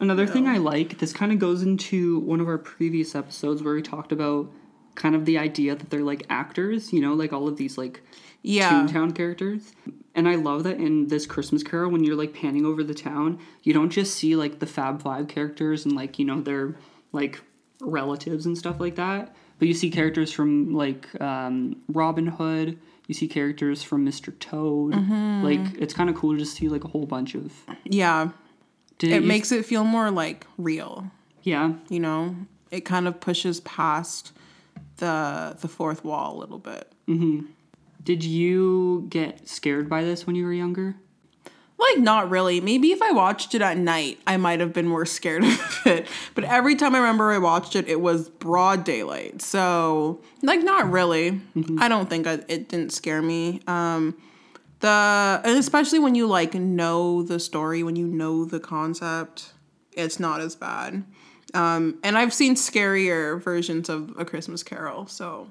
Another 0.00 0.26
thing 0.26 0.48
I 0.48 0.56
like, 0.56 0.98
this 0.98 1.12
kind 1.12 1.30
of 1.30 1.38
goes 1.38 1.62
into 1.62 2.18
one 2.18 2.40
of 2.40 2.48
our 2.48 2.58
previous 2.58 3.14
episodes 3.14 3.62
where 3.62 3.74
we 3.74 3.82
talked 3.82 4.10
about 4.10 4.50
kind 4.94 5.14
of 5.14 5.24
the 5.24 5.38
idea 5.38 5.74
that 5.74 5.90
they're 5.90 6.02
like 6.02 6.26
actors, 6.30 6.92
you 6.92 7.00
know, 7.00 7.14
like 7.14 7.32
all 7.32 7.48
of 7.48 7.56
these 7.56 7.78
like 7.78 8.02
Yeah. 8.42 8.70
Toontown 8.70 9.14
characters. 9.14 9.72
And 10.14 10.28
I 10.28 10.34
love 10.34 10.64
that 10.64 10.78
in 10.78 11.06
this 11.06 11.24
Christmas 11.26 11.62
Carol, 11.62 11.90
when 11.90 12.02
you're 12.02 12.16
like 12.16 12.34
panning 12.34 12.66
over 12.66 12.82
the 12.82 12.94
town, 12.94 13.38
you 13.62 13.72
don't 13.72 13.90
just 13.90 14.14
see 14.14 14.34
like 14.36 14.58
the 14.58 14.66
Fab 14.66 15.00
Five 15.02 15.28
characters 15.28 15.84
and 15.84 15.94
like, 15.94 16.18
you 16.18 16.24
know, 16.24 16.40
their 16.40 16.74
like 17.12 17.40
relatives 17.80 18.46
and 18.46 18.58
stuff 18.58 18.80
like 18.80 18.96
that, 18.96 19.34
but 19.58 19.68
you 19.68 19.74
see 19.74 19.90
characters 19.90 20.32
from 20.32 20.74
like 20.74 21.08
um, 21.20 21.76
Robin 21.88 22.26
Hood. 22.26 22.78
You 23.06 23.14
see 23.14 23.26
characters 23.26 23.82
from 23.82 24.06
Mr. 24.06 24.36
Toad. 24.38 24.94
Mm-hmm. 24.94 25.42
Like 25.42 25.80
it's 25.80 25.92
kind 25.94 26.08
of 26.08 26.16
cool 26.16 26.32
to 26.32 26.38
just 26.38 26.56
see 26.56 26.68
like 26.68 26.84
a 26.84 26.88
whole 26.88 27.06
bunch 27.06 27.34
of. 27.34 27.52
Yeah. 27.84 28.30
Did 28.98 29.12
It 29.12 29.24
makes 29.24 29.50
it 29.50 29.64
feel 29.64 29.82
more 29.84 30.10
like 30.10 30.46
real, 30.58 31.10
yeah. 31.42 31.72
you 31.88 31.98
know? 32.00 32.36
It 32.70 32.82
kind 32.82 33.08
of 33.08 33.18
pushes 33.18 33.60
past 33.60 34.32
the 35.00 35.56
the 35.60 35.68
fourth 35.68 36.04
wall 36.04 36.36
a 36.36 36.38
little 36.38 36.58
bit. 36.60 36.92
Did 38.02 38.24
you 38.24 39.06
get 39.10 39.48
scared 39.48 39.88
by 39.88 40.04
this 40.04 40.26
when 40.26 40.36
you 40.36 40.44
were 40.44 40.52
younger? 40.52 40.96
Like 41.76 41.98
not 41.98 42.30
really. 42.30 42.60
Maybe 42.60 42.92
if 42.92 43.00
I 43.02 43.10
watched 43.10 43.54
it 43.54 43.62
at 43.62 43.76
night, 43.78 44.18
I 44.26 44.36
might 44.36 44.60
have 44.60 44.72
been 44.72 44.86
more 44.86 45.06
scared 45.06 45.44
of 45.44 45.80
it. 45.86 46.06
But 46.34 46.44
every 46.44 46.76
time 46.76 46.94
I 46.94 46.98
remember 46.98 47.32
I 47.32 47.38
watched 47.38 47.74
it, 47.74 47.88
it 47.88 48.00
was 48.00 48.28
broad 48.28 48.84
daylight. 48.84 49.42
So 49.42 50.20
like 50.42 50.62
not 50.62 50.90
really. 50.90 51.40
I 51.78 51.88
don't 51.88 52.08
think 52.08 52.26
I, 52.26 52.34
it 52.48 52.68
didn't 52.68 52.92
scare 52.92 53.22
me. 53.22 53.60
Um, 53.66 54.16
the 54.80 55.40
and 55.44 55.58
especially 55.58 55.98
when 55.98 56.14
you 56.14 56.26
like 56.26 56.54
know 56.54 57.22
the 57.22 57.38
story, 57.40 57.82
when 57.82 57.96
you 57.96 58.06
know 58.06 58.44
the 58.44 58.60
concept, 58.60 59.52
it's 59.92 60.18
not 60.20 60.40
as 60.40 60.56
bad. 60.56 61.04
Um, 61.54 61.98
and 62.04 62.16
I've 62.16 62.32
seen 62.32 62.54
scarier 62.54 63.40
versions 63.42 63.88
of 63.88 64.12
A 64.18 64.24
Christmas 64.24 64.62
Carol, 64.62 65.06
so 65.06 65.48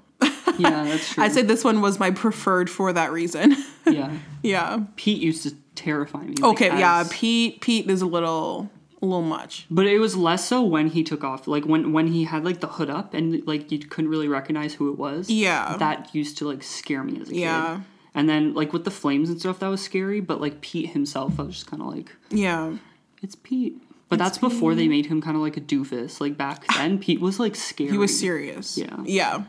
Yeah, 0.57 0.83
that's 0.85 1.13
true. 1.13 1.23
I'd 1.25 1.33
say 1.33 1.41
this 1.41 1.63
one 1.63 1.81
was 1.81 1.99
my 1.99 2.11
preferred 2.11 2.69
for 2.69 2.93
that 2.93 3.11
reason. 3.11 3.55
yeah. 3.87 4.17
yeah. 4.43 4.79
Pete 4.95 5.21
used 5.21 5.43
to 5.43 5.55
terrify 5.75 6.21
me. 6.23 6.35
like, 6.35 6.43
Okay, 6.53 6.67
yeah, 6.79 6.99
as- 7.01 7.09
Pete 7.09 7.61
Pete 7.61 7.89
is 7.89 8.01
a 8.01 8.05
little 8.07 8.69
a 9.01 9.05
little 9.05 9.21
much. 9.21 9.65
But 9.71 9.85
it 9.87 9.99
was 9.99 10.17
less 10.17 10.45
so 10.45 10.61
when 10.61 10.87
he 10.87 11.03
took 11.03 11.23
off, 11.23 11.47
like 11.47 11.63
when 11.65 11.93
when 11.93 12.07
he 12.07 12.25
had 12.25 12.43
like 12.43 12.59
the 12.59 12.67
hood 12.67 12.89
up 12.89 13.13
and 13.13 13.45
like 13.47 13.71
you 13.71 13.79
couldn't 13.79 14.09
really 14.09 14.27
recognize 14.27 14.73
who 14.73 14.91
it 14.91 14.97
was. 14.97 15.29
Yeah. 15.29 15.75
that 15.77 16.13
used 16.13 16.37
to 16.39 16.47
like 16.47 16.63
scare 16.63 17.03
me 17.03 17.19
as 17.21 17.29
a 17.29 17.31
kid. 17.31 17.39
Yeah. 17.39 17.75
kid. 17.77 17.85
And 18.15 18.27
then 18.27 18.53
like 18.53 18.73
with 18.73 18.83
the 18.85 18.91
flames 18.91 19.29
and 19.29 19.39
stuff, 19.39 19.59
that 19.59 19.67
was 19.67 19.81
scary. 19.81 20.19
But 20.19 20.41
like 20.41 20.59
Pete 20.61 20.89
himself, 20.89 21.39
I 21.39 21.43
was 21.43 21.55
just 21.55 21.67
kind 21.67 21.81
of 21.81 21.87
like, 21.89 22.11
Yeah. 22.29 22.73
it's 23.21 23.35
Pete. 23.35 23.81
But 24.09 24.17
that's 24.19 24.39
before 24.39 24.73
they 24.75 24.87
made 24.87 25.05
him 25.05 25.21
kind 25.21 25.35
of 25.37 25.41
like 25.43 25.55
a 25.55 25.61
doofus. 25.61 26.19
Like 26.19 26.35
back 26.37 26.65
then, 26.75 26.97
Pete 26.99 27.21
was 27.21 27.39
like 27.39 27.55
scary. 27.55 27.91
He 27.91 27.97
was 27.97 28.17
serious. 28.19 28.77
Yeah. 28.77 28.97
Yeah. 29.05 29.43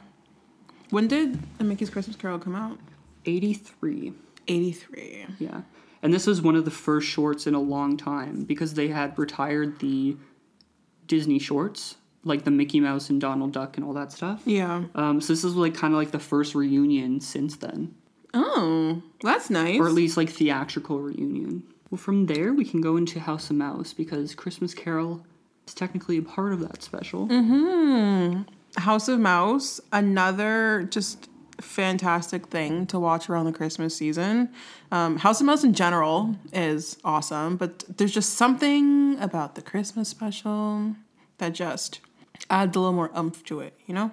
When 0.90 1.08
did 1.08 1.38
The 1.58 1.64
Mickey's 1.64 1.88
Christmas 1.90 2.16
Carol 2.16 2.38
come 2.38 2.54
out? 2.54 2.78
eighty 3.26 3.54
three. 3.54 4.12
83. 4.48 5.26
Yeah. 5.38 5.60
And 6.02 6.12
this 6.12 6.26
was 6.26 6.42
one 6.42 6.56
of 6.56 6.64
the 6.64 6.70
first 6.72 7.06
shorts 7.06 7.46
in 7.46 7.54
a 7.54 7.60
long 7.60 7.96
time 7.96 8.42
because 8.44 8.74
they 8.74 8.88
had 8.88 9.16
retired 9.16 9.78
the 9.78 10.16
Disney 11.06 11.38
shorts, 11.38 11.96
like 12.24 12.42
the 12.44 12.50
Mickey 12.50 12.80
Mouse 12.80 13.10
and 13.10 13.20
Donald 13.20 13.52
Duck 13.52 13.76
and 13.76 13.86
all 13.86 13.92
that 13.92 14.10
stuff. 14.10 14.42
Yeah. 14.44 14.84
Um, 14.96 15.20
so 15.20 15.32
this 15.34 15.44
is 15.44 15.54
like 15.54 15.74
kind 15.74 15.92
of 15.94 15.98
like 15.98 16.10
the 16.10 16.18
first 16.18 16.54
reunion 16.56 17.20
since 17.20 17.56
then, 17.56 17.94
Oh, 18.34 19.02
that's 19.22 19.50
nice. 19.50 19.78
or 19.78 19.86
at 19.86 19.92
least 19.92 20.16
like 20.16 20.30
theatrical 20.30 20.98
reunion. 21.00 21.62
Well, 21.90 21.98
from 21.98 22.26
there 22.26 22.52
we 22.52 22.64
can 22.64 22.80
go 22.80 22.96
into 22.96 23.18
House 23.20 23.50
of 23.50 23.56
Mouse 23.56 23.92
because 23.92 24.34
Christmas 24.34 24.74
Carol 24.74 25.24
is 25.66 25.74
technically 25.74 26.18
a 26.18 26.22
part 26.22 26.52
of 26.52 26.60
that 26.60 26.82
special. 26.82 27.26
House 28.76 29.08
of 29.08 29.18
Mouse, 29.18 29.80
another 29.92 30.86
just 30.90 31.28
fantastic 31.60 32.46
thing 32.46 32.86
to 32.86 32.98
watch 32.98 33.28
around 33.28 33.44
the 33.46 33.52
Christmas 33.52 33.94
season. 33.96 34.48
Um, 34.92 35.18
House 35.18 35.40
of 35.40 35.46
Mouse 35.46 35.64
in 35.64 35.74
general 35.74 36.36
is 36.52 36.96
awesome, 37.04 37.56
but 37.56 37.84
there's 37.98 38.12
just 38.12 38.34
something 38.34 39.18
about 39.20 39.56
the 39.56 39.62
Christmas 39.62 40.08
special 40.08 40.94
that 41.38 41.50
just 41.50 42.00
adds 42.48 42.76
a 42.76 42.80
little 42.80 42.94
more 42.94 43.10
umph 43.14 43.44
to 43.44 43.60
it, 43.60 43.74
you 43.86 43.94
know? 43.94 44.10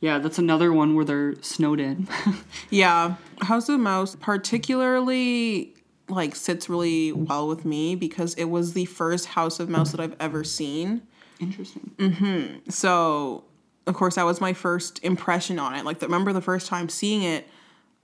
Yeah, 0.00 0.18
that's 0.18 0.38
another 0.38 0.72
one 0.72 0.94
where 0.94 1.04
they're 1.04 1.34
snowed 1.42 1.80
in. 1.80 2.08
Yeah, 2.70 3.16
House 3.42 3.68
of 3.68 3.80
Mouse 3.80 4.16
particularly 4.16 5.74
like 6.08 6.36
sits 6.36 6.68
really 6.68 7.12
well 7.12 7.48
with 7.48 7.64
me 7.64 7.96
because 7.96 8.34
it 8.34 8.44
was 8.44 8.72
the 8.72 8.84
first 8.84 9.26
House 9.26 9.58
of 9.60 9.68
Mouse 9.68 9.92
that 9.92 10.00
I've 10.00 10.16
ever 10.20 10.44
seen. 10.44 11.02
Interesting. 11.40 11.90
Mm-hmm. 11.98 12.70
So, 12.70 13.44
of 13.86 13.94
course, 13.94 14.14
that 14.14 14.24
was 14.24 14.40
my 14.40 14.52
first 14.52 15.02
impression 15.02 15.58
on 15.58 15.74
it. 15.74 15.84
Like, 15.84 16.02
I 16.02 16.06
remember 16.06 16.32
the 16.32 16.40
first 16.40 16.66
time 16.66 16.88
seeing 16.88 17.22
it 17.22 17.48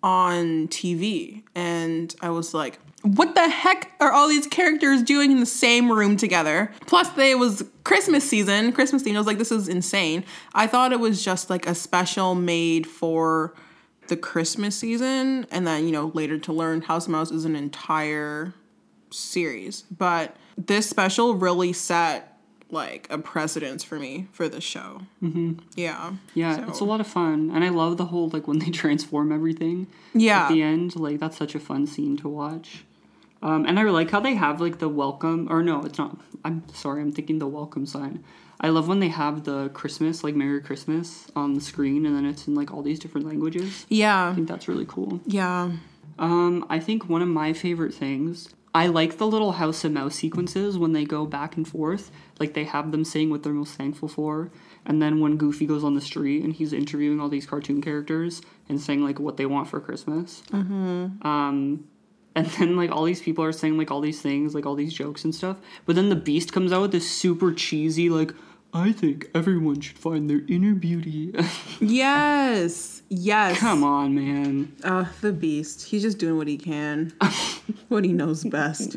on 0.03 0.69
TV, 0.69 1.43
and 1.55 2.15
I 2.21 2.31
was 2.31 2.55
like, 2.55 2.81
"What 3.03 3.37
the 3.37 3.49
heck 3.49 3.93
are 4.01 4.13
all 4.13 4.27
these 4.29 4.49
characters 4.49 5.03
doing 5.03 5.31
in 5.31 5.39
the 5.39 5.47
same 5.47 5.91
room 5.91 6.17
together?" 6.17 6.73
Plus, 6.87 7.09
they 7.11 7.31
it 7.31 7.39
was 7.39 7.65
Christmas 7.85 8.29
season, 8.29 8.73
Christmas 8.73 9.03
theme. 9.03 9.15
I 9.15 9.21
was 9.21 9.29
like, 9.29 9.39
"This 9.39 9.53
is 9.53 9.69
insane." 9.69 10.25
I 10.55 10.67
thought 10.67 10.93
it 10.93 10.99
was 10.99 11.25
just 11.25 11.51
like 11.51 11.67
a 11.67 11.75
special 11.75 12.35
made 12.35 12.87
for 12.87 13.55
the 14.09 14.17
Christmas 14.17 14.77
season, 14.77 15.47
and 15.51 15.67
then 15.67 15.87
you 15.87 15.93
know 15.93 16.11
later 16.15 16.39
to 16.39 16.53
learn 16.53 16.83
House 16.83 17.07
of 17.07 17.13
Mouse 17.13 17.31
is 17.31 17.45
an 17.45 17.57
entire 17.57 18.53
series. 19.11 19.83
But 19.97 20.37
this 20.57 20.89
special 20.89 21.35
really 21.35 21.73
set 21.73 22.29
like 22.71 23.07
a 23.11 23.19
precedence 23.19 23.85
for 23.85 23.99
me 23.99 24.29
for 24.33 24.49
the 24.49 24.61
show. 24.61 25.03
Mm-hmm. 25.23 25.55
Yeah. 25.77 26.13
Yeah, 26.35 26.57
So- 26.57 26.69
it's 26.69 26.81
a 26.81 26.85
lot 26.85 27.01
of 27.01 27.07
fun, 27.07 27.51
and 27.55 27.63
I 27.65 27.69
love 27.69 27.97
the 27.99 28.07
whole 28.07 28.29
like 28.31 28.49
when 28.49 28.59
they 28.61 28.71
transform 28.83 29.31
everything. 29.33 29.87
Yeah. 30.15 30.45
at 30.45 30.49
the 30.49 30.63
end. 30.63 30.97
Like 30.97 31.21
that's 31.21 31.37
such 31.37 31.55
a 31.55 31.61
fun 31.61 31.87
scene 31.87 32.17
to 32.19 32.29
watch. 32.29 32.85
Um, 33.43 33.67
and 33.67 33.79
I 33.79 33.83
like 33.85 34.11
how 34.11 34.21
they 34.21 34.35
have 34.35 34.61
like 34.61 34.79
the 34.79 34.89
welcome, 34.89 35.49
or 35.51 35.63
no, 35.63 35.83
it's 35.85 35.99
not. 35.99 36.17
I'm 36.45 36.63
sorry, 36.73 37.03
I'm 37.03 37.13
thinking 37.13 37.39
the 37.41 37.47
welcome 37.49 37.87
sign. 37.87 38.23
I 38.63 38.69
love 38.69 38.87
when 38.87 39.01
they 39.01 39.09
have 39.09 39.43
the 39.43 39.71
Christmas, 39.71 40.23
like 40.23 40.37
Merry 40.37 40.61
Christmas, 40.61 41.27
on 41.35 41.55
the 41.55 41.61
screen, 41.61 42.07
and 42.07 42.17
then 42.17 42.25
it's 42.25 42.47
in 42.47 42.55
like 42.55 42.73
all 42.73 42.83
these 42.83 43.01
different 43.01 43.27
languages. 43.27 43.85
Yeah. 43.89 44.31
I 44.31 44.35
think 44.35 44.49
that's 44.49 44.69
really 44.69 44.87
cool. 44.87 45.21
Yeah. 45.27 45.73
Um, 46.19 46.65
I 46.71 46.79
think 46.79 47.09
one 47.09 47.23
of 47.23 47.29
my 47.29 47.53
favorite 47.53 47.93
things. 47.93 48.49
I 48.75 48.87
like 48.87 49.19
the 49.19 49.27
little 49.27 49.53
House 49.53 49.85
of 49.85 49.93
Mouse 49.93 50.15
sequences 50.15 50.79
when 50.79 50.93
they 50.93 51.05
go 51.05 51.27
back 51.27 51.57
and 51.57 51.69
forth. 51.69 52.11
Like 52.39 52.55
they 52.55 52.65
have 52.65 52.91
them 52.93 53.05
saying 53.05 53.29
what 53.31 53.43
they're 53.43 53.53
most 53.53 53.75
thankful 53.75 54.09
for, 54.09 54.51
and 54.87 55.03
then 55.03 55.21
when 55.21 55.37
Goofy 55.37 55.67
goes 55.67 55.85
on 55.85 55.95
the 55.95 56.01
street 56.01 56.43
and 56.43 56.55
he's 56.55 56.73
interviewing 56.73 57.21
all 57.21 57.29
these 57.29 57.45
cartoon 57.45 57.83
characters 57.83 58.41
and 58.69 58.81
saying 58.81 59.05
like 59.05 59.19
what 59.19 59.37
they 59.37 59.45
want 59.45 59.69
for 59.69 59.81
Christmas. 59.81 60.43
Mm-hmm. 60.53 61.27
Um, 61.27 61.85
and 62.35 62.47
then 62.47 62.77
like 62.77 62.91
all 62.91 63.05
these 63.05 63.21
people 63.21 63.45
are 63.45 63.53
saying 63.53 63.77
like 63.77 63.91
all 63.91 64.01
these 64.01 64.23
things, 64.23 64.55
like 64.55 64.65
all 64.65 64.75
these 64.77 64.95
jokes 64.95 65.25
and 65.25 65.35
stuff. 65.35 65.59
But 65.85 65.97
then 65.97 66.09
the 66.09 66.17
Beast 66.17 66.53
comes 66.53 66.73
out 66.73 66.83
with 66.83 66.93
this 66.93 67.11
super 67.11 67.53
cheesy 67.53 68.09
like. 68.09 68.33
I 68.75 68.93
think 68.93 69.29
everyone 69.35 69.81
should 69.81 69.99
find 69.99 70.31
their 70.31 70.43
inner 70.49 70.75
beauty. 70.75 71.35
Yes. 71.81 73.03
Yes. 73.09 73.59
Come 73.59 73.83
on, 73.83 74.15
man. 74.15 74.73
Uh, 74.85 75.07
the 75.21 75.33
beast. 75.33 75.83
He's 75.83 76.03
just 76.03 76.19
doing 76.19 76.37
what 76.37 76.47
he 76.47 76.57
can. 76.57 77.13
what 77.89 78.05
he 78.05 78.13
knows 78.13 78.45
best. 78.45 78.97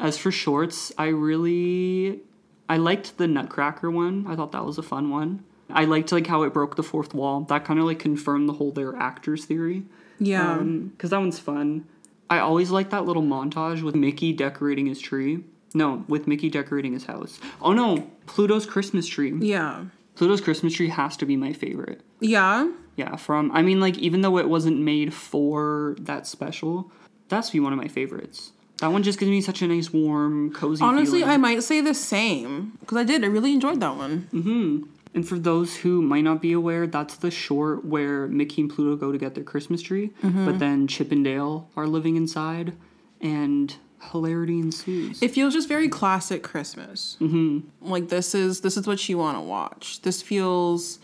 As 0.00 0.18
for 0.18 0.30
shorts, 0.32 0.92
I 0.98 1.06
really 1.08 2.20
I 2.68 2.76
liked 2.76 3.16
the 3.18 3.26
Nutcracker 3.26 3.90
one. 3.90 4.26
I 4.28 4.34
thought 4.36 4.52
that 4.52 4.64
was 4.64 4.76
a 4.78 4.82
fun 4.82 5.10
one. 5.10 5.44
I 5.70 5.84
liked 5.84 6.12
like 6.12 6.26
how 6.26 6.42
it 6.42 6.52
broke 6.52 6.76
the 6.76 6.82
fourth 6.82 7.14
wall. 7.14 7.42
That 7.42 7.64
kind 7.64 7.78
of 7.78 7.84
like 7.86 7.98
confirmed 7.98 8.48
the 8.48 8.54
whole 8.54 8.72
they're 8.72 8.96
actors 8.96 9.44
theory. 9.44 9.84
Yeah. 10.18 10.58
because 10.58 11.10
that 11.10 11.20
one's 11.20 11.38
fun. 11.38 11.86
I 12.28 12.40
always 12.40 12.70
like 12.70 12.90
that 12.90 13.04
little 13.04 13.22
montage 13.22 13.82
with 13.82 13.94
Mickey 13.94 14.32
decorating 14.32 14.86
his 14.86 15.00
tree. 15.00 15.44
No, 15.74 16.04
with 16.08 16.26
Mickey 16.26 16.48
decorating 16.50 16.92
his 16.92 17.04
house. 17.04 17.38
Oh 17.60 17.72
no, 17.72 18.10
Pluto's 18.26 18.66
Christmas 18.66 19.06
tree. 19.06 19.34
yeah. 19.40 19.84
Pluto's 20.16 20.40
Christmas 20.40 20.74
Tree 20.74 20.88
has 20.88 21.16
to 21.18 21.24
be 21.26 21.36
my 21.36 21.52
favorite. 21.52 22.00
Yeah. 22.18 22.68
Yeah, 22.96 23.14
from 23.14 23.52
I 23.52 23.62
mean, 23.62 23.78
like 23.78 23.96
even 23.98 24.22
though 24.22 24.36
it 24.38 24.48
wasn't 24.48 24.80
made 24.80 25.14
for 25.14 25.94
that 26.00 26.26
special, 26.26 26.90
that's 27.28 27.50
be 27.50 27.60
one 27.60 27.72
of 27.72 27.78
my 27.78 27.86
favorites. 27.86 28.50
That 28.78 28.90
one 28.90 29.04
just 29.04 29.20
gives 29.20 29.30
me 29.30 29.40
such 29.40 29.62
a 29.62 29.68
nice, 29.68 29.92
warm, 29.92 30.52
cozy. 30.52 30.82
Honestly, 30.82 31.20
feeling. 31.20 31.34
I 31.34 31.36
might 31.36 31.62
say 31.62 31.80
the 31.80 31.94
same 31.94 32.72
because 32.80 32.96
I 32.96 33.04
did. 33.04 33.22
I 33.22 33.28
really 33.28 33.52
enjoyed 33.52 33.78
that 33.78 33.94
one. 33.96 34.26
Mm-hmm. 34.32 34.82
And 35.14 35.28
for 35.28 35.38
those 35.38 35.76
who 35.76 36.02
might 36.02 36.22
not 36.24 36.42
be 36.42 36.52
aware, 36.52 36.88
that's 36.88 37.16
the 37.16 37.30
short 37.30 37.84
where 37.84 38.26
Mickey 38.26 38.62
and 38.62 38.70
Pluto 38.70 38.96
go 38.96 39.12
to 39.12 39.18
get 39.18 39.36
their 39.36 39.44
Christmas 39.44 39.82
tree, 39.82 40.10
Mm-hmm. 40.24 40.44
but 40.46 40.58
then 40.58 40.88
Chip 40.88 41.12
and 41.12 41.22
Dale 41.24 41.70
are 41.76 41.86
living 41.86 42.16
inside, 42.16 42.72
and 43.20 43.76
hilarity 44.00 44.58
ensues. 44.58 45.22
It 45.22 45.30
feels 45.32 45.54
just 45.54 45.68
very 45.68 45.88
classic 45.88 46.42
Christmas. 46.42 47.16
Mm-hmm. 47.20 47.60
Like 47.90 48.08
this 48.08 48.34
is 48.34 48.60
this 48.60 48.76
is 48.76 48.86
what 48.86 49.08
you 49.08 49.18
want 49.18 49.36
to 49.36 49.42
watch. 49.42 50.02
This 50.02 50.22
feels 50.22 50.98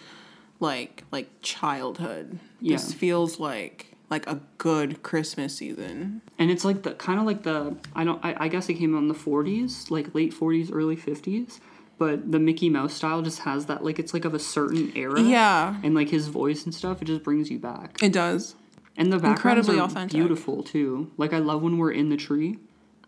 like 0.60 1.04
like 1.12 1.28
childhood. 1.42 2.38
This 2.60 2.92
feels 2.92 3.38
like 3.40 3.90
like 4.10 4.26
a 4.26 4.40
good 4.58 5.02
Christmas 5.02 5.56
season. 5.56 6.20
and 6.38 6.50
it's 6.50 6.64
like 6.64 6.82
the 6.82 6.92
kind 6.92 7.18
of 7.18 7.26
like 7.26 7.42
the 7.42 7.76
I 7.94 8.04
don't 8.04 8.24
I, 8.24 8.44
I 8.44 8.48
guess 8.48 8.68
it 8.68 8.74
came 8.74 8.94
out 8.94 8.98
in 8.98 9.08
the 9.08 9.14
40s, 9.14 9.90
like 9.90 10.14
late 10.14 10.32
40s, 10.32 10.70
early 10.72 10.96
50s, 10.96 11.58
but 11.98 12.30
the 12.30 12.38
Mickey 12.38 12.68
Mouse 12.70 12.92
style 12.94 13.22
just 13.22 13.40
has 13.40 13.66
that 13.66 13.82
like 13.84 13.98
it's 13.98 14.14
like 14.14 14.24
of 14.24 14.34
a 14.34 14.38
certain 14.38 14.92
era. 14.96 15.20
Yeah, 15.20 15.76
And 15.82 15.94
like 15.94 16.10
his 16.10 16.28
voice 16.28 16.64
and 16.64 16.74
stuff, 16.74 17.02
it 17.02 17.06
just 17.06 17.22
brings 17.24 17.50
you 17.50 17.58
back. 17.58 18.02
it 18.02 18.12
does. 18.12 18.54
And 18.96 19.12
the 19.12 19.16
backgrounds 19.16 19.38
Incredibly 19.68 19.80
are 19.80 19.84
authentic. 19.86 20.12
beautiful 20.16 20.62
too. 20.62 21.10
Like 21.16 21.32
I 21.32 21.38
love 21.38 21.62
when 21.62 21.78
we're 21.78 21.90
in 21.92 22.10
the 22.10 22.16
tree. 22.16 22.58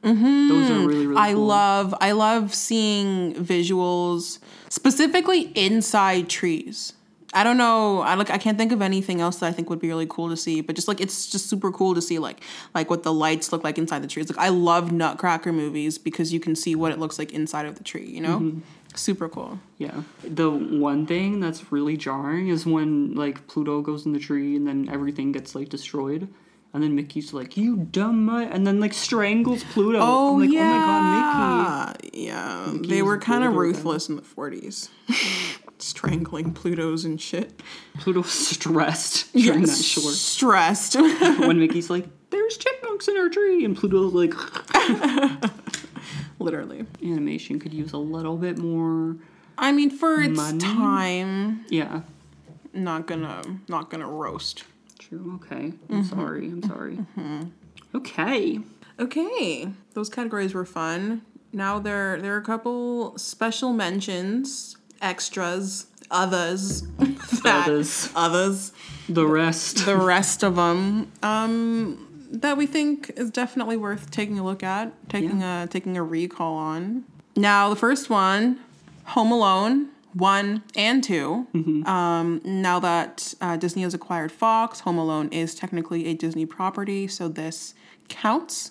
Mm-hmm. 0.06 0.48
Those 0.48 0.70
are 0.70 0.86
really 0.86 1.06
really. 1.06 1.20
I 1.20 1.32
cool. 1.32 1.46
love 1.46 1.94
I 2.00 2.12
love 2.12 2.54
seeing 2.54 3.34
visuals 3.34 4.38
specifically 4.68 5.52
inside 5.54 6.28
trees. 6.28 6.92
I 7.34 7.44
don't 7.44 7.58
know. 7.58 8.00
I 8.00 8.14
like 8.14 8.30
I 8.30 8.38
can't 8.38 8.56
think 8.56 8.72
of 8.72 8.80
anything 8.80 9.20
else 9.20 9.38
that 9.40 9.46
I 9.46 9.52
think 9.52 9.68
would 9.68 9.80
be 9.80 9.88
really 9.88 10.06
cool 10.08 10.30
to 10.30 10.36
see, 10.36 10.60
but 10.60 10.74
just 10.74 10.88
like 10.88 11.00
it's 11.00 11.26
just 11.26 11.50
super 11.50 11.70
cool 11.72 11.94
to 11.94 12.00
see 12.00 12.18
like 12.18 12.40
like 12.74 12.88
what 12.88 13.02
the 13.02 13.12
lights 13.12 13.52
look 13.52 13.64
like 13.64 13.78
inside 13.78 14.02
the 14.02 14.06
trees. 14.06 14.30
Like 14.30 14.38
I 14.38 14.48
love 14.48 14.92
Nutcracker 14.92 15.52
movies 15.52 15.98
because 15.98 16.32
you 16.32 16.40
can 16.40 16.54
see 16.56 16.74
what 16.74 16.92
it 16.92 16.98
looks 16.98 17.18
like 17.18 17.32
inside 17.32 17.66
of 17.66 17.76
the 17.76 17.84
tree, 17.84 18.06
you 18.06 18.20
know? 18.20 18.38
Mm-hmm. 18.38 18.60
Super 18.94 19.28
cool. 19.28 19.58
Yeah. 19.76 20.02
The 20.22 20.50
one 20.50 21.04
thing 21.04 21.40
that's 21.40 21.70
really 21.70 21.98
jarring 21.98 22.48
is 22.48 22.64
when 22.64 23.14
like 23.14 23.46
Pluto 23.48 23.82
goes 23.82 24.06
in 24.06 24.12
the 24.14 24.18
tree 24.18 24.56
and 24.56 24.66
then 24.66 24.88
everything 24.90 25.32
gets 25.32 25.54
like 25.54 25.68
destroyed. 25.68 26.28
And 26.76 26.82
then 26.84 26.94
Mickey's 26.94 27.32
like, 27.32 27.56
"You 27.56 27.74
dumb 27.90 28.26
mutt," 28.26 28.50
and 28.52 28.66
then 28.66 28.80
like 28.80 28.92
strangles 28.92 29.64
Pluto. 29.64 29.98
Oh 29.98 30.34
I'm 30.34 30.40
like, 30.40 30.50
yeah. 30.50 30.60
"Oh 30.60 31.02
my 31.02 31.20
god, 31.20 31.98
Mickey!" 32.04 32.20
Yeah. 32.20 32.66
Mickey 32.70 32.88
they 32.90 33.00
were 33.00 33.16
kind 33.16 33.44
of 33.44 33.54
ruthless 33.54 34.10
in 34.10 34.16
the 34.16 34.20
40s. 34.22 34.90
Strangling 35.78 36.52
Plutos 36.52 37.06
and 37.06 37.18
shit. 37.18 37.62
Pluto's 37.98 38.30
stressed 38.30 39.32
during 39.32 39.62
that 39.62 39.74
short. 39.74 40.12
Stressed. 40.12 40.96
when 41.38 41.58
Mickey's 41.58 41.88
like, 41.88 42.04
"There's 42.28 42.58
chipmunks 42.58 43.08
in 43.08 43.16
our 43.16 43.30
tree," 43.30 43.64
and 43.64 43.74
Pluto's 43.74 44.12
like, 44.12 44.34
Literally. 46.38 46.84
"Animation 47.02 47.58
could 47.58 47.72
use 47.72 47.94
a 47.94 47.98
little 47.98 48.36
bit 48.36 48.58
more." 48.58 49.16
I 49.56 49.72
mean, 49.72 49.88
for 49.88 50.20
its 50.20 50.36
Money? 50.36 50.58
time, 50.58 51.64
Yeah. 51.70 52.02
not 52.74 53.06
gonna 53.06 53.42
not 53.66 53.88
gonna 53.88 54.06
roast. 54.10 54.64
True. 55.08 55.38
Okay. 55.44 55.72
I'm 55.90 56.04
sorry. 56.04 56.46
I'm 56.46 56.62
sorry. 56.62 56.98
Okay. 57.94 58.60
Okay, 58.98 59.68
those 59.92 60.08
categories 60.08 60.54
were 60.54 60.64
fun. 60.64 61.20
Now 61.52 61.78
there 61.78 62.20
there 62.20 62.34
are 62.34 62.38
a 62.38 62.42
couple 62.44 63.16
special 63.18 63.72
mentions, 63.74 64.76
extras, 65.02 65.86
others, 66.10 66.82
that- 67.44 67.64
Others. 67.68 68.10
others, 68.16 68.72
The 69.08 69.26
rest. 69.26 69.84
the 69.84 69.96
rest 69.98 70.42
of 70.42 70.56
them, 70.56 71.12
um, 71.22 72.26
that 72.32 72.56
we 72.56 72.66
think 72.66 73.10
is 73.16 73.30
definitely 73.30 73.76
worth 73.76 74.10
taking 74.10 74.38
a 74.38 74.44
look 74.44 74.62
at, 74.62 74.92
taking 75.10 75.42
a 75.42 75.66
taking 75.70 75.96
a 75.98 76.02
recall 76.02 76.54
on. 76.54 77.04
Now 77.36 77.68
the 77.68 77.76
first 77.76 78.08
one, 78.08 78.58
Home 79.04 79.30
Alone. 79.30 79.90
One 80.16 80.62
and 80.74 81.04
2 81.04 81.84
Um, 81.86 82.40
now 82.44 82.78
that 82.80 83.34
uh, 83.40 83.56
Disney 83.56 83.82
has 83.82 83.92
acquired 83.92 84.32
Fox, 84.32 84.80
Home 84.80 84.96
Alone 84.98 85.28
is 85.30 85.54
technically 85.54 86.06
a 86.06 86.14
Disney 86.14 86.46
property, 86.46 87.06
so 87.06 87.28
this 87.28 87.74
counts. 88.08 88.70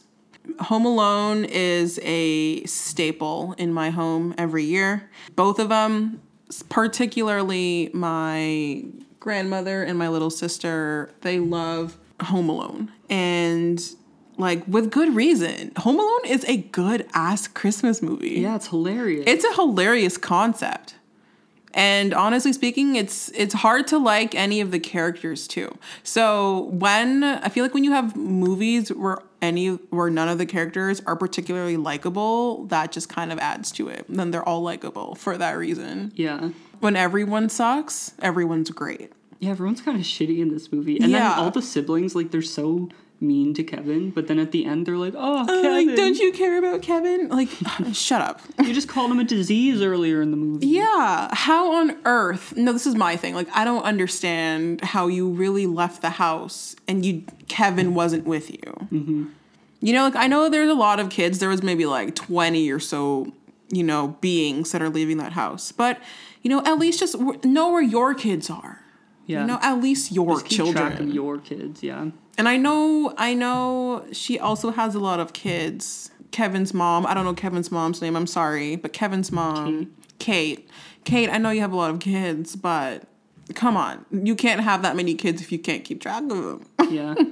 Home 0.59 0.85
Alone 0.85 1.45
is 1.45 1.99
a 2.03 2.63
staple 2.65 3.53
in 3.57 3.73
my 3.73 3.89
home 3.91 4.33
every 4.37 4.63
year. 4.63 5.09
Both 5.35 5.59
of 5.59 5.69
them, 5.69 6.21
particularly 6.69 7.89
my 7.93 8.85
grandmother 9.19 9.83
and 9.83 9.97
my 9.97 10.07
little 10.07 10.29
sister, 10.29 11.09
they 11.21 11.39
love 11.39 11.97
Home 12.21 12.49
Alone. 12.49 12.91
And 13.09 13.81
like 14.37 14.63
with 14.67 14.91
good 14.91 15.15
reason. 15.15 15.71
Home 15.77 15.99
Alone 15.99 16.25
is 16.25 16.43
a 16.45 16.57
good 16.57 17.07
ass 17.13 17.47
Christmas 17.47 18.01
movie. 18.01 18.29
yeah, 18.41 18.55
it's 18.55 18.67
hilarious. 18.67 19.23
It's 19.27 19.45
a 19.45 19.53
hilarious 19.53 20.17
concept. 20.17 20.95
And 21.75 22.13
honestly 22.13 22.53
speaking, 22.53 22.95
it's 22.95 23.29
it's 23.35 23.53
hard 23.53 23.85
to 23.87 23.97
like 23.99 24.33
any 24.33 24.61
of 24.61 24.71
the 24.71 24.79
characters 24.79 25.45
too. 25.47 25.77
So 26.03 26.69
when 26.71 27.23
I 27.23 27.49
feel 27.49 27.63
like 27.65 27.73
when 27.73 27.83
you 27.83 27.91
have 27.91 28.15
movies 28.15 28.89
where 28.93 29.19
any 29.41 29.67
where 29.91 30.09
none 30.09 30.29
of 30.29 30.37
the 30.37 30.45
characters 30.45 31.01
are 31.05 31.15
particularly 31.17 31.75
likable, 31.77 32.65
that 32.67 32.91
just 32.93 33.09
kind 33.09 33.31
of 33.33 33.39
adds 33.39 33.71
to 33.73 33.89
it. 33.89 34.05
Then 34.07 34.31
they're 34.31 34.47
all 34.47 34.61
likable 34.61 35.15
for 35.15 35.37
that 35.37 35.51
reason. 35.57 36.13
yeah. 36.15 36.49
When 36.79 36.95
everyone 36.95 37.49
sucks, 37.49 38.13
everyone's 38.21 38.69
great. 38.69 39.11
Yeah, 39.39 39.51
everyone's 39.51 39.81
kind 39.81 39.97
of 39.97 40.03
shitty 40.05 40.39
in 40.39 40.49
this 40.49 40.71
movie. 40.71 40.97
And 40.99 41.11
Yeah. 41.11 41.29
then 41.29 41.39
all 41.39 41.51
the 41.51 41.61
siblings, 41.61 42.15
like, 42.15 42.31
they're 42.31 42.41
so 42.41 42.89
mean 43.21 43.53
to 43.53 43.63
Kevin, 43.63 44.11
but 44.11 44.27
then 44.27 44.39
at 44.39 44.51
the 44.51 44.65
end, 44.65 44.85
they're 44.85 44.97
like, 44.97 45.13
oh, 45.15 45.45
Kevin. 45.47 45.87
Like, 45.87 45.95
don't 45.95 46.17
you 46.17 46.31
care 46.31 46.57
about 46.57 46.81
Kevin? 46.81 47.29
Like, 47.29 47.49
shut 47.93 48.21
up. 48.21 48.41
You 48.61 48.73
just 48.73 48.87
called 48.87 49.11
him 49.11 49.19
a 49.19 49.23
disease 49.23 49.81
earlier 49.81 50.21
in 50.21 50.31
the 50.31 50.37
movie. 50.37 50.67
Yeah. 50.67 51.29
How 51.31 51.73
on 51.75 51.97
earth? 52.05 52.55
No, 52.55 52.73
this 52.73 52.85
is 52.85 52.95
my 52.95 53.15
thing. 53.15 53.33
Like, 53.35 53.47
I 53.53 53.63
don't 53.63 53.83
understand 53.83 54.81
how 54.81 55.07
you 55.07 55.29
really 55.29 55.65
left 55.65 56.01
the 56.01 56.11
house 56.11 56.75
and 56.87 57.05
you 57.05 57.23
Kevin 57.47 57.93
wasn't 57.93 58.25
with 58.25 58.51
you. 58.51 58.59
Mm-hmm. 58.91 59.25
You 59.81 59.93
know, 59.93 60.03
like 60.03 60.15
I 60.15 60.27
know 60.27 60.49
there's 60.49 60.69
a 60.69 60.73
lot 60.73 60.99
of 60.99 61.09
kids. 61.09 61.39
There 61.39 61.49
was 61.49 61.61
maybe 61.61 61.85
like 61.85 62.15
twenty 62.15 62.71
or 62.71 62.79
so, 62.79 63.31
you 63.69 63.83
know, 63.83 64.17
beings 64.19 64.71
that 64.71 64.81
are 64.81 64.89
leaving 64.89 65.17
that 65.17 65.33
house. 65.33 65.71
But 65.71 65.99
you 66.41 66.49
know, 66.49 66.63
at 66.65 66.79
least 66.79 66.99
just 66.99 67.13
w- 67.13 67.39
know 67.43 67.71
where 67.71 67.83
your 67.83 68.13
kids 68.13 68.49
are. 68.49 68.79
Yeah. 69.25 69.41
You 69.41 69.47
know, 69.47 69.59
at 69.61 69.81
least 69.81 70.11
your 70.11 70.33
Just 70.39 70.45
keep 70.45 70.57
track 70.73 70.93
of 70.93 70.97
children. 70.99 71.11
your 71.11 71.37
kids, 71.39 71.81
yeah. 71.83 72.09
And 72.37 72.47
I 72.49 72.57
know, 72.57 73.13
I 73.17 73.33
know 73.33 74.05
she 74.11 74.37
also 74.37 74.71
has 74.71 74.93
a 74.95 74.99
lot 74.99 75.19
of 75.19 75.33
kids. 75.33 76.11
Kevin's 76.31 76.73
mom, 76.73 77.05
I 77.05 77.13
don't 77.13 77.23
know 77.25 77.33
Kevin's 77.33 77.71
mom's 77.71 78.01
name, 78.01 78.15
I'm 78.15 78.27
sorry, 78.27 78.75
but 78.75 78.91
Kevin's 78.93 79.31
mom, 79.31 79.93
Kate. 80.19 80.69
Kate, 81.05 81.29
I 81.29 81.37
know 81.37 81.49
you 81.51 81.61
have 81.61 81.71
a 81.71 81.75
lot 81.77 81.91
of 81.91 81.99
kids, 81.99 82.55
but 82.55 83.03
come 83.53 83.77
on. 83.77 84.05
You 84.11 84.35
can't 84.35 84.59
have 84.61 84.81
that 84.81 84.95
many 84.95 85.15
kids 85.15 85.41
if 85.41 85.51
you 85.51 85.59
can't 85.59 85.83
keep 85.85 86.01
track 86.01 86.23
of 86.23 86.29
them. 86.29 86.65
Yeah. 86.89 87.15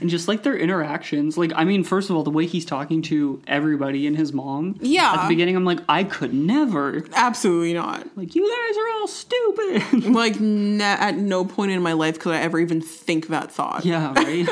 and 0.00 0.08
just 0.08 0.28
like 0.28 0.42
their 0.42 0.56
interactions. 0.56 1.36
Like, 1.36 1.52
I 1.54 1.64
mean, 1.64 1.82
first 1.84 2.10
of 2.10 2.16
all, 2.16 2.22
the 2.22 2.30
way 2.30 2.46
he's 2.46 2.64
talking 2.64 3.02
to 3.02 3.42
everybody 3.46 4.06
and 4.06 4.16
his 4.16 4.32
mom. 4.32 4.76
Yeah. 4.80 5.12
At 5.14 5.22
the 5.22 5.28
beginning, 5.28 5.56
I'm 5.56 5.64
like, 5.64 5.80
I 5.88 6.04
could 6.04 6.32
never. 6.32 7.02
Absolutely 7.14 7.74
not. 7.74 8.06
Like, 8.16 8.34
you 8.34 8.42
guys 8.42 8.76
are 8.76 9.00
all 9.00 9.08
stupid. 9.08 10.14
Like, 10.18 10.36
n- 10.36 10.80
at 10.80 11.16
no 11.16 11.44
point 11.44 11.70
in 11.72 11.82
my 11.82 11.92
life 11.92 12.18
could 12.18 12.34
I 12.34 12.40
ever 12.40 12.58
even 12.58 12.80
think 12.80 13.28
that 13.28 13.52
thought. 13.52 13.84
yeah, 13.84 14.12
right? 14.14 14.48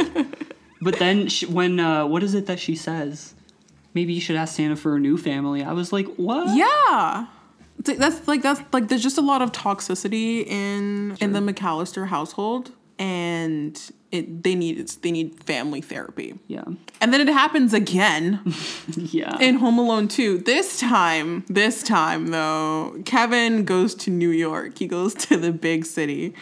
but 0.80 0.98
then 0.98 1.28
she, 1.28 1.46
when, 1.46 1.80
uh, 1.80 2.06
what 2.06 2.22
is 2.22 2.34
it 2.34 2.46
that 2.46 2.58
she 2.60 2.74
says? 2.76 3.34
Maybe 3.94 4.12
you 4.12 4.20
should 4.20 4.36
ask 4.36 4.54
Santa 4.54 4.76
for 4.76 4.96
a 4.96 5.00
new 5.00 5.16
family. 5.16 5.62
I 5.62 5.72
was 5.72 5.92
like, 5.92 6.06
what? 6.16 6.54
Yeah. 6.56 7.26
That's 7.78 8.26
like 8.26 8.42
that's 8.42 8.60
like 8.72 8.88
there's 8.88 9.02
just 9.02 9.18
a 9.18 9.22
lot 9.22 9.42
of 9.42 9.52
toxicity 9.52 10.46
in 10.46 11.16
in 11.20 11.32
the 11.32 11.40
McCallister 11.40 12.08
household 12.08 12.72
and 12.98 13.90
it 14.12 14.42
they 14.42 14.54
need 14.54 14.88
they 15.02 15.10
need 15.10 15.42
family 15.44 15.80
therapy. 15.80 16.38
Yeah. 16.46 16.64
And 17.00 17.12
then 17.12 17.20
it 17.20 17.28
happens 17.28 17.74
again 17.74 18.40
Yeah. 18.96 19.36
in 19.40 19.56
Home 19.56 19.78
Alone 19.78 20.08
2. 20.08 20.38
This 20.38 20.78
time, 20.80 21.44
this 21.48 21.82
time 21.82 22.28
though, 22.28 22.96
Kevin 23.04 23.64
goes 23.64 23.94
to 23.96 24.10
New 24.10 24.30
York. 24.30 24.78
He 24.78 24.86
goes 24.86 25.14
to 25.14 25.36
the 25.36 25.52
big 25.52 25.84
city. 25.84 26.34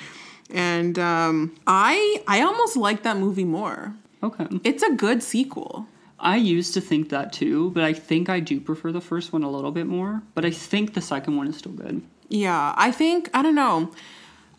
And 0.50 0.98
um 0.98 1.56
I 1.66 2.22
I 2.28 2.42
almost 2.42 2.76
like 2.76 3.02
that 3.02 3.16
movie 3.16 3.44
more. 3.44 3.94
okay. 4.22 4.46
It's 4.62 4.82
a 4.82 4.92
good 4.92 5.22
sequel. 5.22 5.86
I 6.20 6.36
used 6.36 6.72
to 6.74 6.80
think 6.80 7.08
that 7.10 7.32
too, 7.32 7.70
but 7.70 7.82
I 7.82 7.92
think 7.92 8.28
I 8.30 8.40
do 8.40 8.58
prefer 8.60 8.92
the 8.92 9.00
first 9.00 9.32
one 9.32 9.42
a 9.42 9.50
little 9.50 9.72
bit 9.72 9.86
more. 9.86 10.22
But 10.34 10.44
I 10.44 10.50
think 10.50 10.94
the 10.94 11.00
second 11.02 11.36
one 11.36 11.48
is 11.48 11.56
still 11.56 11.72
good. 11.72 12.02
Yeah, 12.28 12.72
I 12.76 12.90
think 12.92 13.28
I 13.34 13.42
don't 13.42 13.54
know. 13.54 13.90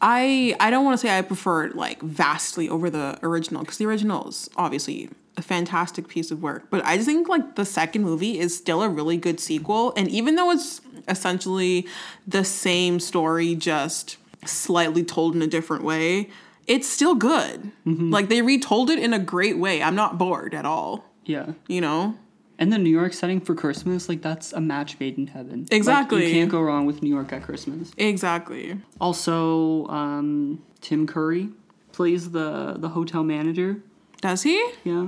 I 0.08 0.56
I 0.60 0.70
don't 0.70 0.86
want 0.86 1.00
to 1.00 1.08
say 1.08 1.18
I 1.18 1.24
prefer 1.24 1.66
it 1.66 1.76
like 1.76 2.00
vastly 2.02 2.70
over 2.70 2.92
the 2.92 3.18
original 3.24 3.62
because 3.62 3.80
the 3.80 3.88
original 3.88 4.30
is 4.30 4.48
obviously 4.56 5.10
a 5.36 5.42
fantastic 5.42 6.08
piece 6.08 6.30
of 6.30 6.44
work, 6.44 6.70
but 6.70 6.86
I 6.86 6.96
just 6.96 7.08
think 7.08 7.28
like 7.28 7.56
the 7.56 7.66
second 7.66 8.04
movie 8.04 8.40
is 8.40 8.56
still 8.56 8.84
a 8.84 8.88
really 8.88 9.18
good 9.18 9.40
sequel, 9.40 9.94
and 9.98 10.08
even 10.08 10.36
though 10.36 10.52
it's 10.52 10.80
essentially 11.08 11.88
the 12.28 12.44
same 12.44 13.00
story, 13.00 13.56
just 13.56 14.18
slightly 14.46 15.04
told 15.04 15.36
in 15.36 15.42
a 15.42 15.48
different 15.48 15.84
way, 15.84 16.30
it's 16.68 16.88
still 16.88 17.16
good. 17.16 17.72
Mm-hmm. 17.88 18.12
Like 18.12 18.30
they 18.30 18.44
retold 18.44 18.92
it 18.92 19.00
in 19.00 19.12
a 19.12 19.20
great 19.20 19.58
way. 19.58 19.82
I'm 19.82 19.96
not 19.96 20.20
bored 20.20 20.54
at 20.54 20.66
all. 20.66 21.04
Yeah. 21.26 21.54
You 21.68 21.82
know? 21.82 22.16
And 22.58 22.72
the 22.72 22.78
New 22.78 22.90
York 22.90 23.14
setting 23.14 23.42
for 23.42 23.54
Christmas, 23.54 24.08
like 24.08 24.22
that's 24.22 24.54
a 24.54 24.62
match 24.62 24.98
made 25.00 25.18
in 25.18 25.28
heaven. 25.28 25.62
Like, 25.62 25.74
Exactly. 25.74 26.28
you 26.28 26.34
can't 26.34 26.50
go 26.50 26.62
wrong 26.62 26.86
with 26.86 27.04
New 27.04 27.10
York 27.14 27.34
at 27.34 27.44
Christmas. 27.44 27.92
Exactly. 27.98 28.80
Also, 29.02 29.88
um, 29.88 30.64
Tim 30.82 31.06
Curry 31.08 31.50
plays 31.92 32.32
the 32.32 32.76
the 32.78 32.90
hotel 32.90 33.24
manager. 33.24 33.82
Does 34.22 34.44
he? 34.44 34.58
Yeah. 34.84 35.08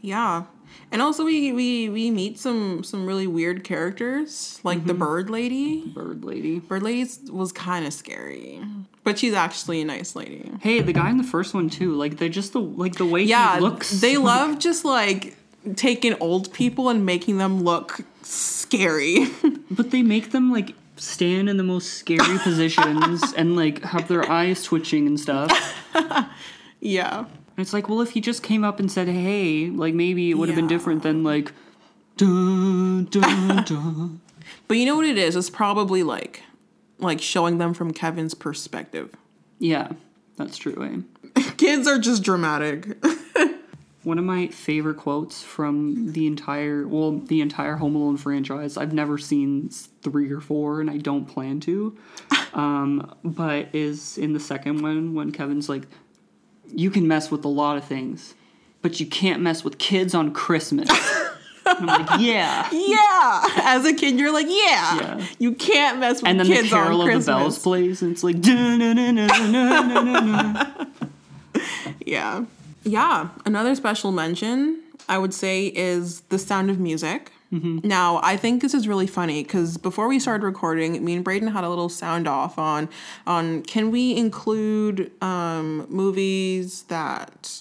Yeah. 0.00 0.44
And 0.90 1.00
also 1.02 1.24
we 1.24 1.52
we 1.52 1.88
we 1.88 2.10
meet 2.10 2.38
some 2.38 2.82
some 2.82 3.06
really 3.06 3.26
weird 3.26 3.62
characters, 3.62 4.58
like 4.64 4.84
the 4.86 4.94
bird 4.94 5.30
lady. 5.30 5.86
Bird 5.86 6.24
lady. 6.24 6.58
Bird 6.58 6.82
lady 6.82 7.10
was 7.30 7.52
kind 7.52 7.86
of 7.86 7.92
scary, 7.92 8.60
but 9.04 9.18
she's 9.18 9.34
actually 9.34 9.82
a 9.82 9.84
nice 9.84 10.16
lady. 10.16 10.50
Hey, 10.60 10.80
the 10.80 10.92
guy 10.92 11.10
in 11.10 11.18
the 11.18 11.24
first 11.24 11.54
one 11.54 11.68
too. 11.70 11.94
Like 11.94 12.16
they 12.18 12.28
just 12.28 12.52
the 12.54 12.60
like 12.60 12.94
the 12.96 13.06
way 13.06 13.22
Yeah, 13.22 13.54
he 13.56 13.60
looks. 13.60 14.00
they 14.00 14.16
love 14.32 14.58
just 14.58 14.84
like 14.84 15.36
taking 15.76 16.14
old 16.20 16.52
people 16.52 16.88
and 16.88 17.04
making 17.06 17.38
them 17.38 17.62
look 17.62 18.00
scary. 18.22 19.26
But 19.70 19.90
they 19.90 20.02
make 20.02 20.32
them 20.32 20.52
like 20.52 20.74
stand 20.96 21.48
in 21.48 21.56
the 21.56 21.62
most 21.64 21.94
scary 21.94 22.38
positions 22.42 23.32
and 23.32 23.56
like 23.56 23.82
have 23.82 24.06
their 24.08 24.30
eyes 24.30 24.62
twitching 24.62 25.06
and 25.06 25.18
stuff. 25.18 25.50
yeah. 26.80 27.20
And 27.20 27.58
it's 27.58 27.72
like, 27.72 27.88
well, 27.88 28.02
if 28.02 28.10
he 28.10 28.20
just 28.20 28.42
came 28.42 28.64
up 28.64 28.78
and 28.80 28.92
said, 28.92 29.08
"Hey," 29.08 29.70
like 29.70 29.94
maybe 29.94 30.30
it 30.30 30.34
would 30.34 30.48
have 30.48 30.56
been 30.56 30.66
different 30.68 31.02
than 31.02 31.24
like, 31.24 31.52
dun 32.18 33.06
dun 33.06 33.64
dun. 33.64 34.20
But 34.68 34.76
you 34.76 34.86
know 34.86 34.96
what 34.96 35.06
it 35.06 35.16
is? 35.18 35.36
It's 35.36 35.50
probably 35.50 36.02
like 36.02 36.42
like 36.98 37.20
showing 37.20 37.58
them 37.58 37.72
from 37.74 37.92
Kevin's 37.92 38.34
perspective. 38.34 39.14
yeah, 39.58 39.92
that's 40.36 40.56
true. 40.58 41.04
Eh? 41.36 41.42
Kids 41.56 41.86
are 41.88 41.98
just 41.98 42.22
dramatic. 42.22 42.96
One 44.04 44.18
of 44.18 44.24
my 44.24 44.48
favorite 44.48 44.96
quotes 44.96 45.42
from 45.44 46.12
the 46.12 46.26
entire, 46.26 46.86
well, 46.88 47.18
the 47.18 47.40
entire 47.40 47.76
Home 47.76 47.94
Alone 47.94 48.16
franchise. 48.16 48.76
I've 48.76 48.92
never 48.92 49.16
seen 49.16 49.70
three 50.02 50.32
or 50.32 50.40
four, 50.40 50.80
and 50.80 50.90
I 50.90 50.96
don't 50.98 51.24
plan 51.26 51.60
to. 51.60 51.96
Um, 52.54 53.14
but 53.24 53.68
is 53.72 54.18
in 54.18 54.34
the 54.34 54.40
second 54.40 54.82
one 54.82 55.14
when 55.14 55.32
Kevin's 55.32 55.70
like, 55.70 55.84
"You 56.68 56.90
can 56.90 57.08
mess 57.08 57.30
with 57.30 57.46
a 57.46 57.48
lot 57.48 57.78
of 57.78 57.84
things, 57.84 58.34
but 58.82 59.00
you 59.00 59.06
can't 59.06 59.40
mess 59.40 59.64
with 59.64 59.78
kids 59.78 60.14
on 60.14 60.34
Christmas." 60.34 60.90
I'm 61.66 61.86
like, 61.86 62.20
"Yeah." 62.20 62.68
yeah. 62.72 63.42
As 63.64 63.86
a 63.86 63.94
kid, 63.94 64.18
you're 64.18 64.34
like, 64.34 64.48
yeah. 64.50 64.96
Yeah. 64.96 65.26
You 65.38 65.54
can't 65.54 65.98
mess 65.98 66.16
with 66.20 66.24
kids 66.24 66.30
And 66.30 66.40
then 66.40 66.62
the 66.62 66.68
Carol 66.68 67.00
on 67.00 67.00
of 67.00 67.04
Christmas. 67.06 67.24
the 67.24 67.32
Bells 67.32 67.58
plays, 67.60 68.02
and 68.02 68.12
it's 68.12 68.22
like, 68.22 68.36
Yeah. 72.04 72.44
Yeah. 72.84 73.28
Another 73.44 73.74
special 73.74 74.12
mention 74.12 74.82
I 75.08 75.18
would 75.18 75.34
say 75.34 75.66
is 75.66 76.20
The 76.22 76.38
Sound 76.38 76.70
of 76.70 76.78
Music. 76.78 77.32
Now, 77.54 78.18
I 78.22 78.38
think 78.38 78.62
this 78.62 78.72
is 78.72 78.88
really 78.88 79.06
funny 79.06 79.42
because 79.42 79.76
before 79.76 80.08
we 80.08 80.18
started 80.18 80.42
recording, 80.42 81.04
me 81.04 81.12
and 81.12 81.22
Braden 81.22 81.48
had 81.48 81.64
a 81.64 81.68
little 81.68 81.90
sound 81.90 82.26
off 82.26 82.58
on 82.58 82.88
on 83.26 83.60
can 83.64 83.90
we 83.90 84.16
include 84.16 85.12
um, 85.22 85.86
movies 85.90 86.84
that 86.84 87.60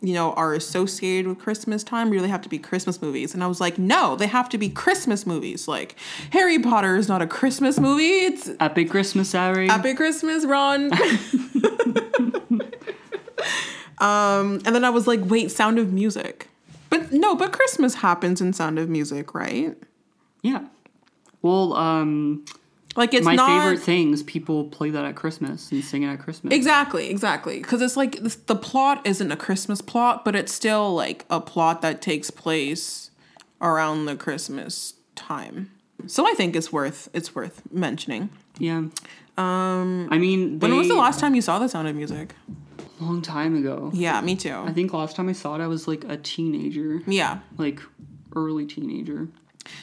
you 0.00 0.14
know 0.14 0.32
are 0.32 0.54
associated 0.54 1.26
with 1.26 1.38
Christmas 1.38 1.84
time? 1.84 2.08
really 2.08 2.30
have 2.30 2.40
to 2.40 2.48
be 2.48 2.58
Christmas 2.58 3.02
movies? 3.02 3.34
And 3.34 3.44
I 3.44 3.48
was 3.48 3.60
like, 3.60 3.76
no, 3.76 4.16
they 4.16 4.28
have 4.28 4.48
to 4.48 4.56
be 4.56 4.70
Christmas 4.70 5.26
movies. 5.26 5.68
Like 5.68 5.96
Harry 6.32 6.58
Potter 6.58 6.96
is 6.96 7.06
not 7.06 7.20
a 7.20 7.26
Christmas 7.26 7.78
movie; 7.78 8.24
it's 8.24 8.48
Epic 8.60 8.88
Christmas 8.88 9.30
Harry. 9.32 9.68
Happy 9.68 9.92
Christmas, 9.92 10.46
Ron. 10.46 10.90
um, 14.00 14.60
and 14.64 14.74
then 14.74 14.84
I 14.84 14.90
was 14.90 15.06
like, 15.06 15.20
wait, 15.24 15.50
Sound 15.50 15.78
of 15.78 15.92
Music. 15.92 16.48
But 16.90 17.12
no, 17.12 17.34
but 17.34 17.52
Christmas 17.52 17.96
happens 17.96 18.40
in 18.40 18.52
Sound 18.52 18.78
of 18.78 18.88
Music, 18.88 19.34
right? 19.34 19.76
Yeah. 20.42 20.64
Well, 21.42 21.74
um, 21.74 22.44
Like 22.96 23.12
it's 23.14 23.24
my 23.24 23.34
not 23.34 23.62
favorite 23.62 23.80
things 23.82 24.22
people 24.22 24.64
play 24.64 24.90
that 24.90 25.04
at 25.04 25.14
Christmas 25.14 25.70
and 25.70 25.84
sing 25.84 26.02
it 26.02 26.08
at 26.08 26.18
Christmas. 26.20 26.54
exactly, 26.54 27.10
exactly, 27.10 27.58
because 27.58 27.82
it's 27.82 27.96
like 27.96 28.18
the 28.46 28.56
plot 28.56 29.00
isn't 29.06 29.30
a 29.30 29.36
Christmas 29.36 29.80
plot, 29.80 30.24
but 30.24 30.34
it's 30.34 30.52
still 30.52 30.94
like 30.94 31.24
a 31.28 31.40
plot 31.40 31.82
that 31.82 32.00
takes 32.00 32.30
place 32.30 33.10
around 33.60 34.06
the 34.06 34.16
Christmas 34.16 34.94
time. 35.14 35.70
So 36.06 36.26
I 36.26 36.32
think 36.34 36.54
it's 36.56 36.72
worth 36.72 37.08
it's 37.12 37.34
worth 37.34 37.62
mentioning. 37.72 38.30
Yeah. 38.58 38.84
Um. 39.36 40.08
I 40.10 40.18
mean, 40.18 40.58
When 40.58 40.76
was 40.76 40.88
the 40.88 40.94
last 40.94 41.20
time 41.20 41.34
you 41.34 41.42
saw 41.42 41.58
The 41.58 41.68
Sound 41.68 41.86
of 41.88 41.94
Music? 41.96 42.34
Long 43.00 43.22
time 43.22 43.56
ago. 43.56 43.90
Yeah, 43.94 44.20
me 44.20 44.36
too. 44.36 44.54
I 44.54 44.72
think 44.72 44.92
last 44.92 45.16
time 45.16 45.28
I 45.28 45.32
saw 45.32 45.54
it, 45.54 45.60
I 45.60 45.66
was 45.66 45.86
like 45.88 46.04
a 46.04 46.16
teenager, 46.16 47.02
Yeah, 47.06 47.38
like 47.56 47.80
early 48.34 48.66
teenager. 48.66 49.28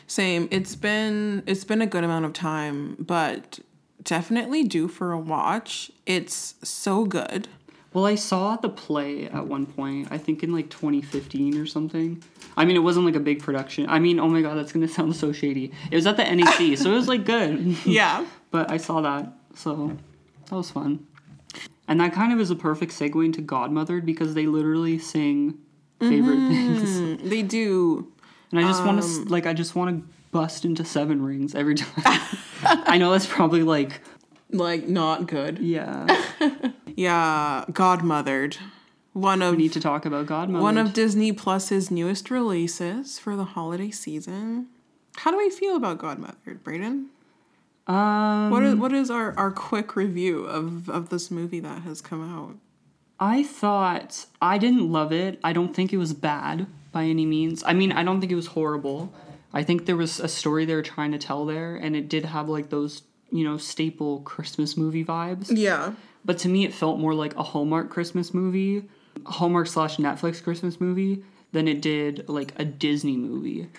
Same. 0.08 0.48
It's 0.52 0.76
been 0.76 1.44
it's 1.46 1.64
been 1.64 1.82
a 1.82 1.88
good 1.88 2.04
amount 2.04 2.26
of 2.26 2.34
time, 2.34 2.96
but 3.00 3.60
definitely 4.04 4.64
due 4.64 4.88
for 4.88 5.12
a 5.12 5.20
watch. 5.20 5.92
It's 6.06 6.56
so 6.64 7.06
good. 7.06 7.48
Well, 7.94 8.06
I 8.06 8.16
saw 8.16 8.58
the 8.58 8.68
play 8.68 9.28
at 9.30 9.48
one 9.48 9.66
point. 9.66 10.10
I 10.12 10.18
think 10.18 10.44
in 10.44 10.52
like 10.52 10.70
2015 10.70 11.58
or 11.58 11.66
something. 11.66 12.22
I 12.58 12.66
mean, 12.66 12.76
it 12.76 12.80
wasn't 12.80 13.06
like 13.06 13.16
a 13.16 13.22
big 13.22 13.42
production. 13.42 13.88
I 13.88 14.00
mean, 14.00 14.20
oh 14.20 14.28
my 14.28 14.42
god, 14.42 14.58
that's 14.58 14.74
gonna 14.74 14.88
sound 15.00 15.16
so 15.16 15.32
shady. 15.32 15.72
It 15.92 15.96
was 15.96 16.06
at 16.06 16.18
the 16.18 16.24
NEC, 16.24 16.78
so 16.78 16.92
it 16.92 16.96
was 16.96 17.08
like 17.08 17.26
good. 17.26 17.78
Yeah. 17.86 18.26
But 18.52 18.70
I 18.72 18.78
saw 18.78 19.02
that, 19.02 19.32
so 19.54 19.96
that 20.50 20.56
was 20.56 20.72
fun. 20.72 21.08
And 21.88 22.00
that 22.00 22.14
kind 22.14 22.34
of 22.34 22.40
is 22.40 22.50
a 22.50 22.56
perfect 22.56 22.92
segue 22.94 23.24
into 23.24 23.42
Godmothered 23.42 24.06
because 24.06 24.34
they 24.34 24.48
literally 24.48 24.98
sing 24.98 25.60
favorite 26.00 26.38
mm-hmm. 26.38 26.84
things. 26.84 27.22
They 27.30 27.42
do. 27.42 28.12
And 28.52 28.60
I 28.60 28.64
just 28.64 28.84
want 28.84 29.02
to 29.02 29.08
um, 29.08 29.26
like 29.26 29.46
I 29.46 29.54
just 29.54 29.76
want 29.76 29.98
to 29.98 30.14
bust 30.32 30.66
into 30.66 30.86
seven 30.86 31.22
rings 31.24 31.56
every 31.56 31.76
time. 31.76 32.22
I 32.64 32.98
know 32.98 33.12
that's 33.12 33.26
probably 33.26 33.64
like 33.64 34.02
Like 34.52 34.88
not 34.88 35.28
good. 35.28 35.60
yeah. 35.60 36.06
Yeah, 36.96 37.66
Godmothered. 37.70 38.58
One 39.14 39.42
of 39.42 39.52
We 39.52 39.64
need 39.64 39.74
to 39.74 39.80
talk 39.80 40.06
about 40.06 40.26
Godmothered. 40.28 40.62
one 40.62 40.78
of 40.78 40.94
Disney 40.94 41.32
Plus's 41.32 41.90
newest 41.92 42.30
releases 42.32 43.20
for 43.20 43.36
the 43.36 43.46
holiday 43.46 43.92
season. 43.92 44.68
How 45.18 45.32
do 45.32 45.38
we 45.38 45.50
feel 45.50 45.76
about 45.76 46.00
Godmothered, 46.00 46.60
Brayden? 46.64 47.08
Um 47.88 48.50
What 48.50 48.64
is 48.64 48.76
what 48.76 48.94
is 48.94 49.10
our, 49.12 49.38
our 49.38 49.52
quick 49.52 49.96
review 49.96 50.46
of, 50.46 50.90
of 50.90 51.10
this 51.10 51.30
movie 51.30 51.60
that 51.60 51.84
has 51.84 52.02
come 52.02 52.24
out? 52.24 52.56
I 53.20 53.44
thought 53.44 54.26
I 54.42 54.58
didn't 54.58 54.92
love 54.92 55.12
it. 55.12 55.40
I 55.44 55.54
don't 55.54 55.74
think 55.74 55.94
it 55.94 55.98
was 55.98 56.14
bad 56.14 56.68
by 56.92 57.04
any 57.04 57.26
means. 57.26 57.64
I 57.66 57.74
mean, 57.74 57.92
I 57.92 58.04
don't 58.04 58.20
think 58.20 58.32
it 58.32 58.36
was 58.36 58.48
horrible. 58.48 59.14
I 59.54 59.64
think 59.64 59.86
there 59.86 59.96
was 59.96 60.20
a 60.20 60.28
story 60.28 60.66
they 60.66 60.76
were 60.76 60.82
trying 60.82 61.14
to 61.14 61.18
tell 61.18 61.46
there, 61.46 61.76
and 61.78 61.96
it 61.96 62.10
did 62.10 62.26
have 62.26 62.50
like 62.50 62.70
those, 62.70 63.04
you 63.32 63.46
know, 63.46 63.58
staple 63.58 64.20
Christmas 64.22 64.76
movie 64.76 65.06
vibes. 65.06 65.48
Yeah. 65.50 65.94
But 66.26 66.40
to 66.40 66.50
me, 66.50 66.66
it 66.66 66.74
felt 66.74 67.00
more 67.00 67.14
like 67.14 67.36
a 67.36 67.44
Hallmark 67.44 67.90
Christmas 67.90 68.34
movie, 68.34 68.84
Hallmark 69.26 69.68
slash 69.68 69.98
Netflix 69.98 70.44
Christmas 70.44 70.82
movie, 70.82 71.24
than 71.54 71.68
it 71.70 71.82
did 71.82 72.28
like 72.28 72.54
a 72.60 72.66
Disney 72.66 73.16
movie. 73.16 73.70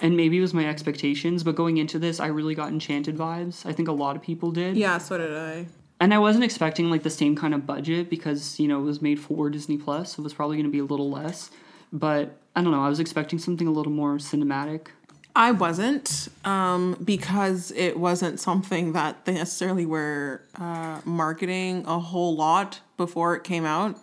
And 0.00 0.16
maybe 0.16 0.38
it 0.38 0.40
was 0.40 0.54
my 0.54 0.66
expectations, 0.66 1.42
but 1.42 1.56
going 1.56 1.78
into 1.78 1.98
this, 1.98 2.20
I 2.20 2.28
really 2.28 2.54
got 2.54 2.68
enchanted 2.68 3.16
vibes. 3.16 3.66
I 3.66 3.72
think 3.72 3.88
a 3.88 3.92
lot 3.92 4.14
of 4.14 4.22
people 4.22 4.52
did. 4.52 4.76
Yeah, 4.76 4.98
so 4.98 5.18
did 5.18 5.36
I. 5.36 5.66
And 6.00 6.14
I 6.14 6.18
wasn't 6.18 6.44
expecting 6.44 6.90
like 6.90 7.02
the 7.02 7.10
same 7.10 7.34
kind 7.34 7.52
of 7.52 7.66
budget 7.66 8.08
because, 8.08 8.60
you 8.60 8.68
know, 8.68 8.78
it 8.78 8.84
was 8.84 9.02
made 9.02 9.18
for 9.18 9.50
Disney 9.50 9.76
Plus, 9.76 10.14
so 10.14 10.20
it 10.20 10.24
was 10.24 10.32
probably 10.34 10.56
going 10.56 10.66
to 10.66 10.72
be 10.72 10.78
a 10.78 10.84
little 10.84 11.10
less. 11.10 11.50
But 11.92 12.36
I 12.54 12.62
don't 12.62 12.70
know, 12.70 12.84
I 12.84 12.88
was 12.88 13.00
expecting 13.00 13.40
something 13.40 13.66
a 13.66 13.72
little 13.72 13.90
more 13.92 14.18
cinematic. 14.18 14.88
I 15.34 15.52
wasn't, 15.52 16.28
um, 16.44 16.96
because 17.04 17.70
it 17.72 17.98
wasn't 17.98 18.40
something 18.40 18.92
that 18.92 19.24
they 19.24 19.34
necessarily 19.34 19.86
were 19.86 20.42
uh, 20.56 21.00
marketing 21.04 21.84
a 21.86 21.98
whole 21.98 22.34
lot 22.36 22.80
before 22.96 23.36
it 23.36 23.44
came 23.44 23.64
out. 23.64 23.98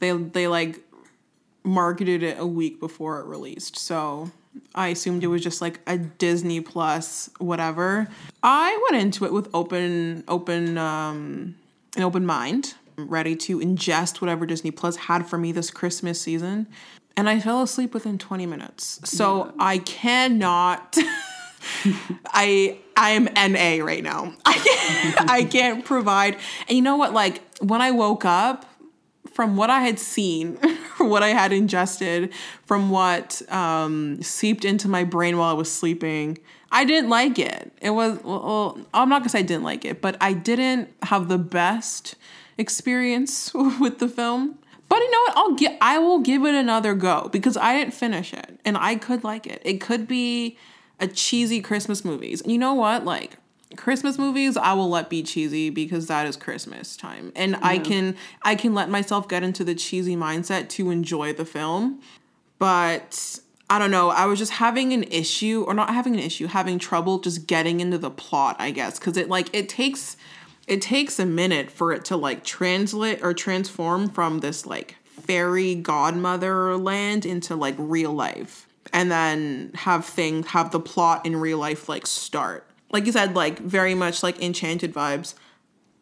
They 0.00 0.12
they 0.12 0.48
like 0.48 0.80
marketed 1.62 2.22
it 2.22 2.38
a 2.38 2.46
week 2.46 2.80
before 2.80 3.20
it 3.20 3.26
released, 3.26 3.76
so 3.76 4.30
I 4.74 4.88
assumed 4.88 5.24
it 5.24 5.28
was 5.28 5.42
just 5.42 5.60
like 5.60 5.80
a 5.86 5.98
Disney 5.98 6.60
Plus 6.60 7.30
whatever. 7.38 8.08
I 8.42 8.86
went 8.90 9.02
into 9.02 9.24
it 9.24 9.32
with 9.32 9.48
open 9.54 10.24
open 10.28 10.78
um, 10.78 11.56
an 11.96 12.02
open 12.02 12.26
mind, 12.26 12.74
ready 12.96 13.36
to 13.36 13.58
ingest 13.58 14.20
whatever 14.20 14.46
Disney 14.46 14.70
Plus 14.70 14.96
had 14.96 15.26
for 15.26 15.38
me 15.38 15.52
this 15.52 15.70
Christmas 15.70 16.20
season. 16.20 16.66
And 17.16 17.28
I 17.28 17.40
fell 17.40 17.62
asleep 17.62 17.94
within 17.94 18.16
20 18.16 18.46
minutes. 18.46 19.00
So 19.04 19.52
I 19.58 19.78
cannot 19.78 20.96
I 22.26 22.78
I 22.96 23.10
am 23.10 23.24
NA 23.24 23.84
right 23.84 24.02
now. 24.02 24.34
I 24.44 24.54
can't, 24.54 25.20
I 25.30 25.44
can't 25.44 25.84
provide. 25.84 26.36
And 26.68 26.76
you 26.76 26.82
know 26.82 26.96
what 26.96 27.12
like 27.12 27.42
when 27.60 27.82
I 27.82 27.90
woke 27.90 28.24
up 28.24 28.64
from 29.38 29.54
what 29.54 29.70
I 29.70 29.82
had 29.82 30.00
seen 30.00 30.56
what 30.98 31.22
I 31.22 31.28
had 31.28 31.52
ingested 31.52 32.34
from 32.66 32.90
what 32.90 33.40
um, 33.52 34.20
seeped 34.20 34.64
into 34.64 34.88
my 34.88 35.04
brain 35.04 35.38
while 35.38 35.50
I 35.50 35.52
was 35.52 35.70
sleeping. 35.70 36.38
I 36.72 36.84
didn't 36.84 37.08
like 37.08 37.38
it. 37.38 37.70
It 37.80 37.90
was 37.90 38.18
well, 38.24 38.76
I'm 38.92 39.08
not 39.08 39.20
gonna 39.20 39.28
say 39.28 39.38
I 39.38 39.42
didn't 39.42 39.62
like 39.62 39.84
it, 39.84 40.00
but 40.00 40.16
I 40.20 40.32
didn't 40.32 40.92
have 41.04 41.28
the 41.28 41.38
best 41.38 42.16
experience 42.56 43.54
with 43.54 44.00
the 44.00 44.08
film. 44.08 44.58
But 44.88 44.98
you 44.98 45.10
know 45.12 45.20
what? 45.28 45.36
I'll 45.36 45.54
get. 45.54 45.78
I 45.80 46.00
will 46.00 46.18
give 46.18 46.44
it 46.44 46.56
another 46.56 46.94
go 46.94 47.28
because 47.30 47.56
I 47.56 47.78
didn't 47.78 47.94
finish 47.94 48.32
it, 48.32 48.58
and 48.64 48.76
I 48.76 48.96
could 48.96 49.22
like 49.22 49.46
it. 49.46 49.62
It 49.64 49.80
could 49.80 50.08
be 50.08 50.58
a 50.98 51.06
cheesy 51.06 51.60
Christmas 51.60 52.04
movies. 52.04 52.40
And 52.40 52.50
you 52.50 52.58
know 52.58 52.74
what? 52.74 53.04
Like 53.04 53.36
Christmas 53.76 54.18
movies, 54.18 54.56
I 54.56 54.72
will 54.72 54.88
let 54.88 55.10
be 55.10 55.22
cheesy 55.22 55.70
because 55.70 56.06
that 56.06 56.26
is 56.26 56.36
Christmas 56.36 56.96
time, 56.96 57.32
and 57.36 57.56
I 57.62 57.78
can 57.78 58.16
I 58.42 58.54
can 58.54 58.74
let 58.74 58.88
myself 58.88 59.28
get 59.28 59.42
into 59.42 59.62
the 59.62 59.74
cheesy 59.74 60.16
mindset 60.16 60.68
to 60.70 60.90
enjoy 60.90 61.34
the 61.34 61.44
film. 61.44 62.00
But 62.58 63.38
I 63.68 63.78
don't 63.78 63.90
know. 63.90 64.08
I 64.08 64.24
was 64.24 64.38
just 64.38 64.52
having 64.52 64.92
an 64.94 65.04
issue, 65.04 65.64
or 65.66 65.74
not 65.74 65.90
having 65.90 66.14
an 66.14 66.20
issue, 66.20 66.46
having 66.46 66.78
trouble 66.78 67.18
just 67.18 67.46
getting 67.46 67.80
into 67.80 67.98
the 67.98 68.10
plot. 68.10 68.56
I 68.58 68.70
guess 68.70 68.98
because 68.98 69.16
it 69.16 69.28
like 69.28 69.50
it 69.52 69.68
takes 69.68 70.16
it 70.66 70.82
takes 70.82 71.18
a 71.18 71.26
minute 71.26 71.70
for 71.70 71.92
it 71.92 72.04
to 72.06 72.16
like 72.16 72.44
translate 72.44 73.22
or 73.22 73.34
transform 73.34 74.08
from 74.08 74.40
this 74.40 74.66
like 74.66 74.96
fairy 75.02 75.74
godmother 75.74 76.76
land 76.76 77.26
into 77.26 77.54
like 77.56 77.74
real 77.78 78.12
life 78.12 78.66
and 78.92 79.10
then 79.10 79.70
have 79.74 80.04
things 80.04 80.46
have 80.48 80.70
the 80.70 80.80
plot 80.80 81.26
in 81.26 81.36
real 81.36 81.58
life 81.58 81.88
like 81.88 82.06
start 82.06 82.67
like 82.90 83.06
you 83.06 83.12
said 83.12 83.34
like 83.34 83.58
very 83.58 83.94
much 83.94 84.22
like 84.22 84.40
enchanted 84.42 84.92
vibes. 84.92 85.34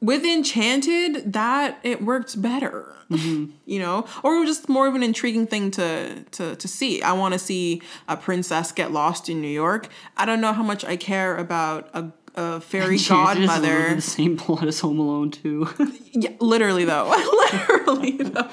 With 0.00 0.24
enchanted 0.24 1.32
that 1.32 1.78
it 1.82 2.02
worked 2.02 2.40
better 2.40 2.96
mm-hmm. 3.10 3.52
you 3.66 3.78
know? 3.78 4.06
Or 4.22 4.36
it 4.36 4.40
was 4.40 4.48
just 4.48 4.68
more 4.68 4.86
of 4.86 4.94
an 4.94 5.02
intriguing 5.02 5.46
thing 5.46 5.70
to 5.72 6.24
to 6.32 6.56
to 6.56 6.68
see. 6.68 7.02
I 7.02 7.12
want 7.12 7.34
to 7.34 7.38
see 7.38 7.82
a 8.08 8.16
princess 8.16 8.72
get 8.72 8.92
lost 8.92 9.28
in 9.28 9.40
new 9.40 9.48
york. 9.48 9.88
I 10.16 10.24
don't 10.24 10.40
know 10.40 10.52
how 10.52 10.62
much 10.62 10.84
i 10.84 10.96
care 10.96 11.36
about 11.36 11.88
a, 11.94 12.10
a 12.34 12.60
fairy 12.60 12.94
Enchanted 12.94 13.44
is 13.44 13.50
a 13.50 13.60
little 13.60 13.68
godmother 13.68 13.94
The 13.96 14.00
same 14.00 14.36
plot 14.36 14.66
as 14.66 14.80
Home 14.80 14.98
Alone 14.98 15.30
too. 15.30 15.68
yeah, 16.12 16.30
literally 16.40 16.84
though. 16.84 17.08
Literally 17.52 18.16
though. 18.18 18.48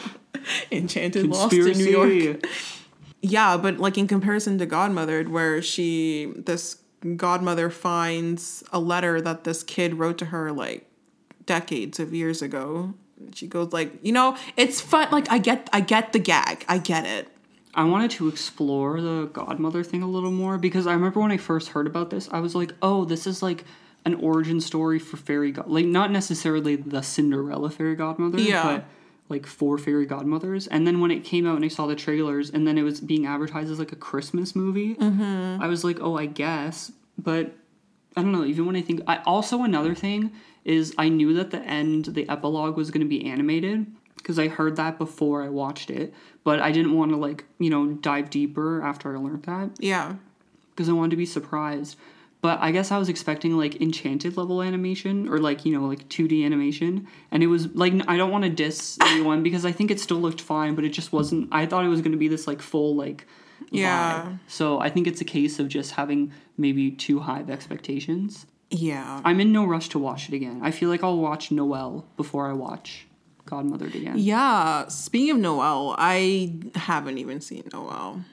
Enchanted 0.71 1.27
lost 1.27 1.53
in 1.53 1.77
new 1.77 1.85
york. 1.85 2.45
Yeah, 3.21 3.55
but 3.55 3.77
like 3.77 3.97
in 3.97 4.07
comparison 4.07 4.57
to 4.57 4.67
Godmothered, 4.67 5.29
where 5.29 5.61
she 5.61 6.33
this 6.35 6.82
godmother 7.15 7.69
finds 7.69 8.63
a 8.71 8.79
letter 8.79 9.19
that 9.21 9.43
this 9.43 9.63
kid 9.63 9.95
wrote 9.95 10.17
to 10.19 10.25
her 10.25 10.51
like 10.51 10.87
decades 11.45 11.99
of 11.99 12.13
years 12.13 12.41
ago. 12.41 12.93
She 13.33 13.47
goes 13.47 13.71
like, 13.73 13.93
you 14.01 14.11
know, 14.11 14.37
it's 14.57 14.81
fun. 14.81 15.09
Like 15.11 15.29
I 15.31 15.37
get, 15.37 15.69
I 15.73 15.81
get 15.81 16.13
the 16.13 16.19
gag. 16.19 16.65
I 16.67 16.77
get 16.77 17.05
it. 17.05 17.27
I 17.75 17.83
wanted 17.85 18.11
to 18.11 18.27
explore 18.27 19.01
the 19.01 19.29
godmother 19.33 19.83
thing 19.83 20.03
a 20.03 20.07
little 20.07 20.31
more 20.31 20.57
because 20.57 20.85
I 20.85 20.93
remember 20.93 21.19
when 21.19 21.31
I 21.31 21.37
first 21.37 21.69
heard 21.69 21.87
about 21.87 22.09
this, 22.09 22.29
I 22.31 22.39
was 22.39 22.53
like, 22.53 22.71
oh, 22.81 23.03
this 23.05 23.25
is 23.25 23.41
like 23.41 23.63
an 24.05 24.15
origin 24.15 24.59
story 24.61 24.99
for 24.99 25.17
fairy 25.17 25.51
god, 25.51 25.67
like 25.67 25.85
not 25.85 26.11
necessarily 26.11 26.75
the 26.75 27.01
Cinderella 27.01 27.69
fairy 27.69 27.95
godmother, 27.95 28.37
Yeah. 28.39 28.63
but 28.63 28.85
like 29.33 29.45
four 29.45 29.77
fairy 29.77 30.05
godmothers. 30.05 30.67
And 30.67 30.87
then 30.87 31.01
when 31.01 31.11
it 31.11 31.23
came 31.23 31.45
out 31.45 31.55
and 31.55 31.65
I 31.65 31.67
saw 31.67 31.87
the 31.87 31.95
trailers, 31.95 32.49
and 32.49 32.67
then 32.67 32.77
it 32.77 32.83
was 32.83 33.01
being 33.01 33.25
advertised 33.25 33.71
as 33.71 33.79
like 33.79 33.91
a 33.91 33.97
Christmas 33.97 34.55
movie, 34.55 34.95
mm-hmm. 34.95 35.61
I 35.61 35.67
was 35.67 35.83
like, 35.83 35.99
oh, 35.99 36.17
I 36.17 36.27
guess, 36.27 36.91
but 37.17 37.53
I 38.15 38.21
don't 38.21 38.31
know. 38.31 38.45
Even 38.45 38.65
when 38.65 38.75
I 38.75 38.81
think, 38.81 39.01
I 39.07 39.17
also 39.25 39.63
another 39.63 39.95
thing 39.95 40.31
is 40.63 40.93
I 40.97 41.09
knew 41.09 41.33
that 41.33 41.51
the 41.51 41.59
end, 41.59 42.05
the 42.05 42.29
epilogue 42.29 42.77
was 42.77 42.91
going 42.91 43.01
to 43.01 43.09
be 43.09 43.25
animated 43.25 43.85
because 44.23 44.39
I 44.39 44.47
heard 44.47 44.77
that 44.77 44.97
before 44.97 45.43
I 45.43 45.49
watched 45.49 45.89
it, 45.89 46.13
but 46.43 46.61
I 46.61 46.71
didn't 46.71 46.95
want 46.95 47.11
to 47.11 47.17
like 47.17 47.45
you 47.59 47.69
know 47.69 47.87
dive 47.93 48.29
deeper 48.29 48.81
after 48.81 49.13
I 49.13 49.19
learned 49.19 49.43
that 49.43 49.71
Yeah, 49.79 50.15
because 50.71 50.87
I 50.87 50.93
wanted 50.93 51.11
to 51.11 51.17
be 51.17 51.25
surprised. 51.25 51.97
But 52.43 52.59
I 52.61 52.71
guess 52.71 52.91
I 52.91 52.97
was 52.99 53.07
expecting 53.09 53.57
like 53.57 53.81
enchanted 53.81 54.35
level 54.37 54.61
animation 54.61 55.27
or 55.29 55.37
like, 55.39 55.65
you 55.65 55.71
know, 55.73 55.87
like 55.87 56.07
2D 56.09 56.45
animation. 56.45 57.07
And 57.31 57.41
it 57.41 57.47
was 57.47 57.73
like, 57.73 57.93
I 58.07 58.17
don't 58.17 58.31
want 58.31 58.43
to 58.43 58.49
diss 58.49 58.97
anyone 59.01 59.41
because 59.41 59.65
I 59.65 59.71
think 59.71 59.89
it 59.89 59.99
still 59.99 60.17
looked 60.17 60.41
fine, 60.41 60.75
but 60.75 60.83
it 60.83 60.89
just 60.89 61.11
wasn't. 61.13 61.47
I 61.51 61.65
thought 61.65 61.85
it 61.85 61.87
was 61.87 62.01
going 62.01 62.11
to 62.11 62.17
be 62.17 62.27
this 62.27 62.45
like 62.45 62.61
full, 62.61 62.95
like, 62.95 63.25
Yeah. 63.71 64.23
vibe. 64.25 64.39
So 64.47 64.79
I 64.79 64.89
think 64.89 65.07
it's 65.07 65.21
a 65.21 65.25
case 65.25 65.57
of 65.57 65.69
just 65.69 65.91
having 65.93 66.33
maybe 66.57 66.91
too 66.91 67.19
high 67.21 67.39
of 67.39 67.49
expectations. 67.49 68.45
yeah. 68.69 69.21
I'm 69.23 69.39
in 69.39 69.51
no 69.53 69.65
rush 69.65 69.87
to 69.89 69.99
watch 69.99 70.27
it 70.27 70.35
again. 70.35 70.59
I 70.63 70.71
feel 70.71 70.89
like 70.89 71.01
I'll 71.03 71.17
watch 71.19 71.49
Noel 71.51 72.05
before 72.17 72.47
I 72.49 72.53
watch 72.53 73.07
Godmothered 73.45 73.95
again. 73.95 74.15
Yeah, 74.17 74.87
speaking 74.89 75.31
of 75.31 75.37
Noel, 75.37 75.95
I 75.97 76.55
haven't 76.75 77.19
even 77.19 77.39
seen 77.39 77.63
Noel. 77.71 78.25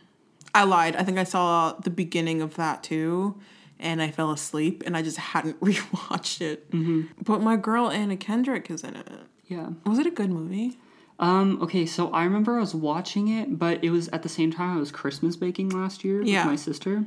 I 0.55 0.65
lied. 0.65 0.97
I 0.97 1.05
think 1.05 1.17
I 1.19 1.25
saw 1.25 1.75
the 1.75 1.91
beginning 1.91 2.43
of 2.43 2.55
that 2.57 2.83
too, 2.83 3.39
and 3.81 4.01
I 4.03 4.11
fell 4.11 4.31
asleep, 4.31 4.83
and 4.87 4.97
I 4.97 5.03
just 5.03 5.17
hadn't 5.17 5.59
rewatched 5.65 6.41
it. 6.41 6.71
Mm-hmm. 6.71 7.23
But 7.23 7.41
my 7.43 7.57
girl 7.57 7.91
Anna 7.91 8.17
Kendrick 8.17 8.71
is 8.71 8.85
in 8.85 8.97
it. 8.97 9.09
Yeah. 9.47 9.71
Was 9.85 9.99
it 9.99 10.07
a 10.07 10.11
good 10.11 10.31
movie? 10.31 10.79
Um, 11.19 11.61
okay, 11.63 11.85
so 11.85 12.11
I 12.13 12.25
remember 12.25 12.57
I 12.57 12.61
was 12.61 12.75
watching 12.75 13.29
it, 13.29 13.59
but 13.59 13.83
it 13.85 13.91
was 13.91 14.09
at 14.09 14.23
the 14.23 14.29
same 14.29 14.51
time 14.53 14.77
I 14.77 14.81
was 14.81 14.91
Christmas 14.91 15.37
baking 15.37 15.69
last 15.71 16.03
year 16.05 16.23
Yeah. 16.23 16.45
with 16.45 16.53
my 16.53 16.57
sister. 16.57 17.05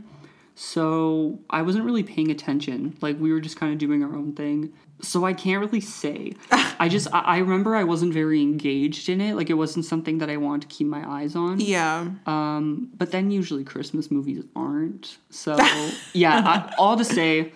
So 0.56 1.40
I 1.50 1.62
wasn't 1.64 1.86
really 1.86 2.04
paying 2.04 2.30
attention. 2.30 2.96
Like 3.02 3.20
we 3.20 3.32
were 3.32 3.40
just 3.40 3.58
kind 3.58 3.74
of 3.74 3.80
doing 3.80 4.04
our 4.04 4.16
own 4.16 4.34
thing. 4.34 4.72
So 5.04 5.26
I 5.26 5.34
can't 5.34 5.60
really 5.64 5.82
say. 5.82 6.34
I 6.80 6.88
just 6.90 7.08
I, 7.14 7.20
I 7.20 7.38
remember 7.38 7.76
I 7.76 7.84
wasn't 7.84 8.14
very 8.14 8.42
engaged 8.42 9.10
in 9.10 9.22
it. 9.22 9.36
Like 9.36 9.50
it 9.50 9.54
wasn't 9.56 9.86
something 9.86 10.18
that 10.20 10.30
I 10.30 10.38
wanted 10.38 10.70
to 10.70 10.76
keep 10.76 10.88
my 10.88 11.08
eyes 11.08 11.36
on. 11.36 11.60
Yeah. 11.60 12.08
Um, 12.26 12.90
but 12.98 13.12
then 13.12 13.30
usually 13.30 13.64
Christmas 13.64 14.10
movies 14.10 14.44
aren't. 14.56 15.18
So 15.30 15.56
yeah, 16.14 16.42
I, 16.46 16.74
all 16.78 16.98
to 16.98 17.04
say, 17.06 17.52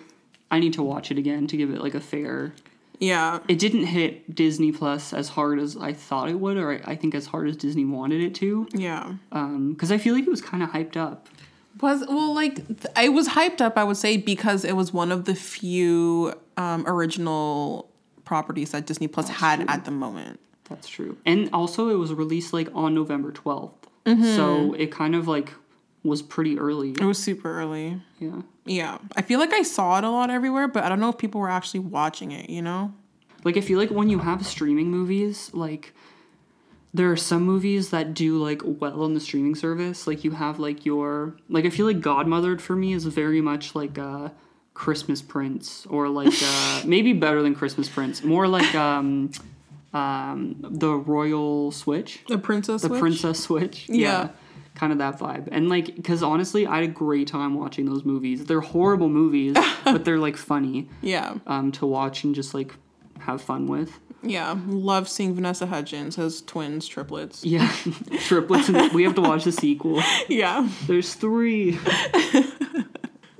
I 0.50 0.60
need 0.60 0.74
to 0.74 0.82
watch 0.82 1.10
it 1.10 1.18
again 1.18 1.46
to 1.48 1.56
give 1.56 1.70
it 1.70 1.80
like 1.80 1.94
a 1.94 2.00
fair 2.00 2.52
Yeah. 3.00 3.40
it 3.48 3.58
didn't 3.58 3.86
hit 3.86 4.34
Disney 4.34 4.72
Plus 4.72 5.12
as 5.12 5.28
hard 5.30 5.58
as 5.58 5.76
I 5.76 5.92
thought 5.94 6.28
it 6.28 6.38
would, 6.38 6.56
or 6.56 6.72
I, 6.72 6.92
I 6.92 6.96
think 6.96 7.14
as 7.14 7.26
hard 7.26 7.48
as 7.48 7.56
Disney 7.56 7.84
wanted 7.84 8.20
it 8.22 8.34
to. 8.36 8.66
Yeah. 8.72 9.14
Um, 9.32 9.72
Because 9.72 9.90
I 9.92 9.98
feel 9.98 10.14
like 10.14 10.24
it 10.26 10.30
was 10.30 10.42
kind 10.42 10.62
of 10.62 10.70
hyped 10.70 10.96
up. 10.96 11.28
Was 11.80 12.04
well, 12.08 12.34
like 12.34 12.56
th- 12.66 12.92
I 12.96 13.08
was 13.08 13.28
hyped 13.28 13.60
up. 13.60 13.76
I 13.78 13.84
would 13.84 13.96
say 13.96 14.16
because 14.16 14.64
it 14.64 14.74
was 14.74 14.92
one 14.92 15.12
of 15.12 15.26
the 15.26 15.34
few 15.36 16.34
um, 16.58 16.84
original 16.86 17.90
properties 18.24 18.72
that 18.72 18.84
Disney 18.84 19.08
Plus 19.08 19.28
had 19.28 19.64
at 19.70 19.86
the 19.86 19.90
moment. 19.90 20.40
That's 20.64 20.86
true. 20.86 21.16
And 21.24 21.48
also, 21.54 21.88
it 21.88 21.94
was 21.94 22.12
released 22.12 22.52
like 22.52 22.68
on 22.74 22.94
November 22.94 23.32
12th. 23.32 23.72
Mm-hmm. 24.04 24.36
So 24.36 24.74
it 24.74 24.90
kind 24.92 25.14
of 25.14 25.26
like 25.26 25.52
was 26.02 26.20
pretty 26.20 26.58
early. 26.58 26.90
It 26.90 27.00
was 27.00 27.18
super 27.18 27.58
early. 27.58 28.02
Yeah. 28.18 28.42
Yeah, 28.66 28.98
I 29.16 29.22
feel 29.22 29.38
like 29.38 29.54
I 29.54 29.62
saw 29.62 29.96
it 29.96 30.04
a 30.04 30.10
lot 30.10 30.28
everywhere, 30.28 30.68
but 30.68 30.84
I 30.84 30.90
don't 30.90 31.00
know 31.00 31.08
if 31.08 31.16
people 31.16 31.40
were 31.40 31.48
actually 31.48 31.80
watching 31.80 32.32
it. 32.32 32.50
You 32.50 32.60
know? 32.60 32.92
Like, 33.44 33.56
I 33.56 33.60
feel 33.62 33.78
like 33.78 33.90
when 33.90 34.10
you 34.10 34.18
have 34.18 34.44
streaming 34.44 34.90
movies, 34.90 35.50
like, 35.54 35.94
there 36.92 37.10
are 37.10 37.16
some 37.16 37.44
movies 37.44 37.90
that 37.90 38.12
do 38.12 38.42
like 38.42 38.62
well 38.64 39.02
on 39.04 39.14
the 39.14 39.20
streaming 39.20 39.54
service. 39.54 40.06
Like, 40.06 40.24
you 40.24 40.32
have 40.32 40.58
like 40.58 40.84
your, 40.84 41.36
like, 41.48 41.64
I 41.64 41.70
feel 41.70 41.86
like 41.86 42.00
Godmothered 42.00 42.60
for 42.60 42.76
me 42.76 42.92
is 42.92 43.04
very 43.06 43.40
much 43.40 43.74
like 43.74 43.96
uh, 43.96 44.30
Christmas 44.78 45.20
Prince, 45.20 45.86
or 45.90 46.08
like 46.08 46.32
uh, 46.40 46.82
maybe 46.86 47.12
better 47.12 47.42
than 47.42 47.52
Christmas 47.56 47.88
Prince, 47.88 48.22
more 48.22 48.46
like 48.46 48.74
um, 48.76 49.30
um, 49.92 50.54
the 50.60 50.92
Royal 50.94 51.72
Switch, 51.72 52.20
The 52.28 52.38
Princess. 52.38 52.82
the 52.82 52.88
Switch? 52.88 53.00
Princess 53.00 53.40
Switch. 53.40 53.88
Yeah. 53.88 54.28
Kind 54.76 54.92
of 54.92 54.98
that 54.98 55.18
vibe. 55.18 55.48
And 55.50 55.68
like, 55.68 55.96
because 55.96 56.22
honestly, 56.22 56.64
I 56.64 56.76
had 56.76 56.84
a 56.84 56.92
great 56.92 57.26
time 57.26 57.54
watching 57.56 57.86
those 57.86 58.04
movies. 58.04 58.44
They're 58.44 58.60
horrible 58.60 59.08
movies, 59.08 59.56
but 59.84 60.04
they're 60.04 60.18
like 60.20 60.36
funny 60.36 60.88
Yeah, 61.02 61.34
um, 61.48 61.72
to 61.72 61.84
watch 61.86 62.22
and 62.22 62.32
just 62.32 62.54
like 62.54 62.72
have 63.18 63.42
fun 63.42 63.66
with. 63.66 63.98
yeah. 64.22 64.54
Love 64.68 65.08
seeing 65.08 65.34
Vanessa 65.34 65.66
Hudgens 65.66 66.16
as 66.20 66.40
twins, 66.42 66.86
triplets. 66.86 67.44
Yeah, 67.44 67.68
triplets. 68.20 68.68
And 68.68 68.92
we 68.92 69.02
have 69.02 69.16
to 69.16 69.22
watch 69.22 69.42
the 69.42 69.50
sequel. 69.52 70.00
Yeah, 70.28 70.68
There's 70.86 71.14
three. 71.14 71.76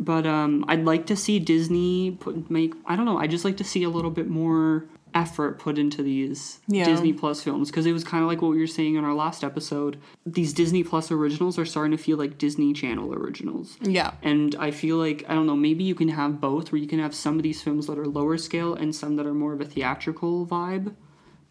But 0.09 0.27
um, 0.27 0.65
I'd 0.69 0.87
like 0.87 1.05
to 1.09 1.17
see 1.17 1.39
Disney 1.39 2.13
put 2.13 2.51
make. 2.51 2.73
I 2.87 2.97
don't 2.97 3.05
know. 3.05 3.19
I 3.19 3.27
just 3.27 3.45
like 3.45 3.59
to 3.59 3.65
see 3.65 3.83
a 3.85 3.91
little 3.91 4.11
bit 4.11 4.27
more 4.27 4.87
effort 5.15 5.59
put 5.59 5.79
into 5.79 6.03
these 6.03 6.61
Yeah. 6.67 6.85
Disney 6.87 7.13
Plus 7.13 7.43
films 7.43 7.71
because 7.71 7.85
it 7.85 7.93
was 7.93 8.05
kind 8.05 8.23
of 8.23 8.29
like 8.29 8.41
what 8.41 8.51
we 8.53 8.59
were 8.59 8.67
saying 8.67 8.95
in 8.95 9.05
our 9.05 9.13
last 9.15 9.45
episode. 9.45 9.99
These 10.25 10.55
Disney 10.55 10.83
Plus 10.83 11.11
originals 11.11 11.59
are 11.59 11.67
starting 11.67 11.95
to 11.95 12.03
feel 12.03 12.17
like 12.17 12.39
Disney 12.39 12.73
Channel 12.73 13.13
originals. 13.15 13.77
yeah, 13.83 14.13
And 14.23 14.55
I 14.59 14.71
feel 14.71 14.97
like, 14.97 15.25
I 15.29 15.35
don't 15.35 15.47
know, 15.47 15.57
maybe 15.57 15.85
you 15.85 15.95
can 15.95 16.09
have 16.09 16.41
both, 16.41 16.73
where 16.73 16.81
you 16.81 16.89
can 16.89 17.01
have 17.01 17.15
some 17.15 17.37
of 17.37 17.43
these 17.43 17.61
films 17.63 17.87
that 17.89 17.99
are 17.99 18.07
lower 18.07 18.39
scale 18.39 18.75
and 18.75 18.95
some 18.95 19.17
that 19.17 19.27
are 19.27 19.35
more 19.35 19.53
of 19.53 19.61
a 19.61 19.65
theatrical 19.67 20.47
vibe. 20.47 20.95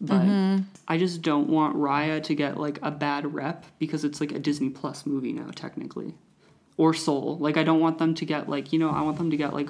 But 0.00 0.26
I 0.86 0.96
just 0.96 1.22
don't 1.22 1.48
want 1.48 1.76
Raya 1.76 2.22
to 2.24 2.34
get 2.34 2.58
like 2.58 2.78
a 2.82 2.90
bad 2.90 3.32
rep 3.34 3.66
because 3.78 4.04
it's 4.04 4.20
like 4.20 4.32
a 4.32 4.38
Disney 4.40 4.70
Plus 4.70 5.04
movie 5.06 5.32
now, 5.32 5.50
technically. 5.54 6.14
Or 6.78 6.94
Soul. 6.94 7.36
Like, 7.38 7.58
I 7.58 7.62
don't 7.62 7.80
want 7.80 7.98
them 7.98 8.14
to 8.14 8.24
get 8.24 8.48
like, 8.48 8.72
you 8.72 8.78
know, 8.78 8.88
I 8.88 9.02
want 9.02 9.18
them 9.18 9.30
to 9.30 9.36
get 9.36 9.52
like 9.52 9.68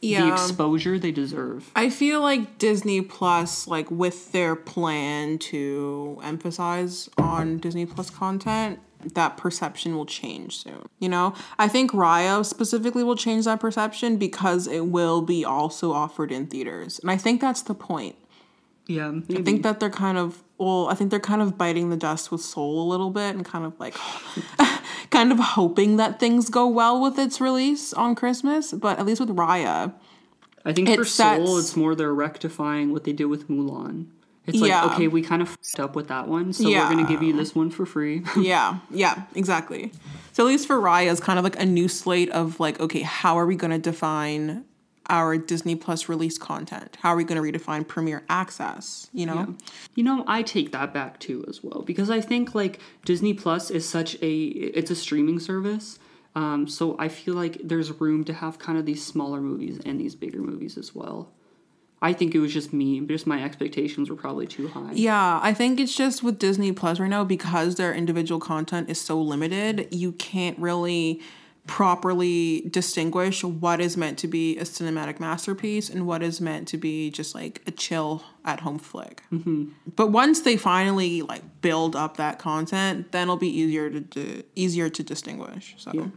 yeah. 0.00 0.22
the 0.24 0.32
exposure 0.32 0.98
they 0.98 1.12
deserve. 1.12 1.70
I 1.76 1.90
feel 1.90 2.20
like 2.20 2.58
Disney 2.58 3.00
Plus, 3.02 3.68
like 3.68 3.90
with 3.90 4.32
their 4.32 4.56
plan 4.56 5.38
to 5.38 6.18
emphasize 6.22 7.08
on 7.18 7.58
Disney 7.58 7.86
Plus 7.86 8.10
content, 8.10 8.80
that 9.14 9.36
perception 9.36 9.96
will 9.96 10.06
change 10.06 10.62
soon. 10.62 10.86
You 10.98 11.08
know, 11.08 11.34
I 11.58 11.68
think 11.68 11.92
Raya 11.92 12.44
specifically 12.44 13.02
will 13.02 13.16
change 13.16 13.44
that 13.46 13.60
perception 13.60 14.16
because 14.16 14.66
it 14.66 14.86
will 14.86 15.22
be 15.22 15.44
also 15.44 15.92
offered 15.92 16.32
in 16.32 16.46
theaters, 16.46 16.98
and 16.98 17.10
I 17.10 17.16
think 17.16 17.40
that's 17.40 17.62
the 17.62 17.74
point. 17.74 18.16
Yeah, 18.86 19.12
I 19.30 19.42
think 19.42 19.62
that 19.62 19.78
they're 19.78 19.88
kind 19.88 20.18
of 20.18 20.42
well, 20.60 20.88
I 20.88 20.94
think 20.94 21.10
they're 21.10 21.18
kind 21.18 21.40
of 21.42 21.56
biting 21.56 21.88
the 21.90 21.96
dust 21.96 22.30
with 22.30 22.42
Soul 22.42 22.82
a 22.82 22.86
little 22.88 23.10
bit 23.10 23.34
and 23.34 23.44
kind 23.44 23.64
of 23.64 23.72
like 23.80 23.96
kind 25.10 25.32
of 25.32 25.38
hoping 25.38 25.96
that 25.96 26.20
things 26.20 26.50
go 26.50 26.66
well 26.68 27.00
with 27.00 27.18
its 27.18 27.40
release 27.40 27.92
on 27.94 28.14
Christmas, 28.14 28.72
but 28.72 28.98
at 28.98 29.06
least 29.06 29.20
with 29.20 29.30
Raya, 29.30 29.92
I 30.64 30.72
think 30.72 30.88
it 30.88 30.96
for 30.96 31.04
Soul, 31.04 31.58
it's 31.58 31.76
more 31.76 31.94
they're 31.94 32.12
rectifying 32.14 32.92
what 32.92 33.04
they 33.04 33.12
did 33.12 33.24
with 33.26 33.48
Mulan. 33.48 34.06
It's 34.46 34.58
like, 34.60 34.68
Yeah. 34.68 34.86
okay, 34.86 35.08
we 35.08 35.22
kind 35.22 35.42
of 35.42 35.48
fucked 35.48 35.80
up 35.80 35.96
with 35.96 36.08
that 36.08 36.28
one, 36.28 36.52
so 36.52 36.68
Yeah. 36.68 36.84
we're 36.88 36.94
gonna 36.96 37.08
give 37.08 37.22
you 37.22 37.32
this 37.32 37.54
one 37.54 37.70
for 37.70 37.86
free. 37.86 38.22
yeah, 38.36 38.78
yeah, 38.90 39.22
exactly. 39.34 39.92
So 40.32 40.44
at 40.44 40.48
least 40.48 40.66
for 40.66 40.76
Raya, 40.78 41.10
it's 41.10 41.20
kind 41.20 41.38
of 41.38 41.44
like 41.44 41.58
a 41.60 41.66
new 41.66 41.88
slate 41.88 42.30
of 42.30 42.60
like, 42.60 42.78
okay, 42.80 43.00
how 43.02 43.38
are 43.38 43.46
we 43.46 43.56
going 43.56 43.72
to 43.72 43.78
define 43.78 44.64
our 45.10 45.36
Disney 45.36 45.74
Plus 45.74 46.08
release 46.08 46.38
content? 46.38 46.96
How 47.02 47.10
are 47.10 47.16
we 47.16 47.24
going 47.24 47.42
to 47.42 47.58
redefine 47.58 47.86
premiere 47.86 48.22
access? 48.28 49.10
You 49.12 49.26
know, 49.26 49.56
You 49.94 50.04
know, 50.04 50.24
I 50.26 50.42
take 50.42 50.72
that 50.72 50.94
back 50.94 51.18
too 51.18 51.44
as 51.48 51.62
well 51.62 51.82
because 51.82 52.08
I 52.10 52.20
think 52.20 52.54
like 52.54 52.80
Disney 53.04 53.34
Plus 53.34 53.70
is 53.70 53.86
such 53.86 54.14
a 54.22 54.38
it's 54.40 54.90
a 54.90 54.96
streaming 54.96 55.38
service. 55.38 55.98
Um, 56.34 56.68
so 56.68 56.96
I 56.98 57.08
feel 57.08 57.34
like 57.34 57.60
there's 57.62 57.90
room 58.00 58.22
to 58.24 58.32
have 58.32 58.58
kind 58.58 58.78
of 58.78 58.86
these 58.86 59.04
smaller 59.04 59.40
movies 59.40 59.80
and 59.84 60.00
these 60.00 60.14
bigger 60.14 60.38
movies 60.38 60.78
as 60.78 60.94
well. 60.94 61.32
I 62.02 62.12
think 62.14 62.34
it 62.34 62.38
was 62.38 62.54
just 62.54 62.72
me, 62.72 63.00
just 63.00 63.26
my 63.26 63.42
expectations 63.42 64.08
were 64.08 64.16
probably 64.16 64.46
too 64.46 64.68
high. 64.68 64.92
Yeah, 64.92 65.38
I 65.42 65.52
think 65.52 65.78
it's 65.78 65.94
just 65.94 66.22
with 66.22 66.38
Disney 66.38 66.72
Plus 66.72 66.98
right 66.98 67.10
now 67.10 67.24
because 67.24 67.74
their 67.74 67.92
individual 67.92 68.40
content 68.40 68.88
is 68.88 68.98
so 68.98 69.20
limited, 69.20 69.88
you 69.90 70.12
can't 70.12 70.58
really 70.58 71.20
properly 71.70 72.62
distinguish 72.62 73.44
what 73.44 73.80
is 73.80 73.96
meant 73.96 74.18
to 74.18 74.26
be 74.26 74.58
a 74.58 74.64
cinematic 74.64 75.20
masterpiece 75.20 75.88
and 75.88 76.04
what 76.04 76.20
is 76.20 76.40
meant 76.40 76.66
to 76.66 76.76
be 76.76 77.12
just 77.12 77.32
like 77.32 77.62
a 77.64 77.70
chill 77.70 78.24
at 78.44 78.58
home 78.58 78.76
flick. 78.80 79.22
Mm-hmm. 79.32 79.68
But 79.94 80.08
once 80.08 80.40
they 80.40 80.56
finally 80.56 81.22
like 81.22 81.44
build 81.62 81.94
up 81.94 82.16
that 82.16 82.40
content, 82.40 83.12
then 83.12 83.22
it'll 83.22 83.36
be 83.36 83.56
easier 83.56 83.88
to 83.88 84.00
do, 84.00 84.42
easier 84.56 84.90
to 84.90 85.02
distinguish. 85.04 85.76
So 85.78 86.10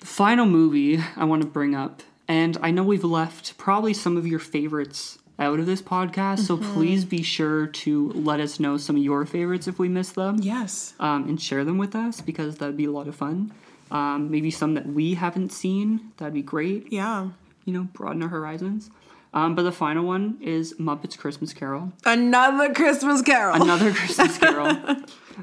The 0.00 0.06
final 0.06 0.46
movie 0.46 0.98
I 1.14 1.26
want 1.26 1.42
to 1.42 1.48
bring 1.48 1.74
up, 1.74 2.02
and 2.26 2.56
I 2.62 2.70
know 2.70 2.82
we've 2.82 3.04
left 3.04 3.58
probably 3.58 3.92
some 3.92 4.16
of 4.16 4.26
your 4.26 4.38
favorites 4.38 5.18
out 5.38 5.58
of 5.58 5.66
this 5.66 5.82
podcast, 5.82 6.38
so 6.38 6.56
please 6.56 7.04
be 7.04 7.20
sure 7.20 7.66
to 7.66 8.12
let 8.12 8.40
us 8.40 8.58
know 8.58 8.78
some 8.78 8.96
of 8.96 9.02
your 9.02 9.26
favorites 9.26 9.68
if 9.68 9.78
we 9.78 9.90
miss 9.90 10.12
them. 10.12 10.38
yes, 10.40 10.94
um, 10.98 11.28
and 11.28 11.38
share 11.38 11.64
them 11.64 11.76
with 11.76 11.94
us 11.94 12.22
because 12.22 12.56
that'd 12.56 12.78
be 12.78 12.86
a 12.86 12.90
lot 12.90 13.06
of 13.06 13.14
fun. 13.14 13.52
Um, 13.90 14.30
maybe 14.30 14.50
some 14.50 14.74
that 14.74 14.86
we 14.86 15.14
haven't 15.14 15.52
seen, 15.52 16.12
that'd 16.16 16.34
be 16.34 16.42
great. 16.42 16.92
yeah, 16.92 17.28
You 17.64 17.72
know, 17.72 17.84
broaden 17.92 18.22
our 18.22 18.28
horizons. 18.28 18.90
Um, 19.34 19.54
but 19.54 19.62
the 19.62 19.72
final 19.72 20.04
one 20.06 20.38
is 20.40 20.74
Muppets 20.74 21.16
Christmas 21.18 21.52
Carol, 21.52 21.92
another 22.04 22.72
Christmas 22.72 23.20
Carol. 23.22 23.60
another 23.62 23.92
Christmas 24.00 24.38
Carol. 24.38 24.74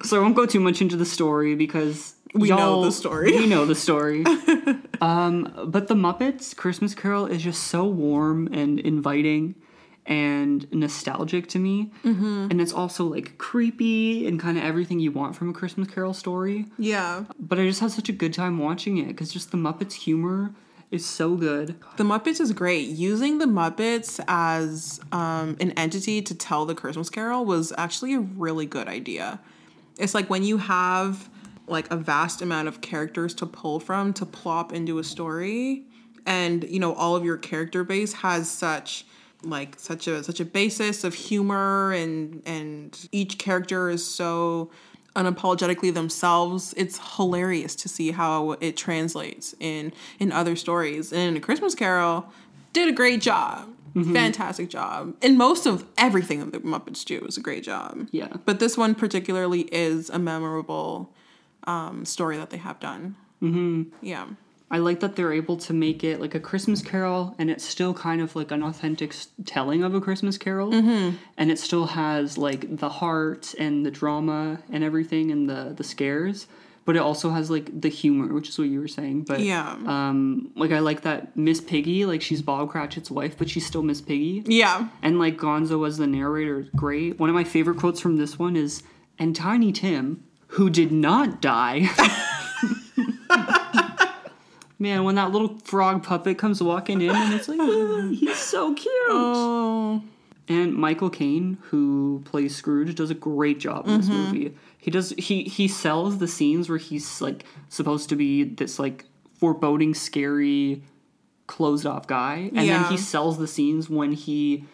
So 0.03 0.17
I 0.17 0.21
won't 0.23 0.35
go 0.35 0.45
too 0.47 0.59
much 0.59 0.81
into 0.81 0.95
the 0.95 1.05
story 1.05 1.53
because 1.55 2.15
We 2.33 2.49
know 2.49 2.83
the 2.83 2.91
story. 2.91 3.31
We 3.37 3.45
know 3.45 3.65
the 3.65 3.75
story. 3.75 4.25
um, 5.01 5.53
but 5.67 5.87
the 5.87 5.93
Muppets 5.95 6.55
Christmas 6.55 6.95
Carol 6.95 7.27
is 7.27 7.43
just 7.43 7.65
so 7.65 7.85
warm 7.85 8.47
and 8.51 8.79
inviting 8.79 9.53
and 10.05 10.71
nostalgic 10.73 11.47
to 11.47 11.59
me, 11.59 11.91
mm-hmm. 12.03 12.47
and 12.51 12.59
it's 12.59 12.73
also 12.73 13.05
like 13.05 13.37
creepy 13.37 14.27
and 14.27 14.39
kind 14.39 14.57
of 14.57 14.63
everything 14.63 14.99
you 14.99 15.11
want 15.11 15.35
from 15.35 15.49
a 15.49 15.53
Christmas 15.53 15.87
Carol 15.87 16.13
story. 16.13 16.65
yeah, 16.77 17.23
But 17.39 17.59
I 17.59 17.65
just 17.65 17.79
had 17.79 17.91
such 17.91 18.09
a 18.09 18.13
good 18.13 18.33
time 18.33 18.57
watching 18.57 18.97
it 18.97 19.07
because 19.07 19.31
just 19.31 19.51
the 19.51 19.57
Muppets 19.57 19.93
humor 19.93 20.53
is 20.91 21.05
so 21.05 21.35
good. 21.35 21.75
The 21.97 22.03
Muppets 22.03 22.39
is 22.39 22.51
great. 22.51 22.87
Using 22.87 23.39
the 23.39 23.45
Muppets 23.45 24.23
as 24.27 24.99
um, 25.11 25.57
an 25.59 25.71
entity 25.71 26.21
to 26.21 26.35
tell 26.35 26.65
the 26.65 26.75
Christmas 26.75 27.09
Carol 27.09 27.45
was 27.45 27.73
actually 27.77 28.13
a 28.13 28.19
really 28.19 28.67
good 28.67 28.87
idea. 28.87 29.39
It's 29.97 30.13
like 30.13 30.29
when 30.29 30.43
you 30.43 30.57
have 30.57 31.29
like 31.65 31.91
a 31.91 31.95
vast 31.95 32.41
amount 32.41 32.67
of 32.67 32.81
characters 32.81 33.33
to 33.35 33.45
pull 33.45 33.79
from 33.79 34.13
to 34.13 34.25
plop 34.25 34.73
into 34.73 34.99
a 34.99 35.03
story, 35.03 35.85
and 36.25 36.63
you 36.65 36.79
know 36.79 36.93
all 36.93 37.15
of 37.15 37.23
your 37.23 37.37
character 37.37 37.83
base 37.83 38.13
has 38.13 38.49
such 38.49 39.05
like 39.43 39.79
such 39.79 40.07
a 40.07 40.23
such 40.23 40.39
a 40.39 40.45
basis 40.45 41.03
of 41.03 41.13
humor 41.13 41.91
and 41.93 42.41
and 42.45 43.07
each 43.11 43.37
character 43.37 43.89
is 43.89 44.05
so 44.05 44.69
unapologetically 45.15 45.93
themselves. 45.93 46.73
It's 46.75 46.99
hilarious 47.17 47.75
to 47.75 47.89
see 47.89 48.11
how 48.11 48.51
it 48.61 48.75
translates 48.77 49.53
in 49.59 49.93
in 50.19 50.31
other 50.31 50.55
stories. 50.55 51.13
And 51.13 51.37
a 51.37 51.39
christmas 51.39 51.75
carol 51.75 52.25
did 52.73 52.89
a 52.89 52.93
great 52.93 53.21
job. 53.21 53.69
Fantastic 53.93 54.69
job. 54.69 55.13
And 55.21 55.37
most 55.37 55.67
of 55.67 55.85
everything 55.99 56.39
that 56.39 56.51
the 56.51 56.59
muppets 56.67 57.05
do 57.05 57.23
is 57.25 57.37
a 57.37 57.41
great 57.41 57.63
job. 57.63 58.07
Yeah. 58.11 58.37
but 58.43 58.59
this 58.59 58.75
one 58.75 58.95
particularly 58.95 59.61
is 59.71 60.09
a 60.09 60.17
memorable 60.17 61.13
um, 61.65 62.03
story 62.03 62.37
that 62.37 62.49
they 62.49 62.57
have 62.57 62.79
done. 62.79 63.15
Mm-hmm. 63.41 63.83
yeah 64.01 64.25
I 64.73 64.79
like 64.79 64.99
that 65.01 65.15
they're 65.15 65.31
able 65.31 65.57
to 65.57 65.71
make 65.73 66.03
it 66.03 66.19
like 66.19 66.33
a 66.33 66.39
Christmas 66.39 66.81
Carol, 66.81 67.35
and 67.37 67.51
it's 67.51 67.63
still 67.63 67.93
kind 67.93 68.19
of 68.21 68.35
like 68.35 68.49
an 68.51 68.63
authentic 68.63 69.13
telling 69.45 69.83
of 69.83 69.93
a 69.93 70.01
Christmas 70.01 70.35
Carol, 70.37 70.73
and 71.37 71.51
it 71.51 71.59
still 71.59 71.85
has 71.85 72.37
like 72.39 72.77
the 72.77 72.89
heart 72.89 73.53
and 73.59 73.85
the 73.85 73.91
drama 73.91 74.59
and 74.71 74.83
everything 74.83 75.29
and 75.31 75.47
the 75.47 75.73
the 75.77 75.83
scares, 75.83 76.47
but 76.85 76.95
it 76.95 77.03
also 77.03 77.29
has 77.29 77.51
like 77.51 77.69
the 77.81 77.87
humor, 77.89 78.33
which 78.33 78.49
is 78.49 78.57
what 78.57 78.67
you 78.67 78.79
were 78.79 78.87
saying. 78.87 79.25
But 79.25 79.41
yeah 79.41 79.77
um, 79.85 80.51
like 80.55 80.71
I 80.71 80.79
like 80.79 81.01
that 81.01 81.37
Miss 81.37 81.61
Piggy, 81.61 82.05
like 82.07 82.23
she's 82.23 82.41
Bob 82.41 82.71
Cratchit's 82.71 83.11
wife, 83.11 83.37
but 83.37 83.47
she's 83.51 83.65
still 83.67 83.83
Miss 83.83 84.01
Piggy. 84.01 84.41
yeah 84.47 84.87
And 85.03 85.19
like 85.19 85.37
Gonzo 85.37 85.85
as 85.87 85.97
the 85.97 86.07
narrator 86.07 86.61
is 86.61 86.69
great. 86.75 87.19
One 87.19 87.29
of 87.29 87.35
my 87.35 87.43
favorite 87.43 87.77
quotes 87.77 87.99
from 87.99 88.17
this 88.17 88.39
one 88.39 88.55
is, 88.55 88.81
and 89.19 89.35
Tiny 89.35 89.71
Tim, 89.71 90.23
who 90.47 90.71
did 90.71 90.91
not 90.91 91.41
die. 91.41 91.89
Man, 94.83 95.05
when 95.05 95.15
that 95.15 95.31
little 95.31 95.57
frog 95.59 96.03
puppet 96.03 96.37
comes 96.37 96.61
walking 96.61 97.01
in 97.01 97.09
and 97.09 97.33
it's 97.33 97.47
like, 97.47 97.57
"Oh, 97.61 98.09
he's 98.09 98.35
so 98.35 98.73
cute. 98.73 98.91
oh 99.07 100.03
And 100.49 100.73
Michael 100.73 101.09
Caine, 101.09 101.57
who 101.61 102.21
plays 102.25 102.53
Scrooge, 102.53 102.93
does 102.93 103.09
a 103.09 103.15
great 103.15 103.61
job 103.61 103.87
in 103.87 104.01
this 104.01 104.09
mm-hmm. 104.09 104.23
movie. 104.23 104.57
He 104.77 104.91
does 104.91 105.11
he 105.17 105.43
he 105.43 105.69
sells 105.69 106.17
the 106.17 106.27
scenes 106.27 106.67
where 106.67 106.77
he's 106.77 107.21
like 107.21 107.45
supposed 107.69 108.09
to 108.09 108.17
be 108.17 108.43
this 108.43 108.77
like 108.77 109.05
foreboding, 109.39 109.93
scary, 109.93 110.83
closed 111.47 111.85
off 111.85 112.05
guy, 112.05 112.51
and 112.53 112.67
then 112.67 112.83
he 112.91 112.97
sells 112.97 113.37
the 113.37 113.47
scenes 113.47 113.89
when 113.89 114.11
he 114.11 114.65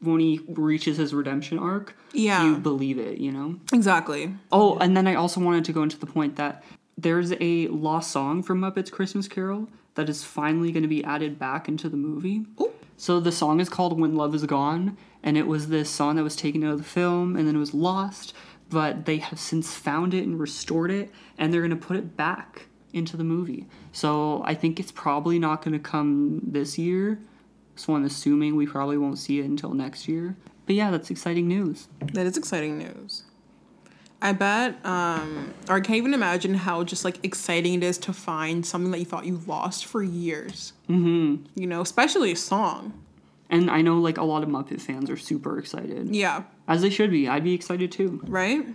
when 0.00 0.20
he 0.20 0.42
reaches 0.46 0.98
his 0.98 1.14
redemption 1.14 1.58
arc. 1.58 1.96
Yeah. 2.12 2.44
you 2.44 2.58
believe 2.58 2.98
it. 2.98 3.16
You 3.16 3.32
know. 3.32 3.58
exactly 3.72 4.34
Oh, 4.52 4.76
and 4.76 4.94
then 4.94 5.06
I 5.06 5.14
also 5.14 5.40
wanted 5.40 5.64
to 5.64 5.72
go 5.72 5.82
into 5.82 5.98
the 5.98 6.04
point 6.04 6.36
that 6.36 6.62
there's 6.96 7.32
a 7.40 7.68
lost 7.68 8.10
song 8.10 8.42
from 8.42 8.60
Muppets 8.60 8.90
Christmas 8.90 9.28
Carol 9.28 9.68
that 9.94 10.08
is 10.08 10.24
finally 10.24 10.72
going 10.72 10.82
to 10.82 10.88
be 10.88 11.04
added 11.04 11.38
back 11.38 11.68
into 11.68 11.88
the 11.88 11.96
movie. 11.96 12.44
So 12.96 13.20
the 13.20 13.32
song 13.32 13.60
is 13.60 13.68
called 13.68 13.98
When 13.98 14.14
Love 14.14 14.34
Is 14.34 14.44
Gone, 14.44 14.96
and 15.22 15.36
it 15.36 15.46
was 15.46 15.68
this 15.68 15.90
song 15.90 16.16
that 16.16 16.22
was 16.22 16.36
taken 16.36 16.64
out 16.64 16.72
of 16.72 16.78
the 16.78 16.84
film 16.84 17.36
and 17.36 17.46
then 17.46 17.56
it 17.56 17.58
was 17.58 17.74
lost, 17.74 18.34
but 18.70 19.04
they 19.04 19.18
have 19.18 19.38
since 19.38 19.74
found 19.74 20.14
it 20.14 20.24
and 20.24 20.38
restored 20.38 20.90
it, 20.90 21.10
and 21.38 21.52
they're 21.52 21.60
going 21.60 21.70
to 21.70 21.76
put 21.76 21.96
it 21.96 22.16
back 22.16 22.66
into 22.92 23.16
the 23.16 23.24
movie. 23.24 23.66
So 23.92 24.42
I 24.44 24.54
think 24.54 24.78
it's 24.78 24.92
probably 24.92 25.38
not 25.38 25.62
going 25.62 25.72
to 25.72 25.80
come 25.80 26.40
this 26.44 26.78
year. 26.78 27.18
So 27.76 27.96
I'm 27.96 28.04
assuming 28.04 28.54
we 28.54 28.66
probably 28.66 28.96
won't 28.96 29.18
see 29.18 29.40
it 29.40 29.46
until 29.46 29.74
next 29.74 30.06
year. 30.06 30.36
But 30.66 30.76
yeah, 30.76 30.90
that's 30.90 31.10
exciting 31.10 31.48
news. 31.48 31.88
That 32.12 32.26
is 32.26 32.36
exciting 32.36 32.78
news. 32.78 33.24
I 34.24 34.32
bet, 34.32 34.84
um, 34.86 35.52
or 35.68 35.76
I 35.76 35.80
can't 35.80 35.98
even 35.98 36.14
imagine 36.14 36.54
how 36.54 36.82
just 36.82 37.04
like 37.04 37.22
exciting 37.22 37.74
it 37.74 37.82
is 37.82 37.98
to 37.98 38.12
find 38.14 38.64
something 38.64 38.90
that 38.92 38.98
you 38.98 39.04
thought 39.04 39.26
you 39.26 39.42
lost 39.46 39.84
for 39.84 40.02
years. 40.02 40.72
Mm-hmm. 40.88 41.44
You 41.54 41.66
know, 41.66 41.82
especially 41.82 42.32
a 42.32 42.36
song. 42.36 42.94
And 43.50 43.70
I 43.70 43.82
know 43.82 43.98
like 44.00 44.16
a 44.16 44.24
lot 44.24 44.42
of 44.42 44.48
Muppet 44.48 44.80
fans 44.80 45.10
are 45.10 45.18
super 45.18 45.58
excited. 45.58 46.16
Yeah, 46.16 46.44
As 46.66 46.80
they 46.80 46.88
should 46.88 47.10
be. 47.10 47.28
I'd 47.28 47.44
be 47.44 47.52
excited 47.52 47.92
too. 47.92 48.20
right? 48.26 48.66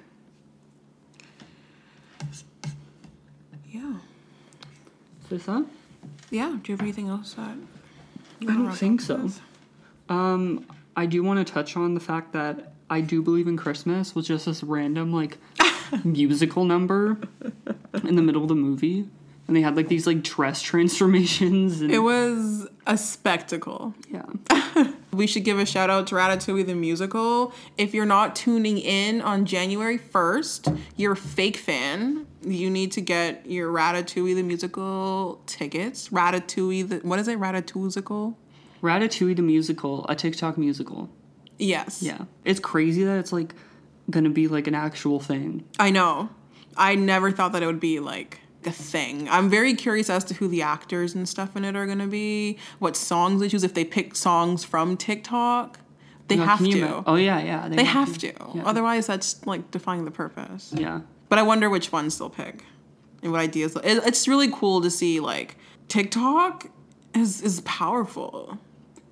Yeah. 3.71 3.93
Is 5.31 5.45
that? 5.47 5.65
Yeah. 6.29 6.57
Do 6.61 6.71
you 6.71 6.75
have 6.77 6.81
anything 6.81 7.07
else 7.07 7.33
that 7.33 7.55
you 8.39 8.49
I 8.49 8.53
don't 8.53 8.71
think 8.71 9.01
so. 9.01 9.15
with? 9.17 9.41
Um, 10.09 10.65
I 10.95 11.05
do 11.07 11.23
want 11.23 11.45
to 11.45 11.51
touch 11.53 11.75
on 11.75 11.93
the 11.95 11.99
fact 11.99 12.33
that 12.33 12.73
I 12.89 13.01
do 13.01 13.21
believe 13.21 13.47
in 13.47 13.57
Christmas 13.57 14.15
was 14.15 14.27
just 14.27 14.45
this 14.45 14.63
random 14.63 15.11
like 15.13 15.37
musical 16.03 16.65
number 16.65 17.17
in 18.03 18.15
the 18.15 18.21
middle 18.21 18.41
of 18.43 18.47
the 18.49 18.55
movie. 18.55 19.07
and 19.47 19.55
they 19.55 19.61
had 19.61 19.75
like 19.75 19.87
these 19.87 20.05
like 20.07 20.21
dress 20.23 20.61
transformations. 20.61 21.81
And, 21.81 21.91
It 21.91 21.99
was 21.99 22.67
a 22.87 22.97
spectacle. 22.97 23.93
yeah. 24.11 24.23
We 25.11 25.25
should 25.25 25.43
give 25.43 25.57
a 25.57 25.65
shout 25.65 25.89
out 25.89 26.05
to 26.07 26.15
Ratatouille 26.15 26.67
the 26.67 26.75
musical. 26.75 27.51
If 27.77 27.95
you're 27.95 28.05
not 28.05 28.35
tuning 28.35 28.77
in 28.77 29.21
on 29.21 29.43
January 29.45 29.97
1st, 29.97 30.79
you're 30.97 31.13
a 31.13 31.17
fake 31.17 31.57
fan. 31.57 32.27
You 32.45 32.69
need 32.69 32.91
to 32.93 33.01
get 33.01 33.43
your 33.47 33.73
Ratatouille 33.73 34.35
the 34.35 34.43
musical 34.43 35.41
tickets. 35.47 36.09
Ratatouille 36.09 36.87
the 36.89 36.97
what 36.99 37.17
is 37.19 37.27
it? 37.27 37.39
Ratatouille? 37.39 38.35
Ratatouille 38.83 39.35
the 39.35 39.41
musical, 39.41 40.05
a 40.07 40.15
TikTok 40.15 40.57
musical. 40.59 41.09
Yes. 41.59 42.01
Yeah. 42.01 42.23
It's 42.45 42.59
crazy 42.59 43.03
that 43.03 43.19
it's 43.19 43.31
like 43.33 43.53
gonna 44.09 44.29
be 44.29 44.47
like 44.47 44.65
an 44.67 44.75
actual 44.75 45.19
thing. 45.19 45.63
I 45.79 45.91
know. 45.91 46.29
I 46.77 46.95
never 46.95 47.31
thought 47.31 47.51
that 47.51 47.61
it 47.61 47.65
would 47.67 47.79
be 47.81 47.99
like 47.99 48.39
a 48.65 48.71
thing. 48.71 49.27
I'm 49.29 49.49
very 49.49 49.73
curious 49.73 50.09
as 50.09 50.23
to 50.25 50.33
who 50.33 50.47
the 50.47 50.61
actors 50.61 51.13
and 51.15 51.27
stuff 51.29 51.55
in 51.55 51.63
it 51.65 51.75
are 51.75 51.85
gonna 51.85 52.07
be, 52.07 52.57
what 52.79 52.95
songs 52.95 53.41
they 53.41 53.49
choose, 53.49 53.63
if 53.63 53.73
they 53.73 53.85
pick 53.85 54.15
songs 54.15 54.63
from 54.63 54.97
TikTok. 54.97 55.79
They 56.27 56.35
Now, 56.37 56.45
have 56.45 56.59
to. 56.59 56.69
ima- 56.69 57.03
Oh 57.07 57.15
yeah, 57.15 57.41
yeah. 57.41 57.67
they 57.69 57.83
have 57.83 58.17
to. 58.19 58.27
Yeah. 58.27 58.63
Otherwise, 58.65 59.07
that's 59.07 59.45
like 59.47 59.71
defying 59.71 60.05
the 60.05 60.11
purpose. 60.11 60.71
Yeah. 60.75 61.01
But 61.27 61.39
I 61.39 61.41
wonder 61.43 61.69
which 61.69 61.91
ones 61.91 62.17
they'll 62.17 62.29
pick 62.29 62.63
and 63.23 63.31
what 63.31 63.41
ideas. 63.41 63.75
It, 63.77 64.03
it's 64.05 64.27
really 64.27 64.49
cool 64.51 64.79
to 64.81 64.89
see 64.91 65.19
like 65.19 65.57
TikTok 65.87 66.67
is 67.15 67.41
is 67.41 67.61
powerful. 67.61 68.57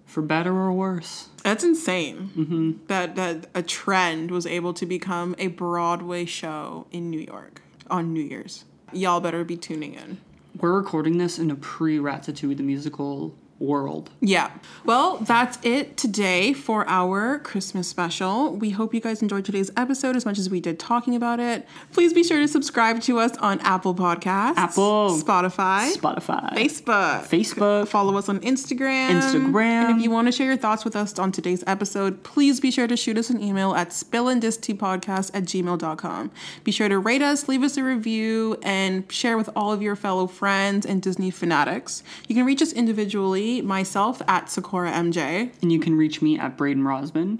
For 0.08 0.22
better 0.22 0.54
or 0.54 0.72
worse. 0.72 1.28
That's 1.44 1.64
insane. 1.64 2.32
Mm-hmm. 2.36 2.72
That 2.88 3.16
that 3.16 3.50
a 3.54 3.62
trend 3.62 4.32
was 4.32 4.48
able 4.48 4.74
to 4.74 4.86
become 4.86 5.36
a 5.38 5.48
Broadway 5.48 6.26
show 6.26 6.88
in 6.92 7.12
New 7.12 7.20
York 7.20 7.62
on 7.90 8.14
New 8.14 8.24
Year's. 8.24 8.66
Y'all 8.92 9.20
better 9.20 9.44
be 9.44 9.58
tuning 9.58 9.94
in. 9.94 10.18
We're 10.58 10.74
recording 10.74 11.18
this 11.18 11.38
in 11.38 11.52
a 11.52 11.56
pre 11.56 12.00
Ratatouille 12.00 12.58
the 12.58 12.64
musical 12.64 13.36
world. 13.60 14.10
Yeah. 14.20 14.52
Well, 14.86 15.18
that's 15.18 15.58
it 15.64 15.98
today 15.98 16.54
for 16.54 16.88
our 16.88 17.40
Christmas 17.40 17.88
special. 17.88 18.56
We 18.56 18.70
hope 18.72 18.94
you 18.94 19.00
guys 19.00 19.22
enjoyed 19.22 19.46
today's 19.46 19.72
episode 19.76 20.16
as 20.16 20.26
much 20.26 20.38
as 20.38 20.50
we 20.50 20.60
did 20.62 20.80
talking 20.80 21.16
about 21.16 21.40
it. 21.40 21.68
Please 21.92 22.14
be 22.14 22.24
sure 22.24 22.40
to 22.40 22.48
subscribe 22.48 23.02
to 23.02 23.20
us 23.20 23.36
on 23.38 23.60
Apple 23.62 23.96
Podcasts, 23.96 24.58
Apple. 24.58 25.18
Spotify, 25.20 25.94
Spotify. 25.94 26.54
Facebook. 26.54 27.24
Facebook. 27.28 27.88
Follow 27.88 28.18
us 28.18 28.30
on 28.30 28.40
Instagram. 28.42 29.22
Instagram. 29.22 29.90
And 29.90 29.98
if 29.98 30.04
you 30.04 30.12
want 30.12 30.28
to 30.28 30.32
share 30.32 30.48
your 30.48 30.58
thoughts 30.58 30.86
with 30.86 30.96
us 30.96 31.18
on 31.18 31.32
today's 31.32 31.64
episode, 31.68 32.24
please 32.24 32.60
be 32.60 32.72
sure 32.72 32.88
to 32.88 32.96
shoot 32.98 33.18
us 33.18 33.30
an 33.30 33.42
email 33.42 33.74
at 33.74 33.90
spillandistpodcast 33.90 35.32
at 35.34 35.44
gmail.com. 35.44 36.32
Be 36.64 36.72
sure 36.72 36.90
to 36.90 37.00
rate 37.00 37.22
us, 37.22 37.48
leave 37.48 37.64
us 37.64 37.78
a 37.78 37.84
review, 37.84 38.58
and 38.64 39.12
share 39.12 39.38
with 39.38 39.50
all 39.56 39.72
of 39.72 39.82
your 39.82 39.96
fellow 39.96 40.28
friends 40.28 40.86
and 40.86 41.02
Disney 41.02 41.32
fanatics. 41.32 42.04
You 42.28 42.36
can 42.36 42.46
reach 42.46 42.62
us 42.62 42.74
individually, 42.74 43.47
myself 43.62 44.22
at 44.28 44.50
Sakura 44.50 44.92
MJ. 44.92 45.52
and 45.62 45.72
you 45.72 45.80
can 45.80 45.96
reach 45.96 46.22
me 46.22 46.38
at 46.38 46.58
Braden 46.58 46.84
Rosman. 46.84 47.40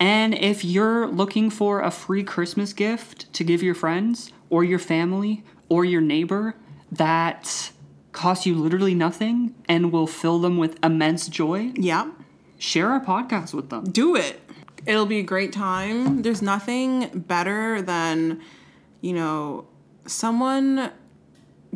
And 0.00 0.34
if 0.34 0.64
you're 0.64 1.06
looking 1.06 1.50
for 1.50 1.80
a 1.80 1.90
free 1.90 2.24
Christmas 2.24 2.72
gift 2.72 3.32
to 3.34 3.44
give 3.44 3.62
your 3.62 3.74
friends 3.74 4.32
or 4.50 4.64
your 4.64 4.78
family 4.80 5.44
or 5.68 5.84
your 5.84 6.00
neighbor 6.00 6.54
that 6.92 7.70
costs 8.12 8.44
you 8.46 8.54
literally 8.54 8.94
nothing 8.94 9.54
and 9.68 9.92
will 9.92 10.06
fill 10.06 10.38
them 10.40 10.56
with 10.58 10.78
immense 10.84 11.28
joy, 11.28 11.72
Yeah. 11.76 12.10
share 12.58 12.90
our 12.90 13.00
podcast 13.04 13.54
with 13.54 13.70
them. 13.70 13.84
do 13.90 14.14
it. 14.16 14.40
It'll 14.86 15.06
be 15.06 15.18
a 15.18 15.22
great 15.22 15.52
time. 15.52 16.22
There's 16.22 16.42
nothing 16.42 17.08
better 17.26 17.80
than, 17.80 18.40
you 19.00 19.12
know, 19.14 19.64
someone 20.06 20.90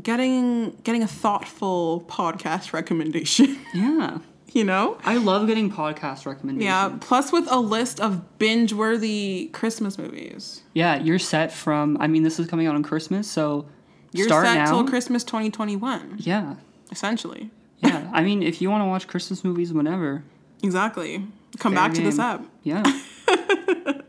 getting 0.02 0.70
getting 0.84 1.02
a 1.02 1.06
thoughtful 1.06 2.04
podcast 2.08 2.72
recommendation, 2.72 3.58
Yeah. 3.74 4.18
you 4.52 4.64
know? 4.64 4.98
I 5.04 5.16
love 5.16 5.46
getting 5.46 5.70
podcast 5.70 6.26
recommendations. 6.26 6.64
Yeah, 6.64 6.96
plus 7.00 7.32
with 7.32 7.46
a 7.50 7.58
list 7.60 8.00
of 8.00 8.38
binge-worthy 8.38 9.50
Christmas 9.52 9.98
movies. 9.98 10.62
Yeah, 10.74 10.96
you're 10.98 11.18
set 11.18 11.52
from, 11.52 11.96
I 12.00 12.06
mean, 12.06 12.22
this 12.22 12.38
is 12.38 12.46
coming 12.46 12.66
out 12.66 12.74
on 12.74 12.82
Christmas, 12.82 13.30
so 13.30 13.66
You're 14.12 14.26
start 14.28 14.46
set 14.46 14.54
now. 14.54 14.66
till 14.70 14.84
Christmas 14.86 15.24
2021, 15.24 16.16
yeah. 16.18 16.54
essentially. 16.90 17.50
Yeah. 17.80 18.10
I 18.12 18.22
mean, 18.22 18.42
if 18.42 18.60
you 18.60 18.70
want 18.70 18.82
to 18.82 18.86
watch 18.86 19.06
Christmas 19.06 19.44
movies 19.44 19.72
whenever, 19.72 20.24
Exactly. 20.62 21.24
Come 21.58 21.74
back 21.74 21.94
to 21.94 22.02
this 22.02 22.18
app. 22.18 22.44
Yeah. 22.62 22.82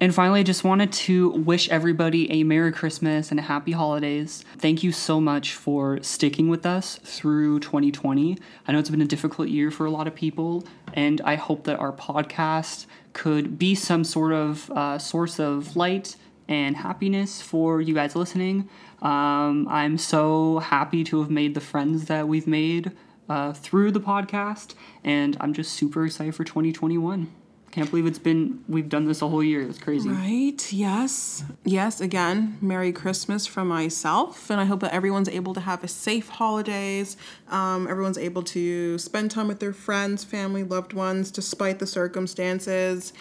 and 0.00 0.14
finally, 0.14 0.40
I 0.40 0.42
just 0.44 0.62
wanted 0.62 0.92
to 0.92 1.30
wish 1.30 1.68
everybody 1.70 2.30
a 2.30 2.44
Merry 2.44 2.70
Christmas 2.70 3.30
and 3.32 3.40
a 3.40 3.42
Happy 3.42 3.72
Holidays. 3.72 4.44
Thank 4.58 4.84
you 4.84 4.92
so 4.92 5.20
much 5.20 5.54
for 5.54 6.00
sticking 6.02 6.48
with 6.48 6.64
us 6.64 7.00
through 7.02 7.60
2020. 7.60 8.38
I 8.66 8.72
know 8.72 8.78
it's 8.78 8.90
been 8.90 9.02
a 9.02 9.06
difficult 9.06 9.48
year 9.48 9.72
for 9.72 9.86
a 9.86 9.90
lot 9.90 10.06
of 10.06 10.14
people, 10.14 10.64
and 10.94 11.20
I 11.22 11.34
hope 11.34 11.64
that 11.64 11.80
our 11.80 11.92
podcast 11.92 12.86
could 13.12 13.58
be 13.58 13.74
some 13.74 14.04
sort 14.04 14.32
of 14.32 14.70
uh, 14.70 14.98
source 14.98 15.40
of 15.40 15.74
light 15.74 16.14
and 16.46 16.76
happiness 16.76 17.42
for 17.42 17.80
you 17.80 17.92
guys 17.92 18.14
listening. 18.14 18.68
Um, 19.02 19.66
I'm 19.68 19.98
so 19.98 20.60
happy 20.60 21.02
to 21.04 21.20
have 21.20 21.30
made 21.30 21.54
the 21.54 21.60
friends 21.60 22.04
that 22.04 22.28
we've 22.28 22.46
made 22.46 22.92
uh, 23.28 23.52
through 23.52 23.90
the 23.90 24.00
podcast, 24.00 24.74
and 25.02 25.36
I'm 25.40 25.52
just 25.52 25.72
super 25.72 26.06
excited 26.06 26.36
for 26.36 26.44
2021. 26.44 27.32
Can't 27.78 27.90
believe 27.90 28.06
it's 28.06 28.18
been 28.18 28.64
we've 28.66 28.88
done 28.88 29.04
this 29.04 29.22
a 29.22 29.28
whole 29.28 29.40
year. 29.40 29.62
It's 29.62 29.78
crazy. 29.78 30.08
Right. 30.08 30.72
Yes. 30.72 31.44
Yes. 31.64 32.00
Again, 32.00 32.58
Merry 32.60 32.90
Christmas 32.90 33.46
from 33.46 33.68
myself, 33.68 34.50
and 34.50 34.60
I 34.60 34.64
hope 34.64 34.80
that 34.80 34.92
everyone's 34.92 35.28
able 35.28 35.54
to 35.54 35.60
have 35.60 35.84
a 35.84 35.86
safe 35.86 36.28
holidays. 36.28 37.16
Um, 37.46 37.86
everyone's 37.86 38.18
able 38.18 38.42
to 38.42 38.98
spend 38.98 39.30
time 39.30 39.46
with 39.46 39.60
their 39.60 39.72
friends, 39.72 40.24
family, 40.24 40.64
loved 40.64 40.92
ones, 40.92 41.30
despite 41.30 41.78
the 41.78 41.86
circumstances. 41.86 43.12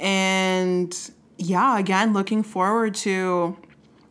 And 0.00 0.92
yeah, 1.38 1.78
again, 1.78 2.12
looking 2.12 2.42
forward 2.42 2.96
to 2.96 3.56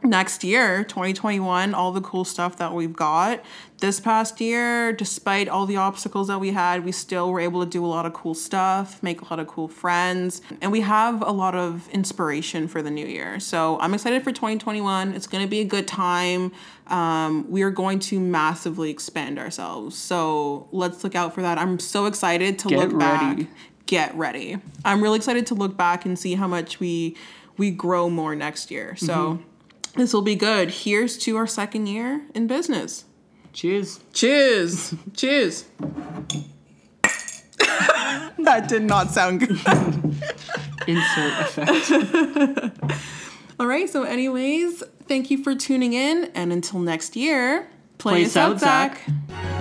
next 0.01 0.45
year 0.45 0.83
2021 0.85 1.73
all 1.73 1.91
the 1.91 2.01
cool 2.01 2.23
stuff 2.23 2.57
that 2.57 2.73
we've 2.73 2.95
got. 2.95 3.43
This 3.79 3.99
past 3.99 4.39
year 4.39 4.93
despite 4.93 5.49
all 5.49 5.65
the 5.65 5.75
obstacles 5.75 6.27
that 6.27 6.39
we 6.39 6.51
had 6.51 6.85
we 6.85 6.91
still 6.91 7.31
were 7.31 7.39
able 7.39 7.63
to 7.63 7.69
do 7.69 7.85
a 7.85 7.87
lot 7.87 8.05
of 8.05 8.13
cool 8.13 8.33
stuff 8.33 9.01
make 9.03 9.21
a 9.21 9.25
lot 9.25 9.39
of 9.39 9.47
cool 9.47 9.67
friends 9.67 10.41
and 10.61 10.71
we 10.71 10.81
have 10.81 11.21
a 11.21 11.31
lot 11.31 11.55
of 11.55 11.89
inspiration 11.89 12.67
for 12.67 12.81
the 12.81 12.89
new 12.89 13.05
year. 13.05 13.39
So 13.39 13.77
i'm 13.79 13.93
excited 13.93 14.23
for 14.23 14.31
2021 14.31 15.13
it's 15.13 15.27
going 15.27 15.43
to 15.43 15.49
be 15.49 15.59
a 15.59 15.65
good 15.65 15.87
time. 15.87 16.51
Um, 16.87 17.45
we 17.49 17.61
are 17.61 17.69
going 17.69 17.99
to 17.99 18.19
massively 18.19 18.89
expand 18.89 19.37
ourselves. 19.37 19.95
So 19.95 20.67
let's 20.71 21.03
look 21.03 21.13
out 21.13 21.35
for 21.35 21.41
that. 21.41 21.57
I'm 21.57 21.77
so 21.77 22.05
excited 22.07 22.57
to 22.59 22.69
Get 22.69 22.79
look 22.79 22.97
back. 22.97 23.37
Ready. 23.37 23.47
get 23.85 24.15
ready. 24.15 24.57
I'm 24.83 25.03
really 25.03 25.17
excited 25.17 25.45
to 25.47 25.55
look 25.55 25.77
back 25.77 26.05
and 26.05 26.17
see 26.17 26.35
how 26.35 26.47
much 26.47 26.79
we 26.79 27.15
we 27.57 27.69
grow 27.69 28.09
more 28.09 28.35
next 28.35 28.71
year. 28.71 28.95
So 28.95 29.39
this 29.95 30.13
will 30.13 30.21
be 30.21 30.35
good. 30.35 30.71
Here's 30.71 31.17
to 31.19 31.37
our 31.37 31.47
second 31.47 31.87
year 31.87 32.21
in 32.33 32.47
business. 32.47 33.05
Cheers. 33.53 33.99
Cheers. 34.13 34.93
Cheers. 35.15 35.65
that 38.39 38.67
did 38.67 38.83
not 38.83 39.11
sound 39.11 39.41
good. 39.41 39.59
Insert 40.87 41.41
effect. 41.41 42.79
All 43.59 43.67
right. 43.67 43.89
So, 43.89 44.03
anyways, 44.03 44.83
thank 45.07 45.29
you 45.29 45.43
for 45.43 45.55
tuning 45.55 45.93
in. 45.93 46.31
And 46.35 46.53
until 46.53 46.79
next 46.79 47.15
year, 47.15 47.67
play, 47.97 48.13
Play 48.13 48.25
us 48.25 48.37
out, 48.37 48.53
out, 48.53 48.59
Zach. 48.59 49.01
Zach. 49.05 49.55